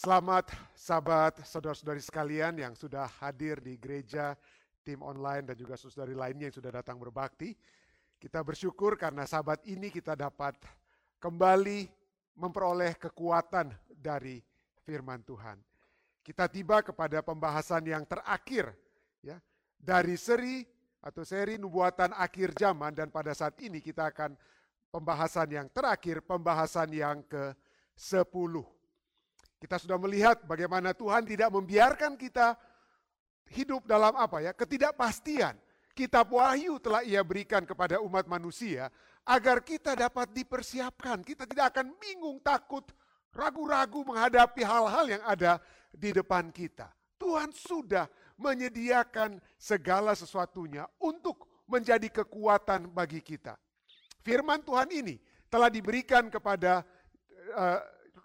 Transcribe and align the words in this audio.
Selamat 0.00 0.48
sahabat 0.72 1.44
saudara-saudari 1.44 2.00
sekalian 2.00 2.56
yang 2.56 2.72
sudah 2.72 3.04
hadir 3.20 3.60
di 3.60 3.76
gereja, 3.76 4.32
tim 4.80 5.04
online 5.04 5.52
dan 5.52 5.56
juga 5.60 5.76
saudari 5.76 6.16
lainnya 6.16 6.48
yang 6.48 6.56
sudah 6.56 6.72
datang 6.72 6.96
berbakti. 6.96 7.52
Kita 8.16 8.40
bersyukur 8.40 8.96
karena 8.96 9.28
sahabat 9.28 9.60
ini 9.68 9.92
kita 9.92 10.16
dapat 10.16 10.56
kembali 11.20 11.84
memperoleh 12.32 12.96
kekuatan 12.96 13.76
dari 13.92 14.40
firman 14.88 15.20
Tuhan. 15.20 15.60
Kita 16.24 16.48
tiba 16.48 16.80
kepada 16.80 17.20
pembahasan 17.20 17.84
yang 17.84 18.08
terakhir 18.08 18.72
ya 19.20 19.36
dari 19.76 20.16
seri 20.16 20.64
atau 21.04 21.28
seri 21.28 21.60
nubuatan 21.60 22.16
akhir 22.16 22.56
zaman 22.56 22.96
dan 22.96 23.12
pada 23.12 23.36
saat 23.36 23.52
ini 23.60 23.84
kita 23.84 24.08
akan 24.16 24.32
pembahasan 24.88 25.52
yang 25.52 25.68
terakhir, 25.68 26.24
pembahasan 26.24 26.88
yang 26.88 27.20
ke-10 27.28 28.79
kita 29.60 29.76
sudah 29.76 30.00
melihat 30.00 30.40
bagaimana 30.48 30.96
Tuhan 30.96 31.28
tidak 31.28 31.52
membiarkan 31.52 32.16
kita 32.16 32.56
hidup 33.52 33.84
dalam 33.84 34.16
apa 34.16 34.40
ya, 34.40 34.56
ketidakpastian. 34.56 35.52
Kitab 35.92 36.32
Wahyu 36.32 36.80
telah 36.80 37.04
ia 37.04 37.20
berikan 37.20 37.60
kepada 37.68 38.00
umat 38.00 38.24
manusia 38.24 38.88
agar 39.28 39.60
kita 39.60 39.92
dapat 39.92 40.32
dipersiapkan. 40.32 41.20
Kita 41.20 41.44
tidak 41.44 41.76
akan 41.76 41.92
bingung, 42.00 42.40
takut, 42.40 42.88
ragu-ragu 43.36 44.00
menghadapi 44.00 44.64
hal-hal 44.64 45.04
yang 45.12 45.22
ada 45.28 45.60
di 45.92 46.08
depan 46.14 46.48
kita. 46.48 46.88
Tuhan 47.20 47.52
sudah 47.52 48.08
menyediakan 48.40 49.36
segala 49.60 50.16
sesuatunya 50.16 50.88
untuk 51.04 51.44
menjadi 51.68 52.08
kekuatan 52.24 52.88
bagi 52.96 53.20
kita. 53.20 53.60
Firman 54.24 54.64
Tuhan 54.64 54.88
ini 54.88 55.20
telah 55.52 55.68
diberikan 55.68 56.32
kepada 56.32 56.80
uh, 57.52 57.80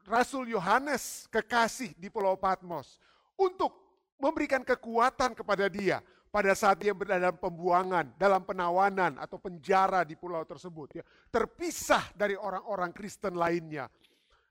Rasul 0.05 0.54
Yohanes 0.54 1.26
kekasih 1.34 1.98
di 1.98 2.13
Pulau 2.13 2.38
Patmos 2.38 3.02
untuk 3.36 3.73
memberikan 4.21 4.62
kekuatan 4.62 5.34
kepada 5.34 5.66
dia 5.68 5.99
pada 6.35 6.52
saat 6.52 6.84
dia 6.84 6.91
berada 6.91 7.32
dalam 7.32 7.40
pembuangan, 7.40 8.12
dalam 8.20 8.43
penawanan 8.43 9.15
atau 9.15 9.40
penjara 9.40 10.04
di 10.04 10.20
pulau 10.20 10.43
tersebut. 10.43 10.99
Ya, 10.99 11.04
terpisah 11.32 12.12
dari 12.12 12.35
orang-orang 12.35 12.91
Kristen 12.91 13.40
lainnya 13.40 13.88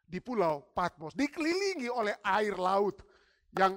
di 0.08 0.16
Pulau 0.16 0.64
Patmos, 0.72 1.12
dikelilingi 1.12 1.92
oleh 1.92 2.16
air 2.24 2.56
laut 2.56 3.04
yang 3.52 3.76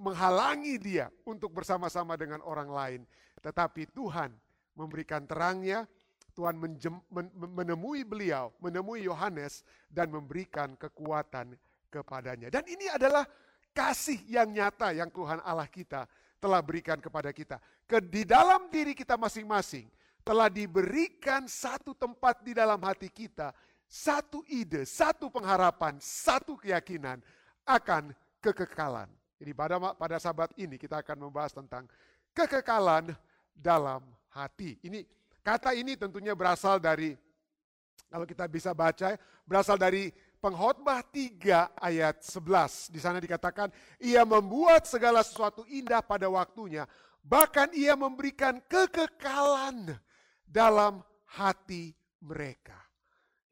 menghalangi 0.00 0.80
dia 0.80 1.12
untuk 1.28 1.52
bersama-sama 1.52 2.16
dengan 2.16 2.40
orang 2.40 2.72
lain. 2.72 3.00
Tetapi 3.44 3.92
Tuhan 3.92 4.32
memberikan 4.72 5.28
terangnya, 5.28 5.84
Tuhan 6.34 6.58
menjem, 6.58 6.98
men, 7.14 7.30
menemui 7.34 8.02
beliau, 8.02 8.50
menemui 8.58 9.06
Yohanes 9.06 9.62
dan 9.86 10.10
memberikan 10.10 10.74
kekuatan 10.74 11.54
kepadanya. 11.88 12.50
Dan 12.50 12.66
ini 12.66 12.90
adalah 12.90 13.22
kasih 13.70 14.18
yang 14.26 14.50
nyata 14.50 14.90
yang 14.90 15.10
Tuhan 15.14 15.38
Allah 15.46 15.70
kita 15.70 16.10
telah 16.42 16.60
berikan 16.60 16.98
kepada 16.98 17.30
kita. 17.30 17.62
Ke 17.86 18.02
di 18.02 18.26
dalam 18.26 18.66
diri 18.68 18.92
kita 18.92 19.14
masing-masing 19.14 19.86
telah 20.26 20.50
diberikan 20.50 21.46
satu 21.46 21.94
tempat 21.94 22.42
di 22.42 22.52
dalam 22.52 22.82
hati 22.82 23.06
kita, 23.08 23.54
satu 23.86 24.42
ide, 24.50 24.82
satu 24.82 25.30
pengharapan, 25.30 25.96
satu 26.02 26.58
keyakinan 26.58 27.22
akan 27.62 28.10
kekekalan. 28.42 29.06
Jadi 29.38 29.52
pada 29.54 29.76
pada 29.94 30.16
sahabat 30.18 30.50
ini 30.56 30.80
kita 30.80 30.98
akan 31.04 31.28
membahas 31.28 31.52
tentang 31.52 31.84
kekekalan 32.34 33.12
dalam 33.54 34.02
hati. 34.34 34.76
Ini 34.82 35.04
Kata 35.44 35.76
ini 35.76 35.92
tentunya 35.92 36.32
berasal 36.32 36.80
dari, 36.80 37.12
kalau 38.08 38.24
kita 38.24 38.48
bisa 38.48 38.72
baca, 38.72 39.12
berasal 39.44 39.76
dari 39.76 40.08
pengkhotbah 40.40 41.04
3 41.12 41.76
ayat 41.84 42.24
11. 42.24 42.88
Di 42.88 42.96
sana 42.96 43.20
dikatakan, 43.20 43.68
ia 44.00 44.24
membuat 44.24 44.88
segala 44.88 45.20
sesuatu 45.20 45.68
indah 45.68 46.00
pada 46.00 46.32
waktunya, 46.32 46.88
bahkan 47.20 47.68
ia 47.76 47.92
memberikan 47.92 48.56
kekekalan 48.64 49.92
dalam 50.48 51.04
hati 51.28 51.92
mereka. 52.24 52.80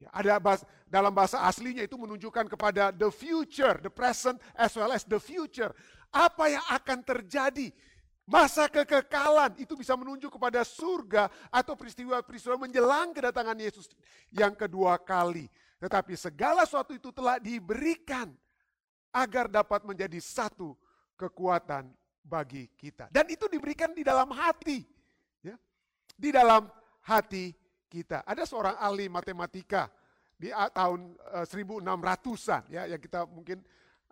Ya, 0.01 0.09
ada 0.09 0.41
bahasa, 0.41 0.65
dalam 0.89 1.13
bahasa 1.13 1.45
aslinya 1.45 1.85
itu 1.85 1.93
menunjukkan 1.93 2.49
kepada 2.49 2.89
the 2.89 3.13
future, 3.13 3.77
the 3.85 3.93
present 3.93 4.41
as 4.57 4.73
well 4.73 4.89
as 4.89 5.05
the 5.05 5.21
future. 5.21 5.69
Apa 6.09 6.57
yang 6.57 6.65
akan 6.73 7.05
terjadi 7.05 7.69
Masa 8.23 8.71
kekekalan 8.71 9.59
itu 9.59 9.75
bisa 9.75 9.99
menunjuk 9.99 10.39
kepada 10.39 10.63
surga 10.63 11.27
atau 11.51 11.75
peristiwa-peristiwa 11.75 12.55
menjelang 12.55 13.11
kedatangan 13.11 13.59
Yesus 13.59 13.91
yang 14.31 14.55
kedua 14.55 14.95
kali. 14.95 15.51
Tetapi 15.83 16.15
segala 16.15 16.63
sesuatu 16.63 16.95
itu 16.95 17.11
telah 17.11 17.35
diberikan 17.35 18.31
agar 19.11 19.51
dapat 19.51 19.83
menjadi 19.83 20.15
satu 20.23 20.71
kekuatan 21.19 21.91
bagi 22.23 22.71
kita. 22.79 23.11
Dan 23.11 23.27
itu 23.27 23.51
diberikan 23.51 23.91
di 23.91 24.07
dalam 24.07 24.31
hati. 24.31 24.87
Ya. 25.43 25.59
Di 26.15 26.31
dalam 26.31 26.71
hati 27.03 27.51
kita. 27.91 28.23
Ada 28.23 28.47
seorang 28.47 28.79
ahli 28.79 29.11
matematika 29.11 29.91
di 30.39 30.49
tahun 30.49 31.19
1600-an 31.45 32.63
eh, 32.67 32.75
ya 32.75 32.81
yang 32.95 33.01
kita 33.03 33.27
mungkin 33.27 33.59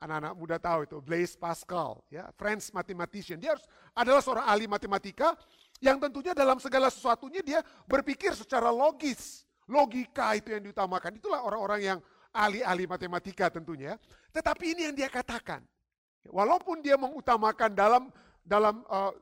anak-anak 0.02 0.34
muda 0.34 0.58
tahu 0.58 0.90
itu, 0.90 0.98
Blaise 0.98 1.38
Pascal, 1.38 2.02
ya, 2.10 2.26
French 2.34 2.74
mathematician. 2.74 3.38
Dia 3.38 3.54
harus 3.54 3.66
adalah 3.94 4.22
seorang 4.26 4.46
ahli 4.50 4.66
matematika 4.66 5.38
yang 5.78 6.02
tentunya 6.02 6.34
dalam 6.34 6.58
segala 6.58 6.90
sesuatunya 6.90 7.46
dia 7.46 7.60
berpikir 7.86 8.34
secara 8.34 8.74
logis. 8.74 9.46
Logika 9.70 10.34
itu 10.36 10.52
yang 10.52 10.66
diutamakan. 10.66 11.22
Itulah 11.22 11.46
orang-orang 11.46 11.82
yang 11.86 12.00
ahli-ahli 12.34 12.90
matematika 12.90 13.48
tentunya. 13.54 13.96
Tetapi 14.34 14.74
ini 14.74 14.82
yang 14.90 14.96
dia 14.98 15.08
katakan. 15.08 15.62
Walaupun 16.28 16.86
dia 16.86 16.98
mengutamakan 17.00 17.72
dalam 17.74 18.04
dalam 18.46 18.86
uh, 18.90 19.14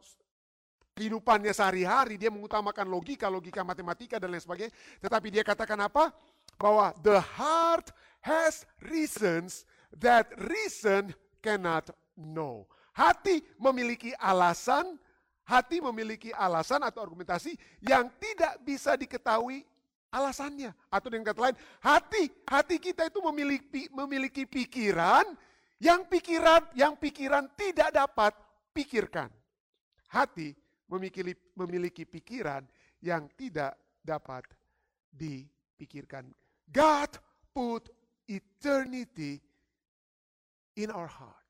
kehidupannya 0.96 1.54
sehari-hari, 1.56 2.20
dia 2.20 2.28
mengutamakan 2.28 2.88
logika, 2.92 3.32
logika 3.32 3.64
matematika 3.64 4.20
dan 4.20 4.32
lain 4.32 4.44
sebagainya. 4.44 4.74
Tetapi 5.00 5.28
dia 5.32 5.44
katakan 5.46 5.80
apa? 5.80 6.12
Bahwa 6.60 6.92
the 7.00 7.20
heart 7.20 7.94
has 8.20 8.68
reasons 8.84 9.69
that 9.98 10.30
reason 10.38 11.14
cannot 11.42 11.90
know. 12.14 12.68
Hati 12.94 13.40
memiliki 13.58 14.12
alasan, 14.20 15.00
hati 15.48 15.80
memiliki 15.80 16.36
alasan 16.36 16.84
atau 16.84 17.00
argumentasi 17.00 17.56
yang 17.80 18.12
tidak 18.20 18.60
bisa 18.62 19.00
diketahui 19.00 19.64
alasannya. 20.12 20.76
Atau 20.92 21.08
dengan 21.14 21.32
kata 21.32 21.40
lain, 21.50 21.58
hati 21.80 22.28
hati 22.44 22.76
kita 22.82 23.08
itu 23.08 23.20
memiliki 23.24 23.88
memiliki 23.94 24.44
pikiran 24.44 25.26
yang 25.80 26.04
pikiran 26.06 26.68
yang 26.76 27.00
pikiran 27.00 27.48
tidak 27.56 27.90
dapat 27.96 28.36
pikirkan. 28.76 29.32
Hati 30.12 30.52
memiliki 30.92 31.22
memiliki 31.56 32.04
pikiran 32.04 32.66
yang 33.00 33.32
tidak 33.40 33.78
dapat 34.04 34.44
dipikirkan. 35.14 36.28
God 36.68 37.16
put 37.56 37.88
eternity 38.28 39.42
in 40.80 40.90
our 40.96 41.12
heart. 41.12 41.48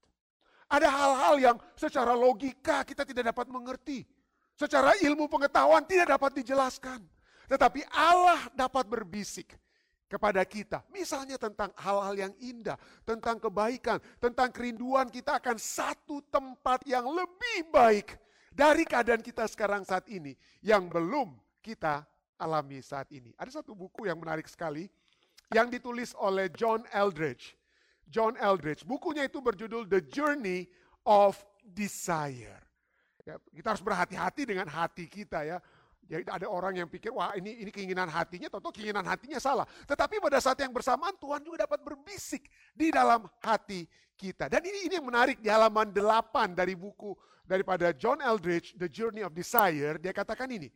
Ada 0.69 0.89
hal-hal 0.89 1.35
yang 1.41 1.57
secara 1.73 2.13
logika 2.13 2.85
kita 2.85 3.05
tidak 3.05 3.33
dapat 3.33 3.49
mengerti. 3.49 4.05
Secara 4.53 4.97
ilmu 5.01 5.25
pengetahuan 5.29 5.85
tidak 5.85 6.13
dapat 6.13 6.41
dijelaskan. 6.41 7.01
Tetapi 7.49 7.81
Allah 7.89 8.49
dapat 8.53 8.85
berbisik 8.85 9.57
kepada 10.05 10.41
kita. 10.45 10.85
Misalnya 10.93 11.37
tentang 11.41 11.73
hal-hal 11.77 12.29
yang 12.29 12.33
indah, 12.41 12.77
tentang 13.05 13.41
kebaikan, 13.41 13.97
tentang 14.21 14.49
kerinduan 14.49 15.09
kita 15.09 15.37
akan 15.41 15.57
satu 15.57 16.21
tempat 16.29 16.85
yang 16.85 17.05
lebih 17.05 17.69
baik 17.73 18.17
dari 18.53 18.85
keadaan 18.85 19.21
kita 19.21 19.45
sekarang 19.49 19.85
saat 19.85 20.09
ini 20.09 20.33
yang 20.61 20.89
belum 20.89 21.37
kita 21.61 22.05
alami 22.41 22.81
saat 22.81 23.09
ini. 23.13 23.33
Ada 23.37 23.61
satu 23.61 23.77
buku 23.77 24.09
yang 24.09 24.17
menarik 24.17 24.49
sekali 24.49 24.89
yang 25.53 25.69
ditulis 25.69 26.13
oleh 26.17 26.49
John 26.53 26.85
Eldridge. 26.89 27.58
John 28.09 28.33
Eldridge. 28.35 28.83
Bukunya 28.83 29.29
itu 29.29 29.39
berjudul 29.39 29.85
The 29.85 30.01
Journey 30.09 30.65
of 31.05 31.37
Desire. 31.61 32.59
Ya, 33.23 33.37
kita 33.53 33.77
harus 33.77 33.83
berhati-hati 33.85 34.43
dengan 34.49 34.65
hati 34.65 35.05
kita 35.05 35.45
ya. 35.45 35.57
Ya 36.09 36.25
ada 36.25 36.49
orang 36.49 36.73
yang 36.73 36.89
pikir 36.89 37.13
wah 37.13 37.37
ini 37.37 37.61
ini 37.61 37.69
keinginan 37.69 38.09
hatinya, 38.09 38.49
tentu 38.49 38.73
keinginan 38.73 39.05
hatinya 39.05 39.37
salah. 39.37 39.69
Tetapi 39.85 40.17
pada 40.17 40.41
saat 40.41 40.57
yang 40.57 40.73
bersamaan 40.73 41.13
Tuhan 41.21 41.45
juga 41.45 41.69
dapat 41.69 41.85
berbisik 41.85 42.49
di 42.73 42.89
dalam 42.89 43.29
hati 43.45 43.85
kita. 44.17 44.49
Dan 44.49 44.65
ini 44.65 44.89
ini 44.89 44.97
yang 44.97 45.05
menarik 45.05 45.37
di 45.37 45.53
halaman 45.53 45.93
8 45.93 46.57
dari 46.57 46.73
buku 46.73 47.13
daripada 47.45 47.93
John 47.93 48.25
Eldridge 48.25 48.73
The 48.73 48.89
Journey 48.89 49.21
of 49.21 49.37
Desire, 49.37 50.01
dia 50.01 50.09
katakan 50.09 50.49
ini. 50.49 50.73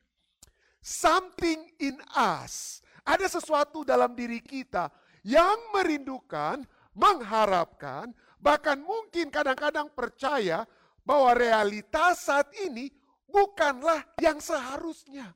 Something 0.86 1.66
in 1.82 1.98
us, 2.14 2.86
ada 3.02 3.26
sesuatu 3.26 3.82
dalam 3.82 4.14
diri 4.14 4.38
kita 4.38 4.94
yang 5.26 5.56
merindukan 5.74 6.62
mengharapkan, 6.94 8.14
bahkan 8.38 8.78
mungkin 8.82 9.30
kadang-kadang 9.34 9.90
percaya 9.94 10.66
bahwa 11.04 11.36
realitas 11.36 12.26
saat 12.26 12.50
ini 12.64 12.90
bukanlah 13.28 14.06
yang 14.22 14.40
seharusnya. 14.40 15.34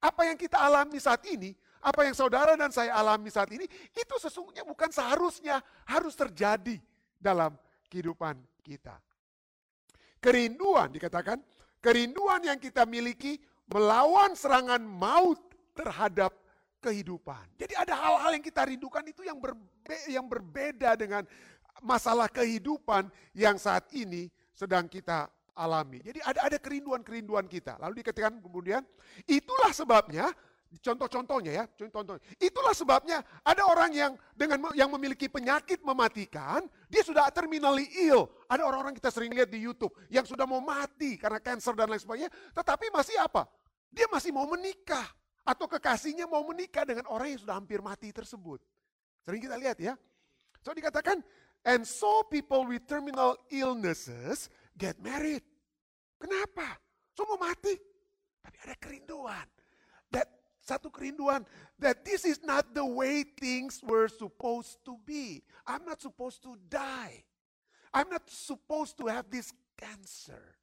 Apa 0.00 0.30
yang 0.30 0.38
kita 0.40 0.56
alami 0.56 0.96
saat 0.96 1.20
ini, 1.28 1.52
apa 1.84 2.08
yang 2.08 2.16
saudara 2.16 2.56
dan 2.56 2.72
saya 2.72 2.96
alami 2.96 3.28
saat 3.28 3.52
ini, 3.52 3.68
itu 3.92 4.14
sesungguhnya 4.16 4.64
bukan 4.64 4.88
seharusnya 4.88 5.60
harus 5.84 6.16
terjadi 6.16 6.80
dalam 7.20 7.52
kehidupan 7.92 8.40
kita. 8.64 8.96
Kerinduan 10.20 10.88
dikatakan, 10.88 11.40
kerinduan 11.84 12.40
yang 12.44 12.56
kita 12.56 12.88
miliki 12.88 13.36
melawan 13.68 14.32
serangan 14.32 14.80
maut 14.80 15.40
terhadap 15.76 16.32
kehidupan. 16.80 17.60
Jadi 17.60 17.76
ada 17.76 17.94
hal-hal 17.94 18.32
yang 18.34 18.44
kita 18.44 18.64
rindukan 18.64 19.04
itu 19.04 19.22
yang, 19.22 19.36
berbe 19.36 19.96
yang 20.08 20.26
berbeda 20.26 20.96
dengan 20.96 21.22
masalah 21.84 22.26
kehidupan 22.26 23.12
yang 23.36 23.60
saat 23.60 23.86
ini 23.92 24.32
sedang 24.56 24.88
kita 24.88 25.28
alami. 25.54 26.00
Jadi 26.00 26.24
ada 26.24 26.48
ada 26.48 26.56
kerinduan-kerinduan 26.56 27.44
kita. 27.44 27.76
Lalu 27.76 28.00
dikatakan 28.00 28.40
kemudian, 28.40 28.80
itulah 29.28 29.70
sebabnya 29.76 30.32
contoh-contohnya 30.78 31.52
ya, 31.52 31.64
contoh 31.66 32.14
Itulah 32.38 32.70
sebabnya 32.70 33.20
ada 33.42 33.66
orang 33.66 33.90
yang 33.90 34.12
dengan 34.38 34.70
yang 34.72 34.88
memiliki 34.94 35.26
penyakit 35.26 35.82
mematikan, 35.82 36.64
dia 36.86 37.02
sudah 37.02 37.28
terminally 37.34 37.90
ill. 38.08 38.30
Ada 38.46 38.62
orang-orang 38.64 38.94
kita 38.96 39.10
sering 39.12 39.34
lihat 39.34 39.50
di 39.52 39.60
YouTube 39.60 39.92
yang 40.08 40.24
sudah 40.24 40.46
mau 40.46 40.62
mati 40.62 41.18
karena 41.18 41.42
cancer 41.42 41.74
dan 41.74 41.90
lain 41.90 42.00
sebagainya, 42.00 42.30
tetapi 42.54 42.88
masih 42.94 43.18
apa? 43.18 43.44
Dia 43.90 44.06
masih 44.06 44.30
mau 44.30 44.46
menikah 44.46 45.19
atau 45.50 45.66
kekasihnya 45.66 46.30
mau 46.30 46.46
menikah 46.46 46.86
dengan 46.86 47.10
orang 47.10 47.34
yang 47.34 47.42
sudah 47.42 47.58
hampir 47.58 47.82
mati 47.82 48.14
tersebut. 48.14 48.62
Sering 49.26 49.42
kita 49.42 49.58
lihat 49.58 49.82
ya. 49.82 49.98
So 50.62 50.70
dikatakan, 50.70 51.18
and 51.66 51.82
so 51.82 52.22
people 52.30 52.70
with 52.70 52.86
terminal 52.86 53.34
illnesses 53.50 54.46
get 54.78 54.94
married. 55.02 55.42
Kenapa? 56.22 56.78
So 57.18 57.26
mau 57.26 57.42
mati. 57.42 57.74
Tapi 58.38 58.56
ada 58.62 58.76
kerinduan. 58.78 59.46
That 60.14 60.30
satu 60.62 60.86
kerinduan 60.86 61.42
that 61.82 62.06
this 62.06 62.22
is 62.22 62.38
not 62.46 62.70
the 62.70 62.86
way 62.86 63.26
things 63.26 63.82
were 63.82 64.06
supposed 64.06 64.78
to 64.86 64.94
be. 65.02 65.42
I'm 65.66 65.82
not 65.82 65.98
supposed 65.98 66.46
to 66.46 66.54
die. 66.70 67.26
I'm 67.90 68.06
not 68.06 68.30
supposed 68.30 68.94
to 69.02 69.10
have 69.10 69.26
this 69.26 69.50
cancer. 69.74 70.54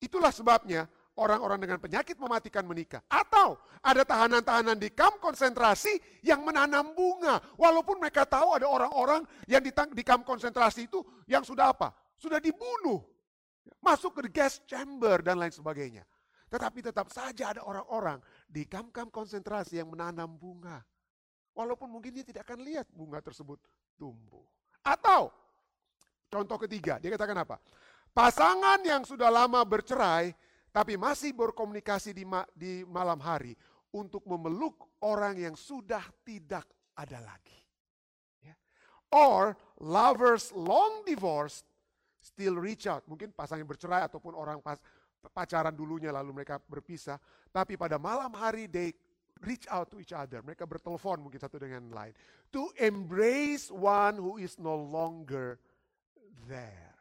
Itulah 0.00 0.32
sebabnya 0.32 0.88
orang-orang 1.18 1.58
dengan 1.60 1.78
penyakit 1.82 2.16
mematikan 2.16 2.64
menikah. 2.64 3.04
Atau 3.08 3.60
ada 3.84 4.06
tahanan-tahanan 4.06 4.78
di 4.80 4.88
kamp 4.94 5.20
konsentrasi 5.20 6.22
yang 6.24 6.40
menanam 6.46 6.96
bunga. 6.96 7.40
Walaupun 7.58 8.00
mereka 8.00 8.24
tahu 8.24 8.56
ada 8.56 8.64
orang-orang 8.68 9.26
yang 9.50 9.60
di, 9.60 9.72
di 9.72 10.04
kamp 10.06 10.24
konsentrasi 10.24 10.88
itu 10.88 11.04
yang 11.28 11.44
sudah 11.44 11.74
apa? 11.74 11.92
Sudah 12.16 12.40
dibunuh. 12.40 13.02
Masuk 13.82 14.22
ke 14.22 14.30
gas 14.30 14.62
chamber 14.64 15.20
dan 15.20 15.38
lain 15.38 15.50
sebagainya. 15.50 16.06
Tetapi 16.52 16.84
tetap 16.84 17.08
saja 17.08 17.56
ada 17.56 17.64
orang-orang 17.64 18.20
di 18.44 18.68
kamp-kamp 18.68 19.08
konsentrasi 19.08 19.80
yang 19.80 19.88
menanam 19.88 20.36
bunga. 20.36 20.84
Walaupun 21.56 21.88
mungkin 21.88 22.12
dia 22.12 22.24
tidak 22.28 22.44
akan 22.44 22.60
lihat 22.60 22.92
bunga 22.92 23.24
tersebut 23.24 23.56
tumbuh. 23.96 24.44
Atau 24.84 25.32
contoh 26.28 26.60
ketiga, 26.60 27.00
dia 27.00 27.16
katakan 27.16 27.40
apa? 27.40 27.56
Pasangan 28.12 28.84
yang 28.84 29.08
sudah 29.08 29.32
lama 29.32 29.64
bercerai 29.64 30.36
tapi 30.72 30.96
masih 30.96 31.36
berkomunikasi 31.36 32.16
di, 32.16 32.24
ma 32.24 32.48
di 32.56 32.80
malam 32.88 33.20
hari 33.20 33.52
untuk 33.92 34.24
memeluk 34.24 34.88
orang 35.04 35.36
yang 35.36 35.52
sudah 35.52 36.00
tidak 36.24 36.64
ada 36.96 37.20
lagi. 37.20 37.60
Ya. 38.40 38.56
Or 39.12 39.52
lovers 39.84 40.48
long 40.56 41.04
divorced 41.04 41.68
still 42.24 42.56
reach 42.56 42.88
out. 42.88 43.04
Mungkin 43.04 43.36
pasangan 43.36 43.68
bercerai 43.68 44.08
ataupun 44.08 44.32
orang 44.32 44.64
pas, 44.64 44.80
pacaran 45.36 45.76
dulunya 45.76 46.08
lalu 46.08 46.40
mereka 46.40 46.56
berpisah. 46.56 47.20
Tapi 47.52 47.76
pada 47.76 48.00
malam 48.00 48.32
hari 48.32 48.64
they 48.64 48.96
reach 49.44 49.68
out 49.68 49.92
to 49.92 50.00
each 50.00 50.16
other. 50.16 50.40
Mereka 50.40 50.64
bertelepon 50.64 51.20
mungkin 51.20 51.36
satu 51.36 51.60
dengan 51.60 51.84
lain. 51.92 52.16
To 52.56 52.72
embrace 52.80 53.68
one 53.68 54.16
who 54.16 54.40
is 54.40 54.56
no 54.56 54.72
longer 54.72 55.60
there. 56.48 56.91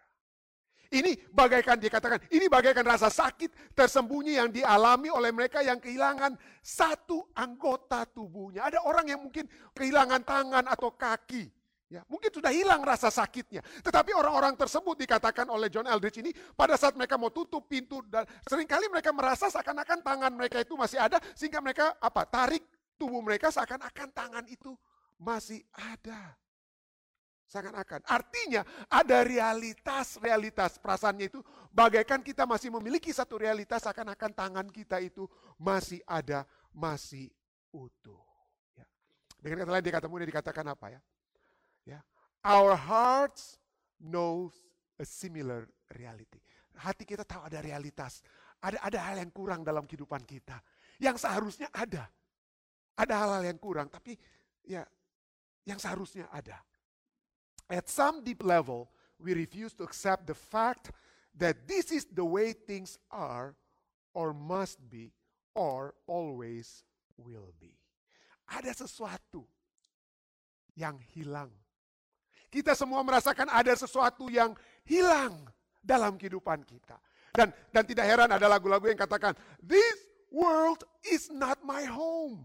Ini 0.91 1.31
bagaikan 1.31 1.79
dikatakan, 1.79 2.19
ini 2.35 2.51
bagaikan 2.51 2.83
rasa 2.83 3.07
sakit 3.07 3.71
tersembunyi 3.71 4.35
yang 4.35 4.51
dialami 4.51 5.07
oleh 5.07 5.31
mereka 5.31 5.63
yang 5.63 5.79
kehilangan 5.79 6.35
satu 6.59 7.31
anggota 7.31 8.03
tubuhnya. 8.11 8.67
Ada 8.67 8.83
orang 8.83 9.07
yang 9.07 9.23
mungkin 9.23 9.47
kehilangan 9.71 10.19
tangan 10.27 10.67
atau 10.67 10.91
kaki. 10.91 11.47
Ya, 11.91 12.03
mungkin 12.11 12.31
sudah 12.31 12.51
hilang 12.51 12.83
rasa 12.83 13.07
sakitnya. 13.07 13.63
Tetapi 13.83 14.15
orang-orang 14.15 14.55
tersebut 14.59 14.99
dikatakan 14.99 15.47
oleh 15.47 15.71
John 15.71 15.87
Eldridge 15.87 16.19
ini 16.23 16.31
pada 16.55 16.75
saat 16.75 16.95
mereka 16.99 17.15
mau 17.15 17.31
tutup 17.31 17.67
pintu 17.71 18.03
dan 18.07 18.27
sering 18.47 18.67
kali 18.67 18.91
mereka 18.91 19.15
merasa 19.15 19.47
seakan-akan 19.47 19.99
tangan 19.99 20.31
mereka 20.31 20.59
itu 20.59 20.75
masih 20.75 20.99
ada 20.99 21.19
sehingga 21.35 21.59
mereka 21.59 21.95
apa? 21.99 22.23
tarik 22.27 22.63
tubuh 22.99 23.19
mereka 23.23 23.47
seakan-akan 23.51 24.07
tangan 24.11 24.43
itu 24.47 24.75
masih 25.19 25.63
ada. 25.71 26.35
Sangat 27.51 27.75
akan. 27.75 27.99
Artinya 28.07 28.63
ada 28.87 29.27
realitas-realitas 29.27 30.79
perasaannya 30.79 31.27
itu 31.27 31.43
bagaikan 31.67 32.23
kita 32.23 32.47
masih 32.47 32.71
memiliki 32.71 33.11
satu 33.11 33.35
realitas 33.35 33.83
akan-akan 33.83 34.31
tangan 34.31 34.67
kita 34.71 35.03
itu 35.03 35.27
masih 35.59 35.99
ada, 36.07 36.47
masih 36.71 37.27
utuh. 37.75 38.23
Ya. 38.79 38.87
Dengan 39.43 39.67
kata 39.67 39.71
lain 39.75 39.83
dia 39.83 39.95
kata 39.99 40.07
mudah 40.07 40.23
dikatakan 40.23 40.63
apa 40.63 40.95
ya? 40.95 40.99
ya? 41.83 41.99
Our 42.47 42.79
hearts 42.79 43.59
knows 43.99 44.55
a 44.95 45.03
similar 45.03 45.67
reality. 45.91 46.39
Hati 46.79 47.03
kita 47.03 47.27
tahu 47.27 47.51
ada 47.51 47.59
realitas. 47.59 48.23
Ada 48.63 48.79
ada 48.79 48.99
hal 49.11 49.27
yang 49.27 49.31
kurang 49.35 49.67
dalam 49.67 49.83
kehidupan 49.83 50.23
kita. 50.23 50.55
Yang 51.03 51.27
seharusnya 51.27 51.67
ada. 51.75 52.07
Ada 52.95 53.13
hal-hal 53.27 53.43
yang 53.43 53.59
kurang, 53.59 53.91
tapi 53.91 54.15
ya 54.63 54.87
yang 55.67 55.83
seharusnya 55.83 56.31
ada. 56.31 56.63
At 57.71 57.87
some 57.87 58.19
deep 58.19 58.43
level, 58.43 58.91
we 59.15 59.31
refuse 59.31 59.71
to 59.79 59.87
accept 59.87 60.27
the 60.27 60.35
fact 60.35 60.91
that 61.39 61.63
this 61.63 61.87
is 61.87 62.03
the 62.11 62.27
way 62.27 62.51
things 62.51 62.99
are, 63.07 63.55
or 64.11 64.35
must 64.35 64.75
be, 64.91 65.15
or 65.55 65.95
always 66.03 66.83
will 67.15 67.55
be. 67.55 67.71
Ada 68.51 68.75
sesuatu 68.75 69.47
yang 70.75 70.99
hilang. 71.15 71.47
Kita 72.51 72.75
semua 72.75 72.99
merasakan 73.07 73.47
ada 73.47 73.71
sesuatu 73.71 74.27
yang 74.27 74.51
hilang 74.83 75.47
dalam 75.79 76.19
kehidupan 76.19 76.67
kita. 76.67 76.99
Dan 77.31 77.55
dan 77.71 77.87
tidak 77.87 78.03
heran 78.03 78.27
ada 78.27 78.51
lagu-lagu 78.51 78.91
yang 78.91 78.99
katakan, 78.99 79.31
this 79.63 79.95
world 80.27 80.83
is 81.07 81.31
not 81.31 81.63
my 81.63 81.87
home. 81.87 82.43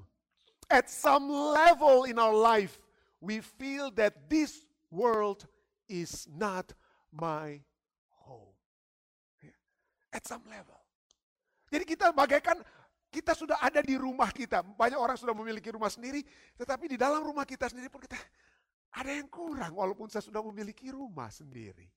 At 0.70 0.87
some 0.87 1.26
level 1.26 2.06
in 2.06 2.22
our 2.22 2.34
life, 2.34 2.79
we 3.19 3.43
feel 3.43 3.90
that 3.99 4.31
this 4.31 4.62
world 4.96 5.44
is 5.93 6.24
not 6.32 6.72
my 7.12 7.60
home. 8.24 8.56
At 10.08 10.24
some 10.24 10.48
level. 10.48 10.81
Jadi 11.69 11.84
kita 11.84 12.17
bagaikan 12.17 12.56
kita 13.12 13.36
sudah 13.36 13.60
ada 13.60 13.84
di 13.84 14.00
rumah 14.00 14.32
kita. 14.32 14.65
Banyak 14.65 14.96
orang 14.96 15.20
sudah 15.20 15.36
memiliki 15.36 15.69
rumah 15.69 15.93
sendiri, 15.93 16.24
tetapi 16.56 16.96
di 16.96 16.96
dalam 16.96 17.20
rumah 17.20 17.44
kita 17.44 17.69
sendiri 17.69 17.93
pun 17.93 18.00
kita 18.00 18.17
ada 18.96 19.12
yang 19.12 19.29
kurang 19.29 19.76
walaupun 19.76 20.08
saya 20.08 20.24
sudah 20.24 20.41
memiliki 20.41 20.88
rumah 20.88 21.29
sendiri. 21.29 21.88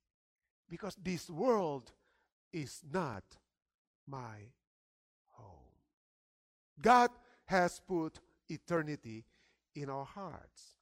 Because 0.68 1.00
this 1.00 1.32
world 1.32 1.89
is 2.51 2.84
not 2.86 3.24
my 4.06 4.51
home. 5.34 5.74
God 6.77 7.10
has 7.50 7.82
put 7.82 8.22
eternity 8.51 9.25
in 9.74 9.89
our 9.89 10.06
hearts. 10.06 10.79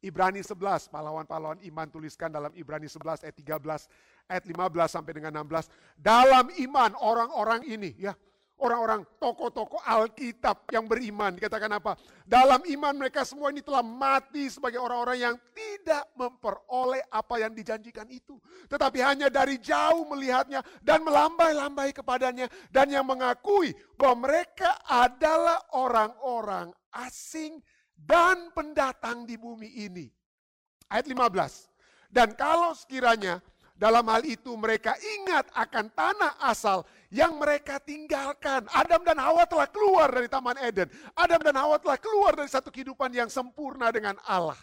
Ibrani 0.00 0.40
11, 0.40 0.88
pahlawan-pahlawan 0.88 1.60
iman 1.60 1.86
tuliskan 1.92 2.32
dalam 2.32 2.48
Ibrani 2.56 2.88
11 2.88 3.20
ayat 3.20 3.36
13, 3.36 3.84
ayat 4.32 4.44
15 4.48 4.88
sampai 4.88 5.12
dengan 5.12 5.32
16. 5.44 5.68
Dalam 6.00 6.48
iman 6.48 6.90
orang-orang 6.96 7.68
ini 7.68 7.92
ya, 8.00 8.16
orang-orang 8.60 9.02
tokoh-tokoh 9.16 9.80
Alkitab 9.84 10.68
yang 10.70 10.84
beriman. 10.84 11.36
Dikatakan 11.36 11.72
apa? 11.72 11.96
Dalam 12.28 12.60
iman 12.64 12.94
mereka 12.94 13.24
semua 13.24 13.48
ini 13.52 13.64
telah 13.64 13.84
mati 13.84 14.46
sebagai 14.52 14.78
orang-orang 14.78 15.18
yang 15.18 15.36
tidak 15.56 16.04
memperoleh 16.14 17.04
apa 17.08 17.34
yang 17.40 17.52
dijanjikan 17.56 18.06
itu. 18.12 18.36
Tetapi 18.68 19.00
hanya 19.00 19.28
dari 19.32 19.56
jauh 19.58 20.04
melihatnya 20.08 20.60
dan 20.84 21.02
melambai-lambai 21.02 21.90
kepadanya. 21.96 22.46
Dan 22.68 22.92
yang 22.92 23.08
mengakui 23.08 23.72
bahwa 23.96 24.28
mereka 24.28 24.76
adalah 24.86 25.60
orang-orang 25.74 26.70
asing 27.08 27.58
dan 28.00 28.48
pendatang 28.56 29.28
di 29.28 29.36
bumi 29.36 29.88
ini. 29.88 30.06
Ayat 30.88 31.06
15. 31.06 31.68
Dan 32.10 32.34
kalau 32.34 32.74
sekiranya 32.74 33.38
dalam 33.80 34.04
hal 34.12 34.20
itu 34.28 34.52
mereka 34.60 34.92
ingat 34.98 35.48
akan 35.56 35.88
tanah 35.96 36.36
asal 36.44 36.84
yang 37.08 37.40
mereka 37.40 37.80
tinggalkan. 37.80 38.68
Adam 38.76 39.00
dan 39.00 39.16
Hawa 39.16 39.48
telah 39.48 39.64
keluar 39.72 40.12
dari 40.12 40.28
Taman 40.28 40.58
Eden. 40.60 40.92
Adam 41.16 41.40
dan 41.40 41.56
Hawa 41.56 41.80
telah 41.80 41.96
keluar 41.96 42.36
dari 42.36 42.50
satu 42.52 42.68
kehidupan 42.68 43.08
yang 43.16 43.32
sempurna 43.32 43.88
dengan 43.88 44.20
Allah. 44.28 44.58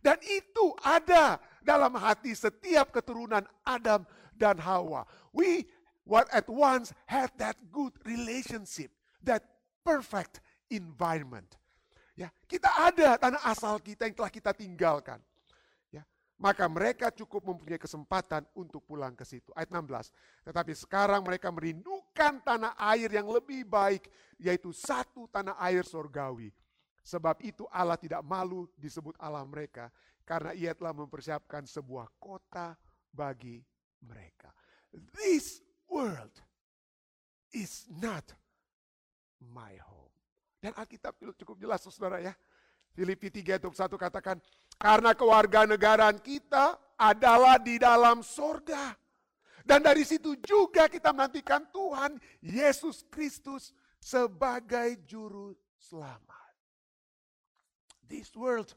Dan 0.00 0.16
itu 0.24 0.72
ada 0.80 1.36
dalam 1.60 1.92
hati 2.00 2.32
setiap 2.32 2.94
keturunan 2.94 3.42
Adam 3.66 4.06
dan 4.38 4.56
Hawa. 4.56 5.02
We 5.34 5.68
what 6.06 6.30
at 6.32 6.48
once 6.48 6.96
had 7.10 7.34
that 7.36 7.58
good 7.68 7.92
relationship, 8.06 8.94
that 9.20 9.42
perfect 9.84 10.40
environment. 10.70 11.58
Ya, 12.16 12.32
kita 12.48 12.72
ada 12.72 13.20
tanah 13.20 13.44
asal 13.44 13.76
kita 13.76 14.08
yang 14.08 14.16
telah 14.16 14.32
kita 14.32 14.56
tinggalkan. 14.56 15.20
Ya, 15.92 16.00
maka 16.40 16.64
mereka 16.64 17.12
cukup 17.12 17.44
mempunyai 17.44 17.76
kesempatan 17.76 18.48
untuk 18.56 18.80
pulang 18.88 19.12
ke 19.12 19.20
situ. 19.28 19.52
Ayat 19.52 19.68
16. 19.68 20.10
Tetapi 20.48 20.72
sekarang 20.72 21.20
mereka 21.20 21.52
merindukan 21.52 22.40
tanah 22.40 22.72
air 22.96 23.12
yang 23.12 23.28
lebih 23.28 23.68
baik, 23.68 24.08
yaitu 24.40 24.72
satu 24.72 25.28
tanah 25.28 25.60
air 25.60 25.84
sorgawi. 25.84 26.48
Sebab 27.04 27.38
itu 27.44 27.68
Allah 27.68 28.00
tidak 28.00 28.24
malu 28.24 28.64
disebut 28.80 29.14
Allah 29.20 29.44
mereka, 29.44 29.92
karena 30.24 30.56
ia 30.56 30.72
telah 30.72 30.96
mempersiapkan 30.96 31.68
sebuah 31.68 32.08
kota 32.16 32.74
bagi 33.12 33.60
mereka. 34.00 34.50
This 35.12 35.60
world 35.84 36.32
is 37.52 37.84
not 37.92 38.24
my 39.38 39.76
home. 39.84 39.95
Dan 40.66 40.74
Alkitab 40.74 41.14
cukup 41.38 41.62
jelas 41.62 41.78
saudara 41.86 42.18
ya. 42.18 42.34
Filipi 42.90 43.30
3 43.30 43.54
ayat 43.54 43.62
21 43.62 43.94
katakan, 43.94 44.36
karena 44.82 45.14
kewarganegaraan 45.14 46.18
kita 46.18 46.74
adalah 46.98 47.54
di 47.54 47.78
dalam 47.78 48.18
sorga. 48.26 48.98
Dan 49.62 49.86
dari 49.86 50.02
situ 50.02 50.34
juga 50.42 50.90
kita 50.90 51.14
menantikan 51.14 51.62
Tuhan 51.70 52.18
Yesus 52.42 53.06
Kristus 53.06 53.70
sebagai 54.02 54.98
juru 55.06 55.54
selamat. 55.78 56.50
This 58.10 58.34
world 58.34 58.74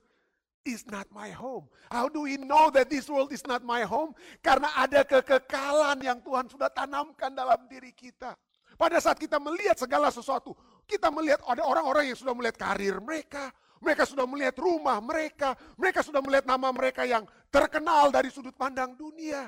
is 0.69 0.85
not 0.85 1.09
my 1.09 1.33
home. 1.33 1.65
How 1.89 2.05
do 2.05 2.29
we 2.29 2.37
know 2.37 2.69
that 2.69 2.93
this 2.93 3.09
world 3.09 3.33
is 3.33 3.41
not 3.49 3.65
my 3.65 3.81
home? 3.81 4.13
Karena 4.45 4.69
ada 4.77 5.01
kekekalan 5.01 6.05
yang 6.05 6.21
Tuhan 6.21 6.53
sudah 6.53 6.69
tanamkan 6.69 7.33
dalam 7.33 7.65
diri 7.65 7.89
kita. 7.97 8.37
Pada 8.77 9.01
saat 9.01 9.17
kita 9.17 9.41
melihat 9.41 9.75
segala 9.75 10.07
sesuatu, 10.07 10.53
kita 10.89 11.13
melihat 11.13 11.45
ada 11.45 11.61
orang-orang 11.61 12.09
yang 12.09 12.17
sudah 12.17 12.33
melihat 12.33 12.57
karir 12.57 12.97
mereka, 12.97 13.53
mereka 13.79 14.03
sudah 14.03 14.25
melihat 14.25 14.57
rumah 14.59 14.97
mereka. 14.99 15.55
Mereka 15.77 16.01
sudah 16.03 16.19
melihat 16.19 16.49
nama 16.49 16.67
mereka 16.73 17.05
yang 17.05 17.23
terkenal 17.47 18.09
dari 18.09 18.27
sudut 18.33 18.57
pandang 18.57 18.97
dunia. 18.97 19.47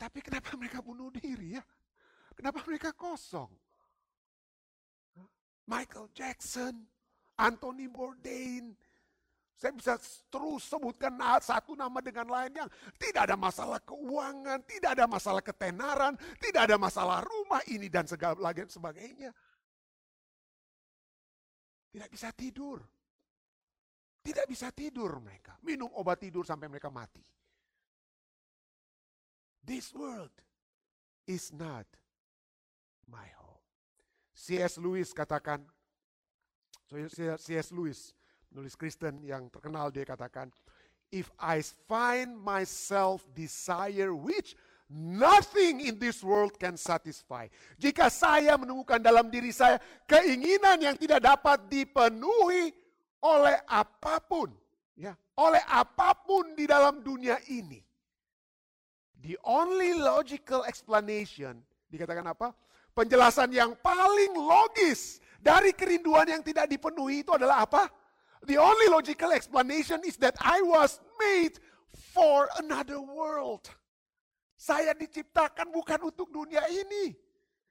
Tapi 0.00 0.24
kenapa 0.24 0.56
mereka 0.56 0.80
bunuh 0.80 1.12
diri 1.12 1.60
ya? 1.60 1.64
Kenapa 2.32 2.64
mereka 2.64 2.96
kosong? 2.96 3.52
Michael 5.68 6.08
Jackson, 6.16 6.72
Anthony 7.36 7.84
Bourdain, 7.86 8.72
saya 9.60 9.76
bisa 9.76 10.00
terus 10.32 10.64
sebutkan 10.64 11.20
satu 11.44 11.76
nama 11.76 12.00
dengan 12.00 12.32
lainnya. 12.32 12.64
Tidak 12.96 13.28
ada 13.28 13.36
masalah 13.36 13.76
keuangan, 13.84 14.64
tidak 14.64 14.96
ada 14.96 15.04
masalah 15.04 15.44
ketenaran, 15.44 16.16
tidak 16.40 16.64
ada 16.64 16.80
masalah 16.80 17.20
rumah 17.20 17.60
ini 17.68 17.92
dan 17.92 18.08
segala 18.08 18.40
lagi 18.40 18.64
sebagainya. 18.72 19.36
Tidak 21.90 22.08
bisa 22.10 22.30
tidur. 22.30 22.78
Tidak 24.20 24.46
bisa 24.46 24.70
tidur 24.70 25.18
mereka. 25.18 25.58
Minum 25.66 25.90
obat 25.98 26.22
tidur 26.22 26.46
sampai 26.46 26.70
mereka 26.70 26.92
mati. 26.92 27.24
This 29.64 29.90
world 29.92 30.32
is 31.26 31.50
not 31.50 31.86
my 33.10 33.26
home. 33.38 33.64
C.S. 34.34 34.78
Lewis 34.80 35.12
katakan, 35.12 35.66
C.S. 37.38 37.70
Lewis, 37.74 38.16
penulis 38.48 38.74
Kristen 38.78 39.20
yang 39.22 39.50
terkenal 39.52 39.92
dia 39.92 40.06
katakan, 40.06 40.48
If 41.10 41.26
I 41.42 41.58
find 41.90 42.38
myself 42.38 43.26
desire 43.34 44.14
which 44.14 44.54
nothing 44.90 45.86
in 45.86 45.96
this 46.02 46.20
world 46.20 46.58
can 46.58 46.74
satisfy. 46.74 47.46
Jika 47.78 48.10
saya 48.10 48.58
menemukan 48.58 48.98
dalam 48.98 49.30
diri 49.30 49.54
saya 49.54 49.78
keinginan 50.10 50.82
yang 50.82 50.98
tidak 50.98 51.22
dapat 51.22 51.62
dipenuhi 51.70 52.74
oleh 53.22 53.56
apa 53.70 54.18
pun, 54.18 54.50
ya, 54.98 55.14
oleh 55.38 55.62
apa 55.70 56.12
pun 56.18 56.58
di 56.58 56.66
dalam 56.66 57.00
dunia 57.06 57.38
ini. 57.46 57.78
The 59.22 59.38
only 59.46 59.94
logical 59.94 60.66
explanation 60.66 61.62
dikatakan 61.86 62.26
apa? 62.26 62.50
Penjelasan 62.90 63.54
yang 63.54 63.78
paling 63.78 64.34
logis 64.34 65.22
dari 65.38 65.70
kerinduan 65.70 66.26
yang 66.26 66.42
tidak 66.42 66.66
dipenuhi 66.66 67.22
itu 67.22 67.30
adalah 67.30 67.62
apa? 67.62 67.86
The 68.48 68.56
only 68.56 68.88
logical 68.88 69.30
explanation 69.36 70.00
is 70.02 70.16
that 70.24 70.34
I 70.40 70.64
was 70.64 70.98
made 71.20 71.60
for 71.92 72.48
another 72.56 72.98
world. 72.98 73.68
Saya 74.60 74.92
diciptakan 74.92 75.72
bukan 75.72 76.12
untuk 76.12 76.28
dunia 76.28 76.60
ini. 76.68 77.16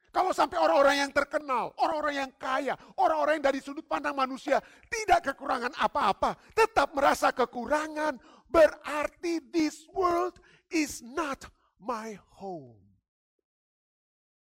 Kalau 0.10 0.34
sampai 0.34 0.58
orang-orang 0.58 1.05
yang 1.05 1.12
terkenal, 1.13 1.69
orang-orang 1.77 2.25
yang 2.25 2.31
kaya, 2.34 2.74
orang-orang 2.98 3.38
yang 3.38 3.46
dari 3.53 3.62
sudut 3.62 3.86
pandang 3.86 4.17
manusia 4.17 4.58
tidak 4.89 5.29
kekurangan 5.29 5.69
apa-apa, 5.77 6.34
tetap 6.58 6.89
merasa 6.98 7.29
kekurangan, 7.29 8.17
berarti 8.50 9.38
this 9.53 9.86
world 9.93 10.41
is 10.74 11.05
not 11.05 11.46
my 11.77 12.17
home. 12.41 12.81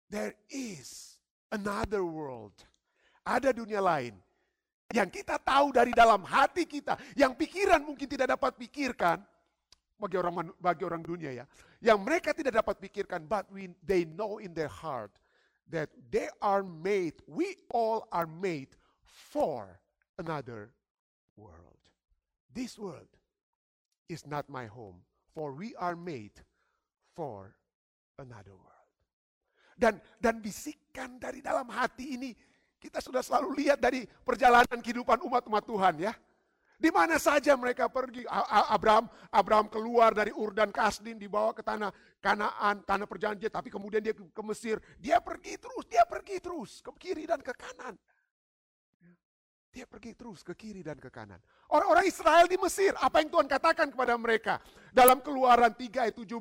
There 0.08 0.39
is 0.48 1.20
another 1.51 2.08
world. 2.08 2.56
Ada 3.27 3.51
dunia 3.51 3.84
lain 3.84 4.16
yang 4.96 5.12
kita 5.12 5.36
tahu 5.36 5.75
dari 5.75 5.92
dalam 5.92 6.24
hati 6.24 6.63
kita, 6.63 6.96
yang 7.20 7.36
pikiran 7.36 7.84
mungkin 7.84 8.08
tidak 8.08 8.39
dapat 8.39 8.56
pikirkan 8.56 9.20
bagi 10.00 10.16
orang 10.16 10.56
bagi 10.63 10.84
orang 10.88 11.04
dunia 11.04 11.44
ya, 11.44 11.46
yang 11.81 12.01
mereka 12.01 12.34
tidak 12.34 12.57
dapat 12.57 12.81
pikirkan, 12.81 13.25
but 13.29 13.46
we, 13.53 13.69
they 13.86 14.05
know 14.05 14.41
in 14.41 14.53
their 14.53 14.72
heart 14.72 15.13
that 15.69 15.91
they 16.10 16.29
are 16.41 16.63
made, 16.63 17.13
we 17.27 17.55
all 17.69 18.07
are 18.10 18.25
made 18.25 18.74
for 19.03 19.79
another 20.17 20.74
world. 21.36 21.81
This 22.53 22.79
world 22.79 23.10
is 24.10 24.25
not 24.25 24.50
my 24.50 24.65
home, 24.65 25.05
for 25.36 25.53
we 25.53 25.75
are 25.77 25.96
made 25.96 26.34
for 27.13 27.53
another 28.17 28.57
world. 28.57 28.91
Dan 29.77 30.01
dan 30.17 30.41
bisikan 30.41 31.22
dari 31.22 31.38
dalam 31.38 31.69
hati 31.69 32.17
ini 32.17 32.34
kita 32.81 32.98
sudah 32.98 33.22
selalu 33.22 33.62
lihat 33.62 33.77
dari 33.77 34.10
perjalanan 34.25 34.81
kehidupan 34.81 35.22
umat-umat 35.22 35.63
Tuhan 35.69 35.96
ya. 36.01 36.13
Di 36.77 36.93
mana 36.93 37.17
saja 37.17 37.57
mereka 37.57 37.89
pergi. 37.89 38.22
Abraham 38.69 39.10
Abraham 39.34 39.65
keluar 39.65 40.13
dari 40.13 40.29
Ur 40.29 40.53
dan 40.53 40.69
Kasdin 40.69 41.17
dibawa 41.17 41.50
ke 41.50 41.65
tanah 41.65 41.89
Kanaan, 42.22 42.86
tanah 42.86 43.10
perjanjian, 43.10 43.50
tapi 43.50 43.74
kemudian 43.74 44.01
dia 44.01 44.13
ke 44.13 44.43
Mesir. 44.46 44.77
Dia 45.01 45.17
pergi 45.17 45.57
terus, 45.57 45.86
dia 45.89 46.05
pergi 46.05 46.38
terus 46.38 46.86
ke 46.86 46.93
kiri 46.98 47.25
dan 47.25 47.41
ke 47.41 47.53
kanan. 47.53 47.98
Dia 49.77 49.86
pergi 49.86 50.17
terus 50.17 50.41
ke 50.41 50.57
kiri 50.57 50.81
dan 50.81 50.98
ke 50.98 51.05
kanan. 51.13 51.38
Orang-orang 51.69 52.10
Israel 52.10 52.50
di 52.50 52.57
Mesir, 52.57 52.98
apa 52.98 53.22
yang 53.22 53.29
Tuhan 53.29 53.46
katakan 53.46 53.93
kepada 53.93 54.17
mereka? 54.17 54.57
Dalam 54.89 55.22
keluaran 55.22 55.69
3 55.69 56.10
ayat 56.10 56.17
17. 56.17 56.34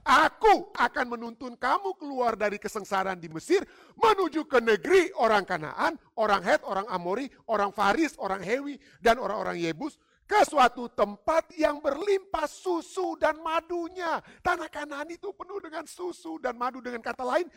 Aku 0.00 0.72
akan 0.72 1.06
menuntun 1.12 1.52
kamu 1.60 2.00
keluar 2.00 2.32
dari 2.32 2.56
kesengsaraan 2.56 3.20
di 3.20 3.28
Mesir, 3.28 3.60
menuju 3.92 4.48
ke 4.48 4.64
negeri 4.64 5.12
orang 5.20 5.44
Kanaan, 5.44 6.00
orang 6.16 6.40
Het, 6.40 6.64
orang 6.64 6.88
Amori, 6.88 7.28
orang 7.52 7.76
Faris, 7.76 8.16
orang 8.16 8.40
Hewi, 8.40 8.80
dan 9.04 9.20
orang-orang 9.20 9.60
Yebus, 9.60 10.00
ke 10.24 10.40
suatu 10.48 10.88
tempat 10.88 11.52
yang 11.60 11.84
berlimpah 11.84 12.48
susu 12.48 13.20
dan 13.20 13.36
madunya. 13.44 14.16
Tanah 14.40 14.72
Kanaan 14.72 15.12
itu 15.12 15.36
penuh 15.36 15.60
dengan 15.60 15.84
susu 15.84 16.40
dan 16.40 16.56
madu 16.56 16.80
dengan 16.80 17.04
kata 17.04 17.20
lain, 17.20 17.52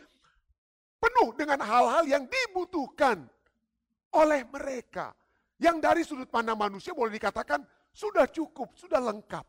penuh 1.00 1.32
dengan 1.32 1.64
hal-hal 1.64 2.04
yang 2.04 2.28
dibutuhkan 2.28 3.24
oleh 4.12 4.44
mereka. 4.44 5.21
Yang 5.62 5.76
dari 5.78 6.02
sudut 6.02 6.26
pandang 6.26 6.58
manusia 6.58 6.90
boleh 6.90 7.14
dikatakan 7.14 7.62
sudah 7.94 8.26
cukup, 8.26 8.74
sudah 8.74 8.98
lengkap. 8.98 9.46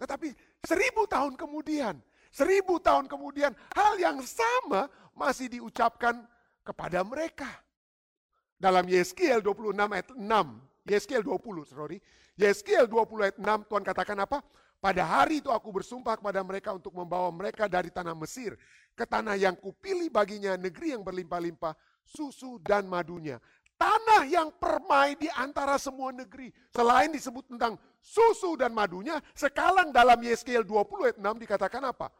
Tetapi 0.00 0.32
seribu 0.64 1.04
tahun 1.04 1.36
kemudian, 1.36 2.00
seribu 2.32 2.80
tahun 2.80 3.04
kemudian 3.04 3.52
hal 3.76 4.00
yang 4.00 4.24
sama 4.24 4.88
masih 5.12 5.52
diucapkan 5.52 6.24
kepada 6.64 7.04
mereka. 7.04 7.52
Dalam 8.56 8.88
Yeskiel 8.88 9.44
26 9.44 9.76
ayat 9.76 10.08
6, 10.08 10.88
Yeskiel 10.88 11.20
20, 11.20 11.68
sorry. 11.68 12.00
Yeskiel 12.40 12.88
20 12.88 13.28
ayat 13.28 13.36
6 13.36 13.68
Tuhan 13.68 13.84
katakan 13.84 14.24
apa? 14.24 14.40
Pada 14.80 15.04
hari 15.04 15.44
itu 15.44 15.52
aku 15.52 15.68
bersumpah 15.68 16.16
kepada 16.16 16.40
mereka 16.40 16.72
untuk 16.72 16.96
membawa 16.96 17.28
mereka 17.28 17.68
dari 17.68 17.92
tanah 17.92 18.16
Mesir 18.16 18.56
ke 18.96 19.04
tanah 19.04 19.36
yang 19.36 19.52
kupilih 19.52 20.08
baginya 20.08 20.56
negeri 20.56 20.96
yang 20.96 21.04
berlimpah-limpah 21.04 21.76
susu 22.00 22.56
dan 22.64 22.88
madunya 22.88 23.36
tanah 23.80 24.28
yang 24.28 24.52
permai 24.60 25.16
di 25.16 25.32
antara 25.32 25.80
semua 25.80 26.12
negeri. 26.12 26.52
Selain 26.68 27.08
disebut 27.08 27.48
tentang 27.48 27.80
susu 28.04 28.60
dan 28.60 28.76
madunya, 28.76 29.16
sekarang 29.32 29.88
dalam 29.88 30.20
Yeskiel 30.20 30.60
20 30.68 31.08
ayat 31.08 31.16
6 31.16 31.44
dikatakan 31.48 31.82
apa? 31.88 32.12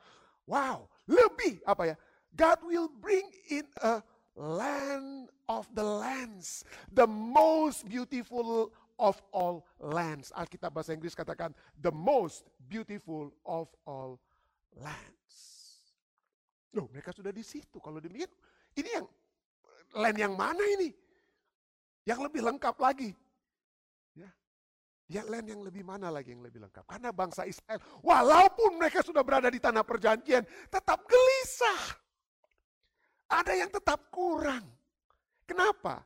Wow, 0.48 0.88
lebih 1.04 1.60
apa 1.68 1.92
ya? 1.92 1.96
God 2.32 2.64
will 2.64 2.88
bring 2.88 3.28
in 3.52 3.68
a 3.84 4.00
land 4.32 5.28
of 5.52 5.68
the 5.76 5.84
lands, 5.84 6.64
the 6.88 7.04
most 7.04 7.84
beautiful 7.84 8.72
of 8.96 9.20
all 9.28 9.68
lands. 9.76 10.32
Alkitab 10.32 10.72
bahasa 10.72 10.96
Inggris 10.96 11.12
katakan 11.12 11.52
the 11.76 11.92
most 11.92 12.48
beautiful 12.64 13.36
of 13.44 13.68
all 13.84 14.16
lands. 14.80 15.36
Loh, 16.72 16.86
mereka 16.88 17.10
sudah 17.10 17.34
di 17.34 17.42
situ. 17.42 17.82
Kalau 17.82 17.98
demikian, 17.98 18.30
ini 18.78 18.88
yang 18.94 19.06
land 19.98 20.16
yang 20.16 20.34
mana 20.38 20.62
ini? 20.78 21.09
Yang 22.08 22.20
lebih 22.24 22.40
lengkap 22.44 22.76
lagi. 22.80 23.12
Ya. 24.16 24.30
Dia 25.10 25.22
land 25.26 25.46
yang 25.48 25.62
lebih 25.64 25.84
mana 25.84 26.08
lagi 26.08 26.32
yang 26.32 26.44
lebih 26.44 26.62
lengkap? 26.64 26.86
Karena 26.86 27.10
bangsa 27.10 27.44
Israel, 27.44 27.80
walaupun 28.00 28.78
mereka 28.80 29.04
sudah 29.04 29.20
berada 29.26 29.50
di 29.50 29.60
tanah 29.60 29.84
perjanjian, 29.84 30.44
tetap 30.70 31.04
gelisah. 31.04 31.82
Ada 33.30 33.52
yang 33.54 33.70
tetap 33.70 34.10
kurang. 34.10 34.66
Kenapa? 35.46 36.02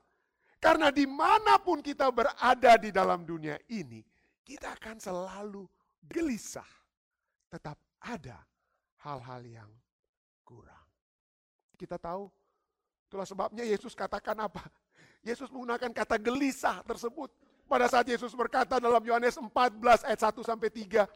Karena 0.61 0.89
di 0.89 1.05
mana 1.05 1.61
pun 1.61 1.85
kita 1.85 2.09
berada 2.09 2.81
di 2.81 2.89
dalam 2.89 3.25
dunia 3.29 3.61
ini, 3.69 4.01
kita 4.41 4.77
akan 4.77 4.97
selalu 4.97 5.65
gelisah. 6.05 6.69
Tetap 7.49 7.77
ada 8.01 8.41
hal-hal 9.05 9.45
yang 9.45 9.71
kurang. 10.45 10.85
Kita 11.77 12.01
tahu, 12.01 12.29
itulah 13.09 13.29
sebabnya 13.29 13.65
Yesus 13.65 13.93
katakan 13.93 14.37
apa? 14.41 14.65
Yesus 15.25 15.49
menggunakan 15.49 15.91
kata 15.91 16.21
gelisah 16.21 16.85
tersebut 16.85 17.33
pada 17.65 17.89
saat 17.89 18.05
Yesus 18.05 18.37
berkata 18.37 18.77
dalam 18.77 19.01
Yohanes 19.01 19.41
14 19.41 20.05
ayat 20.05 20.21
1 20.21 20.45
sampai 20.45 20.69
3, 20.69 21.09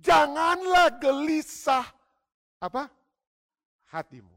janganlah 0.00 0.88
gelisah 0.96 1.84
apa? 2.56 2.88
hatimu. 3.92 4.32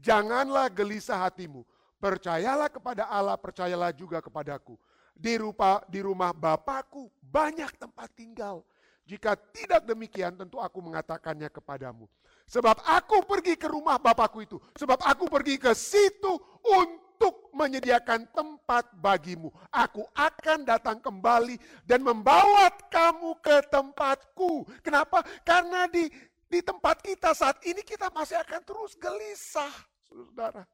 Janganlah 0.00 0.72
gelisah 0.72 1.20
hatimu. 1.28 1.68
Percayalah 2.00 2.72
kepada 2.72 3.04
Allah, 3.08 3.36
percayalah 3.36 3.92
juga 3.92 4.24
kepadaku. 4.24 4.80
Di, 5.12 5.36
rupa, 5.36 5.84
di 5.88 6.00
rumah 6.00 6.32
Bapakku 6.32 7.12
banyak 7.20 7.76
tempat 7.76 8.08
tinggal. 8.16 8.64
Jika 9.04 9.36
tidak 9.52 9.84
demikian 9.84 10.36
tentu 10.36 10.60
aku 10.60 10.80
mengatakannya 10.80 11.52
kepadamu. 11.52 12.08
Sebab 12.48 12.80
aku 12.84 13.24
pergi 13.24 13.56
ke 13.56 13.68
rumah 13.68 14.00
Bapakku 14.00 14.44
itu. 14.44 14.56
Sebab 14.76 15.00
aku 15.04 15.28
pergi 15.28 15.56
ke 15.60 15.72
situ 15.76 16.32
untuk 16.64 17.05
untuk 17.16 17.48
menyediakan 17.56 18.28
tempat 18.28 18.92
bagimu. 19.00 19.48
Aku 19.72 20.04
akan 20.12 20.68
datang 20.68 21.00
kembali 21.00 21.56
dan 21.88 22.04
membawa 22.04 22.68
kamu 22.92 23.40
ke 23.40 23.64
tempatku. 23.72 24.68
Kenapa? 24.84 25.24
Karena 25.40 25.88
di 25.88 26.12
di 26.46 26.60
tempat 26.60 27.00
kita 27.00 27.32
saat 27.32 27.56
ini 27.64 27.80
kita 27.80 28.12
masih 28.12 28.36
akan 28.36 28.60
terus 28.60 28.92
gelisah, 29.00 29.72
saudara. 30.04 30.68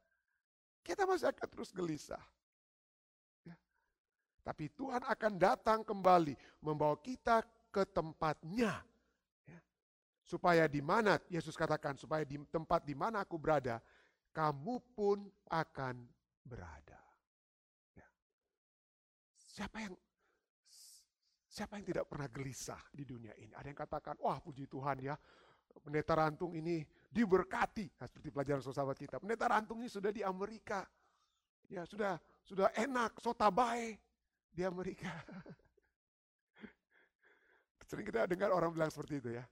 Kita 0.83 1.07
masih 1.07 1.31
akan 1.31 1.47
terus 1.47 1.71
gelisah. 1.71 2.19
Ya. 3.47 3.55
Tapi 4.43 4.67
Tuhan 4.75 4.99
akan 5.07 5.33
datang 5.39 5.79
kembali 5.87 6.35
membawa 6.59 6.99
kita 6.99 7.39
ke 7.71 7.87
tempatnya. 7.87 8.83
Ya. 9.47 9.59
Supaya 10.27 10.67
di 10.67 10.83
mana, 10.83 11.15
Yesus 11.31 11.55
katakan, 11.55 11.95
supaya 11.95 12.27
di 12.27 12.35
tempat 12.51 12.83
di 12.83 12.93
mana 12.93 13.23
aku 13.23 13.39
berada, 13.39 13.79
kamu 14.35 14.83
pun 14.91 15.23
akan 15.47 16.12
berada. 16.43 16.99
Ya. 17.95 18.07
Siapa 19.39 19.81
yang 19.81 19.95
siapa 21.47 21.79
yang 21.79 21.85
tidak 21.85 22.05
pernah 22.09 22.27
gelisah 22.29 22.81
di 22.91 23.07
dunia 23.07 23.33
ini? 23.39 23.55
Ada 23.55 23.67
yang 23.71 23.79
katakan, 23.79 24.15
wah 24.19 24.37
puji 24.43 24.67
Tuhan 24.67 24.99
ya, 25.01 25.15
pendeta 25.81 26.13
rantung 26.13 26.53
ini 26.53 26.85
diberkati. 27.09 27.97
Nah, 27.97 28.07
seperti 28.09 28.29
pelajaran 28.29 28.61
sahabat 28.61 28.97
kita. 28.99 29.17
Pendeta 29.17 29.49
rantung 29.49 29.81
ini 29.81 29.89
sudah 29.89 30.09
di 30.09 30.21
Amerika. 30.21 30.85
Ya 31.71 31.87
sudah 31.87 32.19
sudah 32.43 32.69
enak, 32.75 33.17
sotabai 33.23 33.97
di 34.51 34.61
Amerika. 34.61 35.09
Sering 37.89 38.05
kita 38.05 38.27
dengar 38.27 38.51
orang 38.51 38.73
bilang 38.73 38.91
seperti 38.91 39.21
itu 39.21 39.29
ya. 39.37 39.45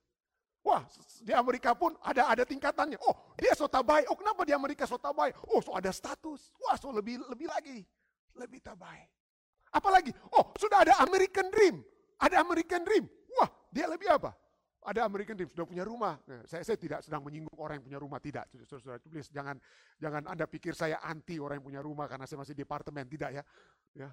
Wah, 0.62 0.86
di 1.26 1.34
Amerika 1.34 1.74
pun 1.74 1.98
ada 2.06 2.30
ada 2.30 2.44
tingkatannya. 2.46 3.02
Oh, 3.02 3.34
dia 3.34 3.58
sotabai. 3.58 4.06
Oh, 4.06 4.18
kenapa 4.18 4.46
di 4.46 4.54
Amerika 4.54 4.86
sotabai? 4.86 5.34
Oh, 5.50 5.58
so 5.58 5.74
ada 5.74 5.90
status. 5.90 6.54
Wah, 6.62 6.78
so 6.78 6.94
lebih 6.94 7.18
lebih 7.26 7.50
lagi. 7.50 7.82
Lebih 8.38 8.62
tabai. 8.62 9.10
Apalagi? 9.74 10.14
Oh, 10.38 10.54
sudah 10.60 10.86
ada 10.86 11.02
American 11.02 11.50
Dream. 11.50 11.82
Ada 12.22 12.46
American 12.46 12.86
Dream. 12.86 13.10
Wah, 13.34 13.50
dia 13.74 13.90
lebih 13.90 14.06
apa? 14.12 14.38
Ada 14.82 15.06
American 15.06 15.38
Dream, 15.38 15.50
sudah 15.50 15.66
punya 15.66 15.86
rumah. 15.86 16.18
Nah, 16.26 16.42
saya, 16.50 16.66
saya 16.66 16.78
tidak 16.78 17.06
sedang 17.06 17.22
menyinggung 17.22 17.58
orang 17.58 17.78
yang 17.78 17.86
punya 17.86 18.00
rumah, 18.02 18.18
tidak. 18.18 18.50
Saudara, 18.66 18.98
please 18.98 19.30
jangan 19.30 19.58
jangan 20.02 20.26
Anda 20.26 20.50
pikir 20.50 20.74
saya 20.74 20.98
anti 21.06 21.38
orang 21.38 21.62
yang 21.62 21.66
punya 21.70 21.82
rumah 21.86 22.10
karena 22.10 22.26
saya 22.26 22.42
masih 22.42 22.58
di 22.58 22.66
apartemen, 22.66 23.06
tidak 23.06 23.30
ya. 23.30 23.44
Ya, 23.94 24.10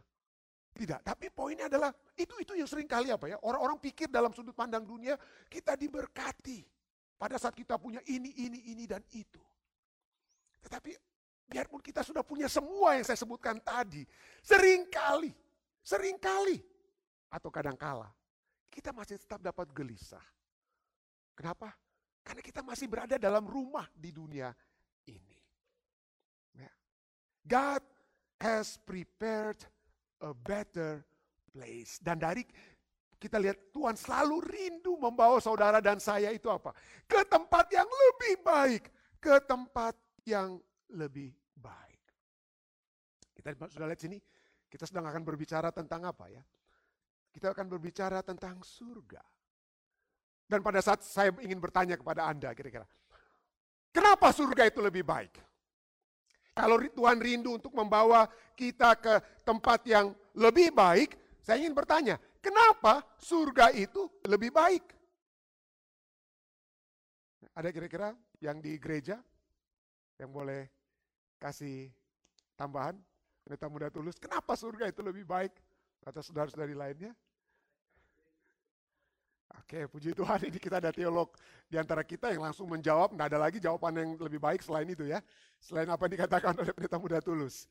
tidak, 0.74 1.02
tapi 1.02 1.32
poinnya 1.32 1.66
adalah 1.66 1.90
itu 2.14 2.34
itu 2.38 2.54
yang 2.54 2.68
sering 2.70 2.86
kali 2.86 3.10
apa 3.10 3.26
ya, 3.26 3.36
orang-orang 3.42 3.82
pikir 3.82 4.06
dalam 4.06 4.30
sudut 4.30 4.54
pandang 4.54 4.86
dunia 4.86 5.18
kita 5.50 5.74
diberkati 5.74 6.62
pada 7.18 7.34
saat 7.34 7.56
kita 7.56 7.74
punya 7.80 7.98
ini, 8.06 8.30
ini, 8.46 8.70
ini 8.70 8.84
dan 8.86 9.02
itu. 9.10 9.42
Tetapi 10.62 10.94
biarpun 11.50 11.82
kita 11.82 12.06
sudah 12.06 12.22
punya 12.22 12.46
semua 12.46 12.94
yang 12.94 13.02
saya 13.02 13.18
sebutkan 13.18 13.58
tadi, 13.58 14.06
sering 14.44 14.86
kali, 14.86 15.34
sering 15.82 16.20
kali 16.20 16.62
atau 17.28 17.50
kadang 17.50 17.76
kala 17.76 18.08
kita 18.78 18.94
masih 18.94 19.18
tetap 19.18 19.42
dapat 19.42 19.66
gelisah. 19.74 20.22
Kenapa? 21.34 21.74
Karena 22.22 22.38
kita 22.38 22.60
masih 22.62 22.86
berada 22.86 23.18
dalam 23.18 23.42
rumah 23.42 23.90
di 23.90 24.14
dunia 24.14 24.54
ini. 25.10 25.38
Ya. 26.54 26.70
God 27.42 27.82
has 28.38 28.78
prepared 28.78 29.58
a 30.22 30.32
better 30.34 31.02
place. 31.50 31.98
Dan 32.02 32.18
dari 32.22 32.42
kita 33.18 33.38
lihat 33.42 33.74
Tuhan 33.74 33.98
selalu 33.98 34.36
rindu 34.46 34.94
membawa 34.94 35.42
saudara 35.42 35.82
dan 35.82 35.98
saya 35.98 36.30
itu 36.30 36.46
apa? 36.46 36.70
Ke 37.04 37.26
tempat 37.26 37.66
yang 37.74 37.86
lebih 37.86 38.34
baik. 38.46 38.84
Ke 39.18 39.42
tempat 39.42 39.98
yang 40.22 40.62
lebih 40.94 41.34
baik. 41.58 42.02
Kita 43.34 43.54
sudah 43.66 43.86
lihat 43.90 43.98
sini, 43.98 44.18
kita 44.70 44.86
sedang 44.86 45.10
akan 45.10 45.26
berbicara 45.26 45.74
tentang 45.74 46.06
apa 46.06 46.30
ya? 46.30 46.42
Kita 47.34 47.50
akan 47.50 47.66
berbicara 47.66 48.22
tentang 48.22 48.62
surga. 48.62 49.22
Dan 50.48 50.64
pada 50.64 50.80
saat 50.80 51.04
saya 51.04 51.34
ingin 51.44 51.60
bertanya 51.60 51.98
kepada 51.98 52.24
Anda 52.24 52.54
kira-kira, 52.56 52.88
kenapa 53.92 54.32
surga 54.32 54.64
itu 54.64 54.80
lebih 54.80 55.04
baik? 55.04 55.47
Kalau 56.58 56.82
Tuhan 56.82 57.22
rindu 57.22 57.54
untuk 57.54 57.70
membawa 57.70 58.26
kita 58.58 58.98
ke 58.98 59.22
tempat 59.46 59.86
yang 59.86 60.10
lebih 60.34 60.74
baik, 60.74 61.14
saya 61.38 61.62
ingin 61.62 61.70
bertanya, 61.70 62.18
kenapa 62.42 63.06
surga 63.14 63.70
itu 63.70 64.10
lebih 64.26 64.50
baik? 64.50 64.82
Ada 67.54 67.70
kira-kira 67.70 68.10
yang 68.42 68.58
di 68.58 68.74
gereja 68.74 69.22
yang 70.18 70.34
boleh 70.34 70.66
kasih 71.38 71.94
tambahan? 72.58 72.98
Pendeta 73.46 73.70
muda 73.70 73.86
tulus, 73.94 74.18
kenapa 74.18 74.58
surga 74.58 74.90
itu 74.90 74.98
lebih 74.98 75.22
baik? 75.22 75.54
Kata 76.02 76.26
saudara-saudari 76.26 76.74
lainnya. 76.74 77.14
Oke, 79.56 79.88
puji 79.88 80.12
Tuhan 80.12 80.44
ini 80.44 80.60
kita 80.60 80.76
ada 80.76 80.92
teolog 80.92 81.32
di 81.68 81.80
antara 81.80 82.04
kita 82.04 82.28
yang 82.32 82.44
langsung 82.44 82.68
menjawab, 82.68 83.16
nggak 83.16 83.28
ada 83.32 83.38
lagi 83.40 83.56
jawaban 83.56 83.96
yang 83.96 84.10
lebih 84.20 84.36
baik 84.36 84.60
selain 84.60 84.88
itu 84.88 85.08
ya. 85.08 85.24
Selain 85.56 85.88
apa 85.88 86.04
yang 86.04 86.20
dikatakan 86.20 86.52
oleh 86.52 86.72
pendeta 86.76 87.00
muda 87.00 87.20
tulus. 87.24 87.64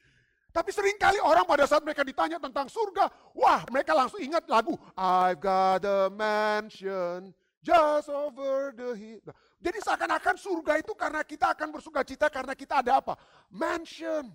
Tapi 0.50 0.74
sering 0.74 0.98
kali 0.98 1.22
orang 1.22 1.46
pada 1.46 1.70
saat 1.70 1.86
mereka 1.86 2.02
ditanya 2.02 2.42
tentang 2.42 2.66
surga, 2.66 3.10
wah 3.38 3.62
mereka 3.70 3.94
langsung 3.94 4.18
ingat 4.18 4.48
lagu 4.50 4.74
I've 4.98 5.38
got 5.38 5.86
a 5.86 6.10
mansion 6.10 7.36
just 7.62 8.10
over 8.10 8.74
the 8.74 8.98
hill. 8.98 9.22
Nah, 9.28 9.38
jadi 9.62 9.78
seakan-akan 9.82 10.36
surga 10.40 10.74
itu 10.82 10.94
karena 10.98 11.22
kita 11.22 11.54
akan 11.54 11.70
bersuka 11.78 12.02
cita 12.02 12.26
karena 12.34 12.58
kita 12.58 12.82
ada 12.82 12.98
apa? 12.98 13.14
Mansion. 13.54 14.34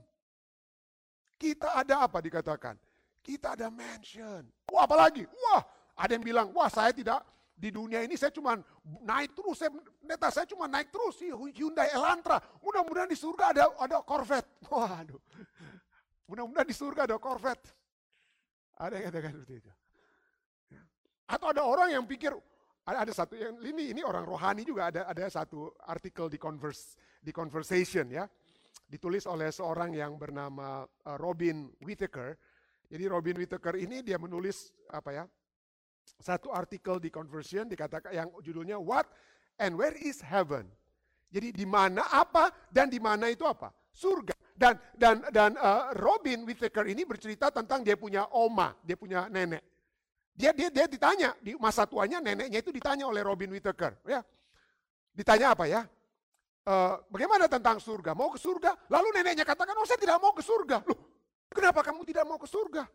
Kita 1.38 1.74
ada 1.74 2.06
apa 2.06 2.22
dikatakan? 2.22 2.78
Kita 3.18 3.58
ada 3.58 3.66
mansion. 3.66 4.46
Wah 4.70 4.86
apalagi? 4.86 5.26
Wah 5.26 5.81
ada 5.96 6.10
yang 6.16 6.24
bilang, 6.24 6.46
wah 6.56 6.68
saya 6.72 6.90
tidak 6.94 7.20
di 7.52 7.70
dunia 7.70 8.02
ini 8.02 8.18
saya 8.18 8.34
cuma 8.34 8.58
naik 9.06 9.38
terus, 9.38 9.62
saya, 9.62 9.70
neta 10.02 10.28
saya 10.34 10.42
cuma 10.50 10.66
naik 10.66 10.90
terus 10.90 11.14
sih 11.20 11.30
Hyundai 11.30 11.94
Elantra. 11.94 12.42
Mudah-mudahan 12.58 13.06
di 13.06 13.14
surga 13.14 13.54
ada 13.54 13.64
ada 13.78 13.96
Corvette. 14.02 14.50
Waduh. 14.72 15.20
Mudah-mudahan 16.26 16.66
di 16.66 16.74
surga 16.74 17.06
ada 17.06 17.16
Corvette. 17.22 17.70
Ada 18.82 18.98
yang 18.98 19.04
katakan 19.12 19.30
seperti 19.36 19.54
itu. 19.62 19.70
Ya. 20.74 20.82
Atau 21.30 21.54
ada 21.54 21.62
orang 21.62 21.94
yang 21.94 22.02
pikir 22.02 22.34
ada, 22.82 23.06
ada 23.06 23.12
satu 23.14 23.38
yang 23.38 23.54
ini 23.62 23.94
ini 23.94 24.02
orang 24.02 24.26
rohani 24.26 24.66
juga 24.66 24.90
ada 24.90 25.06
ada 25.06 25.30
satu 25.30 25.70
artikel 25.86 26.26
di 26.26 26.42
converse 26.42 26.98
di 27.22 27.30
conversation 27.30 28.10
ya 28.10 28.26
ditulis 28.90 29.22
oleh 29.30 29.54
seorang 29.54 29.94
yang 29.94 30.18
bernama 30.18 30.82
uh, 30.82 31.16
Robin 31.16 31.70
Whittaker. 31.78 32.34
Jadi 32.90 33.04
Robin 33.06 33.38
Whittaker 33.38 33.78
ini 33.78 34.02
dia 34.02 34.18
menulis 34.18 34.74
apa 34.90 35.14
ya 35.14 35.24
satu 36.22 36.54
artikel 36.54 37.02
di 37.02 37.10
Conversion 37.10 37.66
dikatakan 37.66 38.14
yang 38.14 38.28
judulnya 38.40 38.78
What 38.78 39.10
and 39.58 39.74
Where 39.74 39.98
is 39.98 40.22
Heaven? 40.22 40.70
Jadi 41.32 41.50
di 41.50 41.66
mana 41.66 42.06
apa 42.12 42.52
dan 42.68 42.92
di 42.92 43.00
mana 43.00 43.32
itu 43.32 43.42
apa? 43.48 43.72
Surga. 43.90 44.36
Dan 44.52 44.78
dan 44.94 45.24
dan 45.32 45.50
uh, 45.58 45.90
Robin 45.98 46.44
Whittaker 46.46 46.86
ini 46.86 47.02
bercerita 47.02 47.50
tentang 47.50 47.82
dia 47.82 47.96
punya 47.98 48.28
oma, 48.30 48.76
dia 48.84 48.94
punya 48.94 49.26
nenek. 49.26 49.64
Dia 50.32 50.52
dia 50.54 50.68
dia 50.68 50.86
ditanya 50.86 51.34
di 51.40 51.56
masa 51.56 51.88
tuanya 51.88 52.20
neneknya 52.20 52.60
itu 52.60 52.70
ditanya 52.70 53.08
oleh 53.08 53.24
Robin 53.24 53.50
Whittaker, 53.50 53.96
ya. 54.06 54.20
Ditanya 55.12 55.56
apa 55.56 55.64
ya? 55.66 55.82
Uh, 56.62 57.00
bagaimana 57.10 57.50
tentang 57.50 57.82
surga? 57.82 58.14
Mau 58.14 58.30
ke 58.30 58.38
surga? 58.38 58.76
Lalu 58.86 59.08
neneknya 59.18 59.42
katakan, 59.42 59.74
oh 59.74 59.84
saya 59.88 59.98
tidak 59.98 60.22
mau 60.22 60.30
ke 60.30 60.44
surga. 60.46 60.78
Loh, 60.86 61.00
kenapa 61.50 61.82
kamu 61.82 62.06
tidak 62.06 62.24
mau 62.24 62.38
ke 62.38 62.46
surga? 62.46 62.86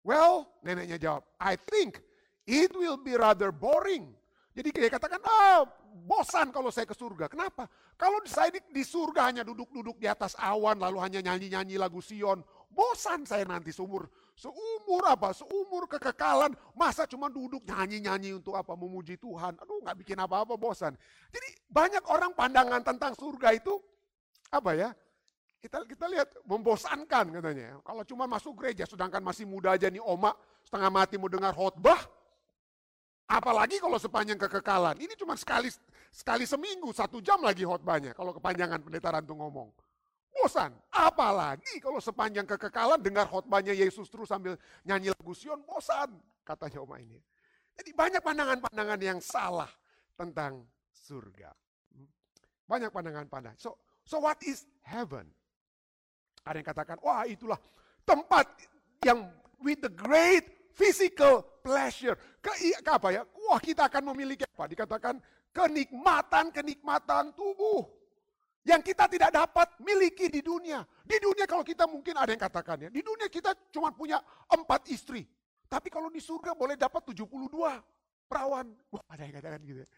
Well, 0.00 0.48
neneknya 0.64 0.96
jawab, 0.96 1.22
I 1.36 1.60
think 1.60 2.00
it 2.46 2.72
will 2.76 3.00
be 3.00 3.16
rather 3.16 3.50
boring. 3.50 4.08
Jadi 4.50 4.68
dia 4.74 4.90
katakan, 4.90 5.22
ah 5.22 5.62
bosan 6.06 6.50
kalau 6.50 6.74
saya 6.74 6.86
ke 6.86 6.94
surga. 6.94 7.30
Kenapa? 7.30 7.70
Kalau 7.94 8.18
saya 8.26 8.50
di, 8.50 8.60
di 8.74 8.82
surga 8.82 9.30
hanya 9.30 9.42
duduk-duduk 9.46 9.98
di 10.02 10.10
atas 10.10 10.34
awan, 10.38 10.78
lalu 10.82 10.98
hanya 10.98 11.20
nyanyi-nyanyi 11.22 11.78
lagu 11.78 12.02
Sion. 12.02 12.42
Bosan 12.70 13.26
saya 13.26 13.46
nanti 13.46 13.70
seumur, 13.70 14.10
seumur 14.34 15.06
apa? 15.06 15.30
Seumur 15.34 15.86
kekekalan. 15.86 16.54
Masa 16.74 17.06
cuma 17.06 17.30
duduk 17.30 17.62
nyanyi-nyanyi 17.62 18.42
untuk 18.42 18.58
apa? 18.58 18.74
Memuji 18.74 19.18
Tuhan. 19.22 19.54
Aduh 19.58 19.82
nggak 19.86 19.96
bikin 20.02 20.18
apa-apa 20.18 20.58
bosan. 20.58 20.98
Jadi 21.30 21.48
banyak 21.70 22.02
orang 22.10 22.34
pandangan 22.34 22.82
tentang 22.82 23.14
surga 23.14 23.54
itu, 23.54 23.78
apa 24.50 24.70
ya? 24.74 24.90
Kita 25.60 25.84
kita 25.84 26.08
lihat 26.08 26.28
membosankan 26.48 27.36
katanya. 27.36 27.78
Kalau 27.84 28.02
cuma 28.02 28.24
masuk 28.24 28.58
gereja, 28.58 28.88
sedangkan 28.88 29.20
masih 29.20 29.44
muda 29.44 29.76
aja 29.76 29.92
nih 29.92 30.02
oma, 30.02 30.32
setengah 30.64 30.90
mati 30.90 31.20
mau 31.20 31.28
dengar 31.28 31.52
khotbah, 31.52 32.00
Apalagi 33.30 33.78
kalau 33.78 33.94
sepanjang 33.94 34.34
kekekalan. 34.34 34.98
Ini 34.98 35.14
cuma 35.14 35.38
sekali 35.38 35.70
sekali 36.10 36.42
seminggu, 36.42 36.90
satu 36.90 37.22
jam 37.22 37.38
lagi 37.38 37.62
khotbahnya. 37.62 38.10
Kalau 38.10 38.34
kepanjangan 38.34 38.82
pendeta 38.82 39.14
Rantu 39.14 39.38
ngomong. 39.38 39.70
Bosan. 40.34 40.74
Apalagi 40.90 41.78
kalau 41.78 42.02
sepanjang 42.02 42.42
kekekalan 42.42 42.98
dengar 42.98 43.30
khotbahnya 43.30 43.70
Yesus 43.70 44.10
terus 44.10 44.26
sambil 44.26 44.58
nyanyi 44.82 45.14
lagu 45.14 45.30
Sion, 45.30 45.62
bosan. 45.62 46.10
Katanya 46.42 46.82
Oma 46.82 46.98
ini. 46.98 47.22
Jadi 47.78 47.94
banyak 47.94 48.18
pandangan-pandangan 48.18 48.98
yang 48.98 49.22
salah 49.22 49.70
tentang 50.18 50.66
surga. 50.90 51.54
Banyak 52.66 52.90
pandangan-pandangan. 52.90 53.58
So, 53.62 53.78
so 54.02 54.18
what 54.18 54.42
is 54.42 54.66
heaven? 54.82 55.30
Ada 56.42 56.58
yang 56.58 56.68
katakan, 56.68 56.96
wah 56.98 57.22
itulah 57.30 57.58
tempat 58.02 58.50
yang 59.06 59.30
with 59.62 59.78
the 59.86 59.92
great 59.92 60.50
physical 60.74 61.46
pleasure. 61.60 62.16
Ke, 62.40 62.52
ke 62.56 62.90
apa 62.90 63.08
ya? 63.12 63.22
Wah 63.46 63.60
kita 63.60 63.86
akan 63.86 64.12
memiliki 64.12 64.48
apa? 64.48 64.66
Dikatakan 64.66 65.20
kenikmatan-kenikmatan 65.52 67.36
tubuh. 67.36 67.86
Yang 68.60 68.92
kita 68.92 69.08
tidak 69.08 69.30
dapat 69.32 69.68
miliki 69.80 70.28
di 70.28 70.44
dunia. 70.44 70.84
Di 71.04 71.16
dunia 71.16 71.48
kalau 71.48 71.64
kita 71.64 71.88
mungkin 71.88 72.16
ada 72.16 72.32
yang 72.32 72.42
katakan 72.42 72.86
ya. 72.86 72.90
Di 72.92 73.00
dunia 73.00 73.28
kita 73.32 73.56
cuma 73.72 73.92
punya 73.92 74.20
empat 74.52 74.88
istri. 74.92 75.24
Tapi 75.70 75.88
kalau 75.88 76.10
di 76.10 76.20
surga 76.20 76.52
boleh 76.52 76.76
dapat 76.76 77.00
72 77.14 77.24
perawan. 78.28 78.66
Wah 78.92 79.04
ada 79.08 79.22
yang 79.24 79.34
katakan 79.40 79.60
gitu. 79.64 79.80
Ya. 79.84 79.88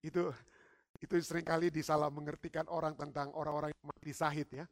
Itu 0.00 0.22
itu 1.00 1.14
sering 1.24 1.44
kali 1.44 1.72
disalah 1.72 2.12
mengertikan 2.12 2.68
orang 2.68 2.92
tentang 2.96 3.32
orang-orang 3.32 3.72
yang 3.72 3.86
mati 3.88 4.12
sahid 4.12 4.48
ya. 4.52 4.64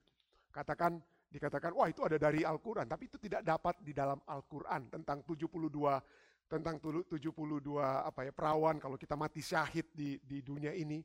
Katakan 0.52 1.00
dikatakan 1.28 1.76
wah 1.76 1.88
itu 1.92 2.00
ada 2.08 2.16
dari 2.16 2.40
Al-Qur'an, 2.40 2.88
tapi 2.88 3.06
itu 3.06 3.20
tidak 3.20 3.44
dapat 3.44 3.76
di 3.84 3.92
dalam 3.92 4.16
Al-Qur'an 4.24 4.88
tentang 4.88 5.20
72 5.28 5.68
tentang 6.48 6.80
72 6.80 7.12
apa 7.84 8.24
ya 8.24 8.32
perawan 8.32 8.80
kalau 8.80 8.96
kita 8.96 9.12
mati 9.12 9.44
syahid 9.44 9.84
di 9.92 10.16
di 10.24 10.40
dunia 10.40 10.72
ini. 10.72 11.04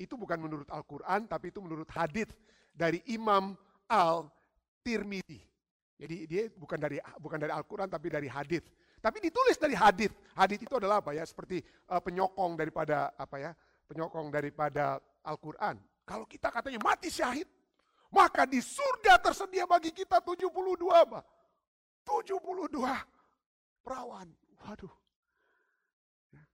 Itu 0.00 0.16
bukan 0.16 0.40
menurut 0.40 0.68
Al-Qur'an 0.72 1.28
tapi 1.28 1.52
itu 1.52 1.60
menurut 1.60 1.84
hadis 1.92 2.32
dari 2.72 3.04
Imam 3.12 3.52
Al-Tirmidzi. 3.84 5.44
Jadi 6.00 6.16
dia 6.24 6.48
bukan 6.56 6.80
dari 6.80 6.96
bukan 7.20 7.36
dari 7.36 7.52
Al-Qur'an 7.52 7.92
tapi 7.92 8.08
dari 8.08 8.24
hadis. 8.32 8.64
Tapi 9.00 9.20
ditulis 9.20 9.60
dari 9.60 9.76
hadis. 9.76 10.08
Hadis 10.32 10.64
itu 10.64 10.72
adalah 10.80 11.04
apa 11.04 11.12
ya? 11.12 11.24
Seperti 11.28 11.60
uh, 11.92 12.00
penyokong 12.00 12.56
daripada 12.56 13.12
apa 13.20 13.36
ya? 13.36 13.52
Penyokong 13.84 14.32
daripada 14.32 14.96
Al-Qur'an. 15.28 15.76
Kalau 16.08 16.24
kita 16.24 16.48
katanya 16.48 16.80
mati 16.80 17.12
syahid, 17.12 17.44
maka 18.10 18.42
di 18.42 18.58
surga 18.58 19.22
tersedia 19.22 19.64
bagi 19.70 19.94
kita 19.94 20.18
72 20.18 20.50
apa? 20.90 21.22
72 22.02 22.74
perawan. 23.86 24.26
Waduh. 24.66 24.94
Ya. 26.34 26.44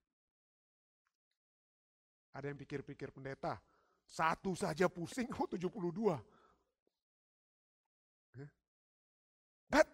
Ada 2.36 2.52
yang 2.52 2.60
pikir-pikir 2.60 3.08
pendeta, 3.08 3.56
satu 4.04 4.52
saja 4.52 4.86
pusing, 4.92 5.26
oh 5.32 5.48
72. 5.48 6.12
Ya. 8.36 8.48
But 9.72 9.88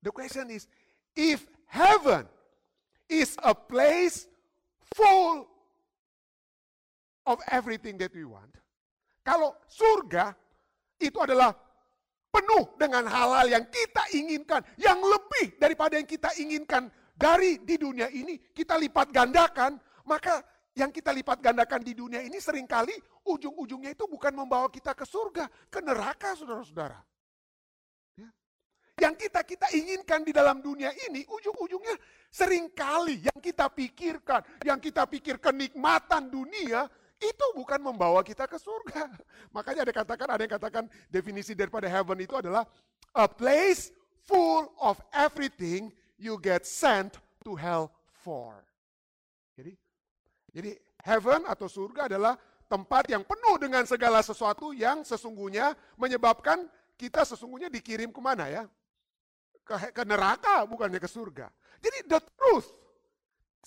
the 0.00 0.10
question 0.10 0.48
is, 0.48 0.64
if 1.12 1.44
heaven 1.68 2.24
is 3.06 3.36
a 3.44 3.52
place 3.52 4.24
full 4.96 5.44
of 7.28 7.38
everything 7.52 8.00
that 8.00 8.16
we 8.16 8.24
want, 8.24 8.56
kalau 9.22 9.54
surga 9.68 10.34
itu 11.10 11.18
adalah 11.18 11.50
penuh 12.32 12.64
dengan 12.80 13.04
hal-hal 13.10 13.46
yang 13.50 13.64
kita 13.68 14.02
inginkan, 14.16 14.64
yang 14.80 14.98
lebih 15.02 15.60
daripada 15.60 16.00
yang 16.00 16.08
kita 16.08 16.32
inginkan 16.40 16.88
dari 17.12 17.60
di 17.60 17.76
dunia 17.76 18.08
ini, 18.08 18.40
kita 18.50 18.80
lipat 18.80 19.12
gandakan, 19.12 19.76
maka 20.08 20.40
yang 20.72 20.88
kita 20.88 21.12
lipat 21.12 21.44
gandakan 21.44 21.84
di 21.84 21.92
dunia 21.92 22.24
ini 22.24 22.40
sering 22.40 22.64
kali 22.64 22.96
ujung-ujungnya 23.28 23.92
itu 23.92 24.08
bukan 24.08 24.32
membawa 24.32 24.72
kita 24.72 24.96
ke 24.96 25.04
surga, 25.04 25.46
ke 25.68 25.78
neraka 25.84 26.32
saudara-saudara. 26.32 26.98
Ya. 28.16 28.28
Yang 29.04 29.28
kita 29.28 29.40
kita 29.44 29.66
inginkan 29.76 30.24
di 30.24 30.32
dalam 30.32 30.64
dunia 30.64 30.90
ini, 31.06 31.22
ujung-ujungnya 31.28 31.94
sering 32.32 32.72
kali 32.72 33.20
yang 33.20 33.38
kita 33.38 33.68
pikirkan, 33.68 34.40
yang 34.64 34.80
kita 34.80 35.04
pikir 35.04 35.36
kenikmatan 35.36 36.32
dunia, 36.32 36.88
itu 37.22 37.46
bukan 37.54 37.78
membawa 37.78 38.20
kita 38.26 38.50
ke 38.50 38.58
surga. 38.58 39.06
Makanya 39.56 39.86
ada 39.86 39.94
katakan, 39.94 40.28
ada 40.34 40.42
yang 40.42 40.54
katakan 40.58 40.84
definisi 41.06 41.54
daripada 41.54 41.86
heaven 41.86 42.18
itu 42.18 42.34
adalah 42.34 42.66
a 43.14 43.30
place 43.30 43.94
full 44.26 44.66
of 44.82 44.98
everything 45.14 45.94
you 46.18 46.34
get 46.42 46.66
sent 46.66 47.18
to 47.46 47.54
hell 47.54 47.94
for. 48.22 48.58
Jadi, 49.54 49.74
jadi 50.50 50.70
heaven 51.02 51.46
atau 51.46 51.66
surga 51.70 52.10
adalah 52.10 52.34
tempat 52.70 53.04
yang 53.10 53.22
penuh 53.22 53.56
dengan 53.60 53.84
segala 53.84 54.24
sesuatu 54.24 54.72
yang 54.72 55.04
sesungguhnya 55.04 55.76
menyebabkan 56.00 56.66
kita 56.96 57.26
sesungguhnya 57.26 57.68
dikirim 57.68 58.08
ke 58.14 58.20
mana 58.22 58.48
ya? 58.48 58.64
Ke, 59.62 59.92
ke 59.92 60.02
neraka 60.06 60.64
bukannya 60.64 60.98
ke 60.98 61.10
surga. 61.10 61.50
Jadi 61.82 61.98
the 62.06 62.20
truth, 62.38 62.70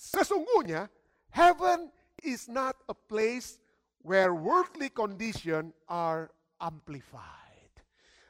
sesungguhnya 0.00 0.88
heaven 1.30 1.92
is 2.26 2.50
not 2.50 2.74
a 2.90 2.96
place 2.96 3.62
where 4.02 4.34
worldly 4.34 4.90
condition 4.90 5.70
are 5.86 6.30
amplified. 6.58 7.72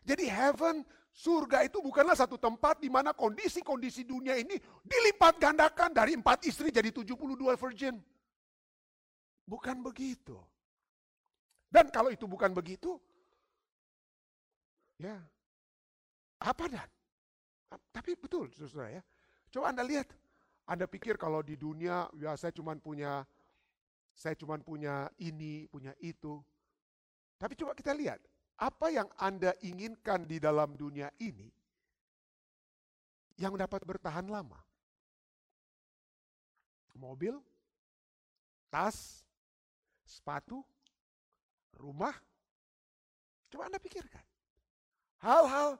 Jadi 0.06 0.28
heaven, 0.28 0.84
surga 1.16 1.64
itu 1.64 1.80
bukanlah 1.80 2.14
satu 2.14 2.36
tempat 2.36 2.78
di 2.78 2.92
mana 2.92 3.16
kondisi-kondisi 3.16 4.04
dunia 4.04 4.36
ini 4.36 4.60
dilipat 4.84 5.40
gandakan 5.40 5.90
dari 5.96 6.12
empat 6.12 6.44
istri 6.44 6.68
jadi 6.68 6.92
72 6.92 7.16
virgin. 7.56 7.96
Bukan 9.48 9.80
begitu. 9.80 10.36
Dan 11.66 11.90
kalau 11.90 12.14
itu 12.14 12.24
bukan 12.30 12.54
begitu, 12.54 12.96
ya 15.02 15.18
apa 16.40 16.64
dan? 16.70 16.88
Tapi 17.90 18.14
betul, 18.14 18.48
saudara 18.54 19.00
ya. 19.00 19.02
Coba 19.50 19.74
Anda 19.74 19.82
lihat, 19.82 20.08
Anda 20.68 20.86
pikir 20.86 21.18
kalau 21.18 21.42
di 21.42 21.58
dunia 21.58 22.06
ya 22.16 22.38
saya 22.38 22.54
cuma 22.54 22.76
punya 22.78 23.26
saya 24.16 24.32
cuma 24.32 24.56
punya 24.56 25.12
ini, 25.20 25.68
punya 25.68 25.92
itu. 26.00 26.40
Tapi 27.36 27.52
coba 27.52 27.76
kita 27.76 27.92
lihat, 27.92 28.16
apa 28.56 28.88
yang 28.88 29.04
Anda 29.20 29.52
inginkan 29.60 30.24
di 30.24 30.40
dalam 30.40 30.72
dunia 30.72 31.12
ini 31.20 31.52
yang 33.36 33.52
dapat 33.60 33.84
bertahan 33.84 34.24
lama? 34.24 34.56
Mobil, 36.96 37.36
tas, 38.72 39.20
sepatu, 40.00 40.64
rumah. 41.76 42.16
Coba 43.52 43.68
Anda 43.68 43.76
pikirkan. 43.76 44.24
Hal-hal 45.20 45.76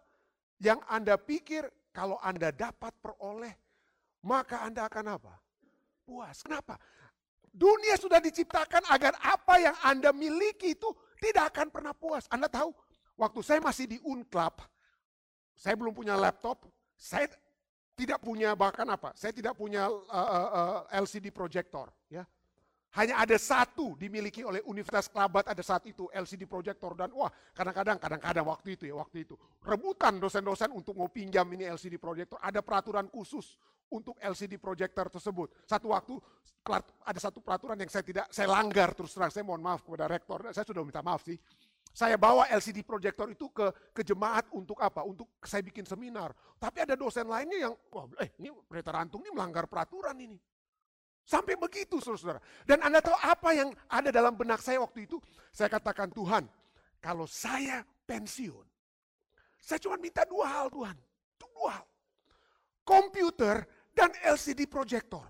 yang 0.61 0.85
Anda 0.93 1.17
pikir 1.17 1.73
kalau 1.97 2.21
Anda 2.21 2.53
dapat 2.53 2.93
peroleh, 3.01 3.57
maka 4.21 4.69
Anda 4.69 4.85
akan 4.85 5.17
apa? 5.17 5.35
Puas. 6.05 6.45
Kenapa? 6.45 6.77
Dunia 7.57 7.97
sudah 7.97 8.21
diciptakan 8.21 8.85
agar 8.93 9.17
apa 9.25 9.57
yang 9.57 9.77
Anda 9.81 10.13
miliki 10.13 10.77
itu 10.77 10.93
tidak 11.17 11.57
akan 11.57 11.73
pernah 11.73 11.97
puas. 11.97 12.29
Anda 12.29 12.53
tahu, 12.53 12.69
waktu 13.17 13.41
saya 13.41 13.65
masih 13.65 13.89
di 13.89 13.99
Unclub, 14.05 14.61
saya 15.57 15.73
belum 15.73 15.97
punya 15.97 16.13
laptop, 16.21 16.69
saya 16.93 17.33
tidak 17.97 18.21
punya 18.21 18.53
bahkan 18.53 18.85
apa, 18.93 19.17
saya 19.17 19.33
tidak 19.33 19.57
punya 19.57 19.89
uh, 19.89 20.13
uh, 20.13 20.51
uh, 20.53 20.79
LCD 21.01 21.33
projector. 21.33 21.89
Ya. 22.13 22.29
Hanya 22.97 23.21
ada 23.21 23.37
satu 23.37 23.93
dimiliki 24.01 24.41
oleh 24.41 24.65
Universitas 24.65 25.13
Kelabat 25.13 25.53
ada 25.53 25.61
saat 25.61 25.85
itu 25.85 26.09
LCD 26.09 26.49
projector 26.49 26.97
dan 26.97 27.13
wah 27.13 27.29
kadang-kadang 27.53 28.01
kadang-kadang 28.01 28.49
waktu 28.49 28.73
itu 28.73 28.89
ya 28.89 28.97
waktu 28.97 29.29
itu 29.29 29.37
rebutan 29.69 30.17
dosen-dosen 30.17 30.73
untuk 30.73 30.97
mau 30.97 31.13
pinjam 31.13 31.45
ini 31.53 31.69
LCD 31.69 32.01
projector 32.01 32.41
ada 32.41 32.65
peraturan 32.65 33.05
khusus 33.13 33.61
untuk 33.93 34.17
LCD 34.19 34.57
projector 34.57 35.13
tersebut. 35.13 35.53
Satu 35.69 35.93
waktu 35.93 36.17
ada 37.07 37.21
satu 37.23 37.39
peraturan 37.39 37.79
yang 37.79 37.91
saya 37.93 38.03
tidak 38.03 38.27
saya 38.33 38.51
langgar 38.51 38.91
terus 38.97 39.15
terang 39.15 39.31
saya 39.31 39.45
mohon 39.47 39.63
maaf 39.63 39.85
kepada 39.85 40.09
rektor. 40.11 40.49
Saya 40.51 40.65
sudah 40.67 40.83
minta 40.83 41.05
maaf 41.05 41.23
sih. 41.23 41.37
Saya 41.97 42.17
bawa 42.21 42.49
LCD 42.49 42.81
projector 42.81 43.29
itu 43.29 43.49
ke 43.53 43.93
ke 43.93 44.03
jemaat 44.05 44.49
untuk 44.53 44.81
apa? 44.81 45.05
Untuk 45.05 45.37
saya 45.45 45.61
bikin 45.61 45.85
seminar. 45.85 46.33
Tapi 46.57 46.81
ada 46.81 46.97
dosen 46.97 47.29
lainnya 47.29 47.71
yang 47.71 47.75
wah 47.93 48.09
eh 48.25 48.33
ini 48.41 48.51
pendeta 48.65 48.93
Rantung 48.93 49.21
ini 49.21 49.31
melanggar 49.37 49.69
peraturan 49.71 50.17
ini. 50.17 50.37
Sampai 51.27 51.59
begitu 51.59 51.99
saudara-saudara. 51.99 52.39
Dan 52.63 52.79
Anda 52.87 53.03
tahu 53.03 53.19
apa 53.19 53.51
yang 53.51 53.75
ada 53.91 54.15
dalam 54.15 54.39
benak 54.39 54.63
saya 54.63 54.79
waktu 54.79 55.11
itu? 55.11 55.19
Saya 55.51 55.67
katakan 55.67 56.07
Tuhan, 56.15 56.47
kalau 57.03 57.27
saya 57.27 57.83
pensiun, 58.07 58.63
saya 59.59 59.83
cuma 59.83 59.99
minta 59.99 60.23
dua 60.23 60.47
hal 60.47 60.71
Tuhan. 60.71 60.95
Dua 61.35 61.83
hal. 61.83 61.87
Komputer 62.87 63.67
dan 63.91 64.15
LCD 64.23 64.71
projector. 64.71 65.27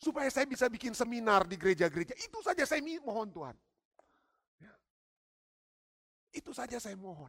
Supaya 0.00 0.32
saya 0.32 0.48
bisa 0.48 0.64
bikin 0.72 0.96
seminar 0.96 1.44
di 1.44 1.60
gereja-gereja. 1.60 2.16
Itu 2.16 2.40
saja 2.40 2.64
saya 2.64 2.80
mohon 3.04 3.28
Tuhan. 3.28 3.56
Ya. 4.64 4.72
Itu 6.32 6.56
saja 6.56 6.80
saya 6.80 6.96
mohon. 6.96 7.28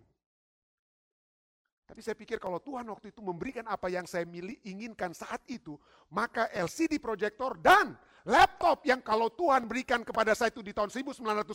Tapi 1.86 2.02
saya 2.02 2.17
pikir 2.17 2.41
kalau 2.41 2.58
Tuhan 2.58 2.82
waktu 2.89 3.13
itu 3.13 3.21
memberikan 3.21 3.69
apa 3.69 3.86
yang 3.93 4.10
saya 4.10 4.26
milih, 4.26 4.58
inginkan 4.65 5.13
saat 5.13 5.45
itu, 5.45 5.78
maka 6.10 6.50
LCD 6.50 6.98
projector 6.98 7.54
dan 7.62 7.93
laptop 8.26 8.82
yang 8.89 9.06
kalau 9.06 9.30
Tuhan 9.30 9.69
berikan 9.69 10.02
kepada 10.02 10.34
saya 10.34 10.50
itu 10.50 10.65
di 10.65 10.74
tahun 10.74 10.89
1999 10.89 11.54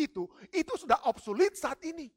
itu, 0.00 0.24
itu 0.48 0.72
sudah 0.80 0.98
obsolete 1.04 1.60
saat 1.60 1.76
ini. 1.84 2.08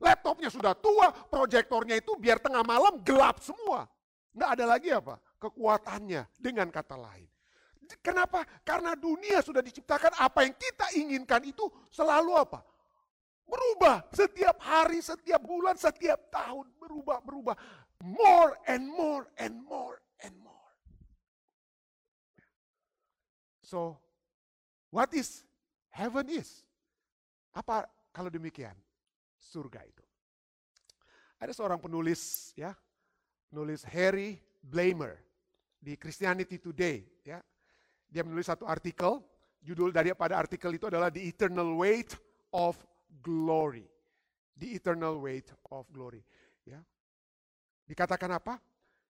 Laptopnya 0.00 0.48
sudah 0.48 0.72
tua, 0.76 1.12
proyektornya 1.12 2.00
itu 2.00 2.16
biar 2.16 2.40
tengah 2.40 2.64
malam 2.64 3.00
gelap 3.04 3.40
semua. 3.44 3.84
Nggak 4.32 4.50
ada 4.56 4.64
lagi 4.64 4.88
apa? 4.92 5.20
Kekuatannya 5.36 6.28
dengan 6.40 6.68
kata 6.68 6.96
lain. 6.96 7.28
Kenapa? 8.00 8.42
Karena 8.64 8.96
dunia 8.98 9.40
sudah 9.40 9.62
diciptakan 9.62 10.16
apa 10.20 10.42
yang 10.44 10.54
kita 10.56 10.86
inginkan 10.96 11.44
itu 11.44 11.64
selalu 11.88 12.34
apa? 12.36 12.60
Berubah 13.46 14.02
setiap 14.10 14.58
hari, 14.58 14.98
setiap 14.98 15.38
bulan, 15.38 15.78
setiap 15.78 16.18
tahun. 16.34 16.66
Berubah, 16.82 17.22
berubah. 17.22 17.54
More 18.02 18.58
and 18.66 18.90
more 18.90 19.30
and 19.38 19.54
more 19.62 20.02
and 20.20 20.34
more. 20.42 20.70
So, 23.62 23.98
what 24.90 25.10
is 25.14 25.46
heaven 25.94 26.26
is? 26.30 26.66
Apa 27.54 27.86
kalau 28.10 28.28
demikian? 28.28 28.74
Surga 29.38 29.86
itu. 29.86 30.02
Ada 31.38 31.54
seorang 31.54 31.78
penulis 31.78 32.52
ya, 32.58 32.74
penulis 33.48 33.86
Harry 33.86 34.42
Blamer 34.58 35.22
di 35.78 35.94
Christianity 35.94 36.58
Today 36.58 37.06
ya. 37.22 37.38
Dia 38.10 38.22
menulis 38.26 38.46
satu 38.50 38.66
artikel, 38.66 39.22
judul 39.62 39.90
daripada 39.90 40.38
artikel 40.38 40.74
itu 40.74 40.86
adalah 40.90 41.10
The 41.10 41.22
Eternal 41.26 41.74
Weight 41.74 42.14
of 42.54 42.78
glory. 43.22 43.86
The 44.56 44.80
eternal 44.80 45.20
weight 45.20 45.52
of 45.68 45.84
glory. 45.92 46.24
Ya. 46.64 46.80
Dikatakan 47.84 48.32
apa? 48.40 48.56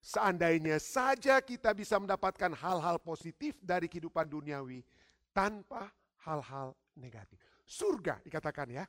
Seandainya 0.02 0.78
saja 0.78 1.38
kita 1.42 1.74
bisa 1.74 1.98
mendapatkan 1.98 2.52
hal-hal 2.54 2.98
positif 3.02 3.58
dari 3.62 3.90
kehidupan 3.90 4.26
duniawi 4.26 4.82
tanpa 5.34 5.90
hal-hal 6.26 6.74
negatif. 6.98 7.38
Surga 7.66 8.18
dikatakan 8.22 8.70
ya. 8.70 8.84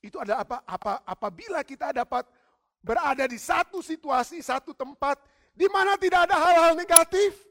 Itu 0.00 0.18
adalah 0.18 0.42
apa? 0.42 0.58
apa 0.64 0.92
apabila 1.04 1.60
kita 1.62 1.92
dapat 1.92 2.26
berada 2.80 3.28
di 3.28 3.36
satu 3.36 3.84
situasi, 3.84 4.40
satu 4.40 4.72
tempat 4.72 5.20
di 5.52 5.68
mana 5.68 5.98
tidak 6.00 6.30
ada 6.30 6.36
hal-hal 6.40 6.72
negatif. 6.78 7.49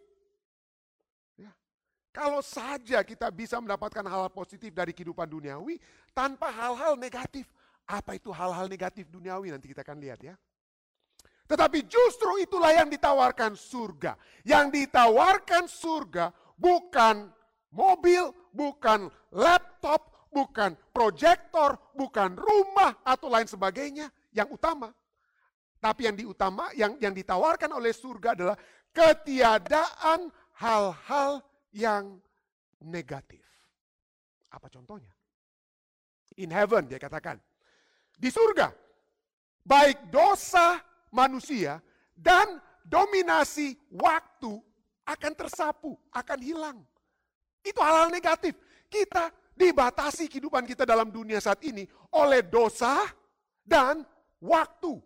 Kalau 2.10 2.42
saja 2.42 3.06
kita 3.06 3.30
bisa 3.30 3.62
mendapatkan 3.62 4.02
hal-hal 4.02 4.34
positif 4.34 4.74
dari 4.74 4.90
kehidupan 4.92 5.30
duniawi 5.30 5.78
tanpa 6.12 6.50
hal-hal 6.50 6.98
negatif. 6.98 7.46
Apa 7.86 8.18
itu 8.18 8.34
hal-hal 8.34 8.70
negatif 8.70 9.10
duniawi 9.10 9.54
nanti 9.54 9.70
kita 9.70 9.86
akan 9.86 9.98
lihat 10.02 10.22
ya. 10.22 10.34
Tetapi 11.50 11.90
justru 11.90 12.38
itulah 12.42 12.70
yang 12.70 12.90
ditawarkan 12.90 13.58
surga. 13.58 14.14
Yang 14.46 14.66
ditawarkan 14.86 15.66
surga 15.66 16.30
bukan 16.54 17.34
mobil, 17.74 18.30
bukan 18.54 19.10
laptop, 19.34 20.30
bukan 20.30 20.78
proyektor, 20.94 21.78
bukan 21.98 22.38
rumah 22.38 23.02
atau 23.02 23.34
lain 23.34 23.50
sebagainya 23.50 24.14
yang 24.30 24.50
utama. 24.54 24.94
Tapi 25.80 26.12
yang 26.12 26.16
diutama 26.18 26.70
yang 26.76 26.94
yang 27.02 27.16
ditawarkan 27.16 27.72
oleh 27.74 27.96
surga 27.96 28.38
adalah 28.38 28.58
ketiadaan 28.94 30.30
hal-hal 30.60 31.42
yang 31.74 32.18
negatif. 32.82 33.44
Apa 34.50 34.70
contohnya? 34.72 35.12
In 36.40 36.50
heaven 36.50 36.88
dia 36.90 36.98
katakan. 36.98 37.38
Di 38.16 38.30
surga. 38.32 38.74
Baik 39.64 40.10
dosa 40.10 40.82
manusia 41.14 41.78
dan 42.16 42.58
dominasi 42.86 43.78
waktu 43.94 44.58
akan 45.06 45.34
tersapu, 45.38 45.94
akan 46.10 46.40
hilang. 46.42 46.78
Itu 47.62 47.82
hal-hal 47.82 48.10
negatif. 48.10 48.58
Kita 48.90 49.30
dibatasi 49.54 50.32
kehidupan 50.32 50.66
kita 50.66 50.88
dalam 50.88 51.12
dunia 51.12 51.38
saat 51.38 51.60
ini 51.68 51.86
oleh 52.16 52.42
dosa 52.42 53.04
dan 53.62 54.02
waktu. 54.42 54.98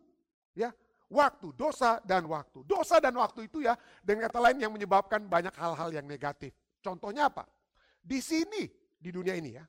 Ya, 0.53 0.69
waktu, 1.13 1.53
dosa 1.53 2.01
dan 2.01 2.25
waktu. 2.25 2.65
Dosa 2.65 2.97
dan 2.97 3.13
waktu 3.13 3.45
itu 3.45 3.61
ya 3.61 3.77
dengan 4.01 4.27
kata 4.27 4.39
lain 4.41 4.57
yang 4.57 4.73
menyebabkan 4.73 5.29
banyak 5.29 5.53
hal-hal 5.53 5.93
yang 5.93 6.09
negatif. 6.09 6.51
Contohnya 6.81 7.29
apa? 7.29 7.45
Di 8.01 8.19
sini, 8.19 8.67
di 8.97 9.09
dunia 9.13 9.37
ini 9.37 9.55
ya. 9.55 9.63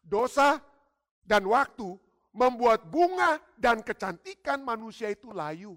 Dosa 0.00 0.58
dan 1.22 1.44
waktu 1.44 1.92
membuat 2.32 2.88
bunga 2.88 3.36
dan 3.60 3.84
kecantikan 3.84 4.64
manusia 4.64 5.12
itu 5.12 5.30
layu. 5.30 5.76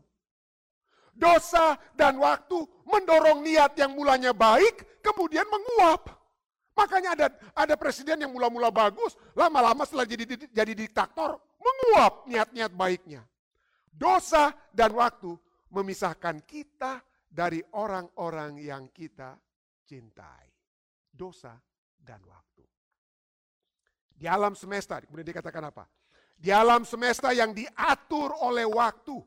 Dosa 1.11 1.75
dan 1.91 2.15
waktu 2.23 2.55
mendorong 2.87 3.43
niat 3.43 3.75
yang 3.75 3.91
mulanya 3.91 4.31
baik 4.31 5.03
kemudian 5.03 5.43
menguap. 5.45 6.07
Makanya 6.71 7.09
ada 7.19 7.27
ada 7.51 7.75
presiden 7.75 8.23
yang 8.23 8.31
mula-mula 8.31 8.71
bagus, 8.71 9.19
lama-lama 9.35 9.83
setelah 9.83 10.07
jadi 10.07 10.23
jadi 10.55 10.71
diktator 10.71 11.35
menguap 11.59 12.25
niat-niat 12.31 12.71
baiknya. 12.71 13.21
Dosa 13.91 14.55
dan 14.71 14.95
waktu 14.95 15.35
memisahkan 15.75 16.47
kita 16.47 17.03
dari 17.27 17.59
orang-orang 17.75 18.59
yang 18.59 18.87
kita 18.91 19.35
cintai. 19.83 20.47
Dosa 21.11 21.59
dan 21.99 22.23
waktu. 22.23 22.63
Di 24.15 24.25
alam 24.31 24.55
semesta, 24.55 25.03
kemudian 25.03 25.27
dikatakan 25.27 25.63
apa? 25.67 25.83
Di 26.39 26.49
alam 26.49 26.87
semesta 26.87 27.35
yang 27.35 27.51
diatur 27.51 28.31
oleh 28.39 28.63
waktu. 28.65 29.19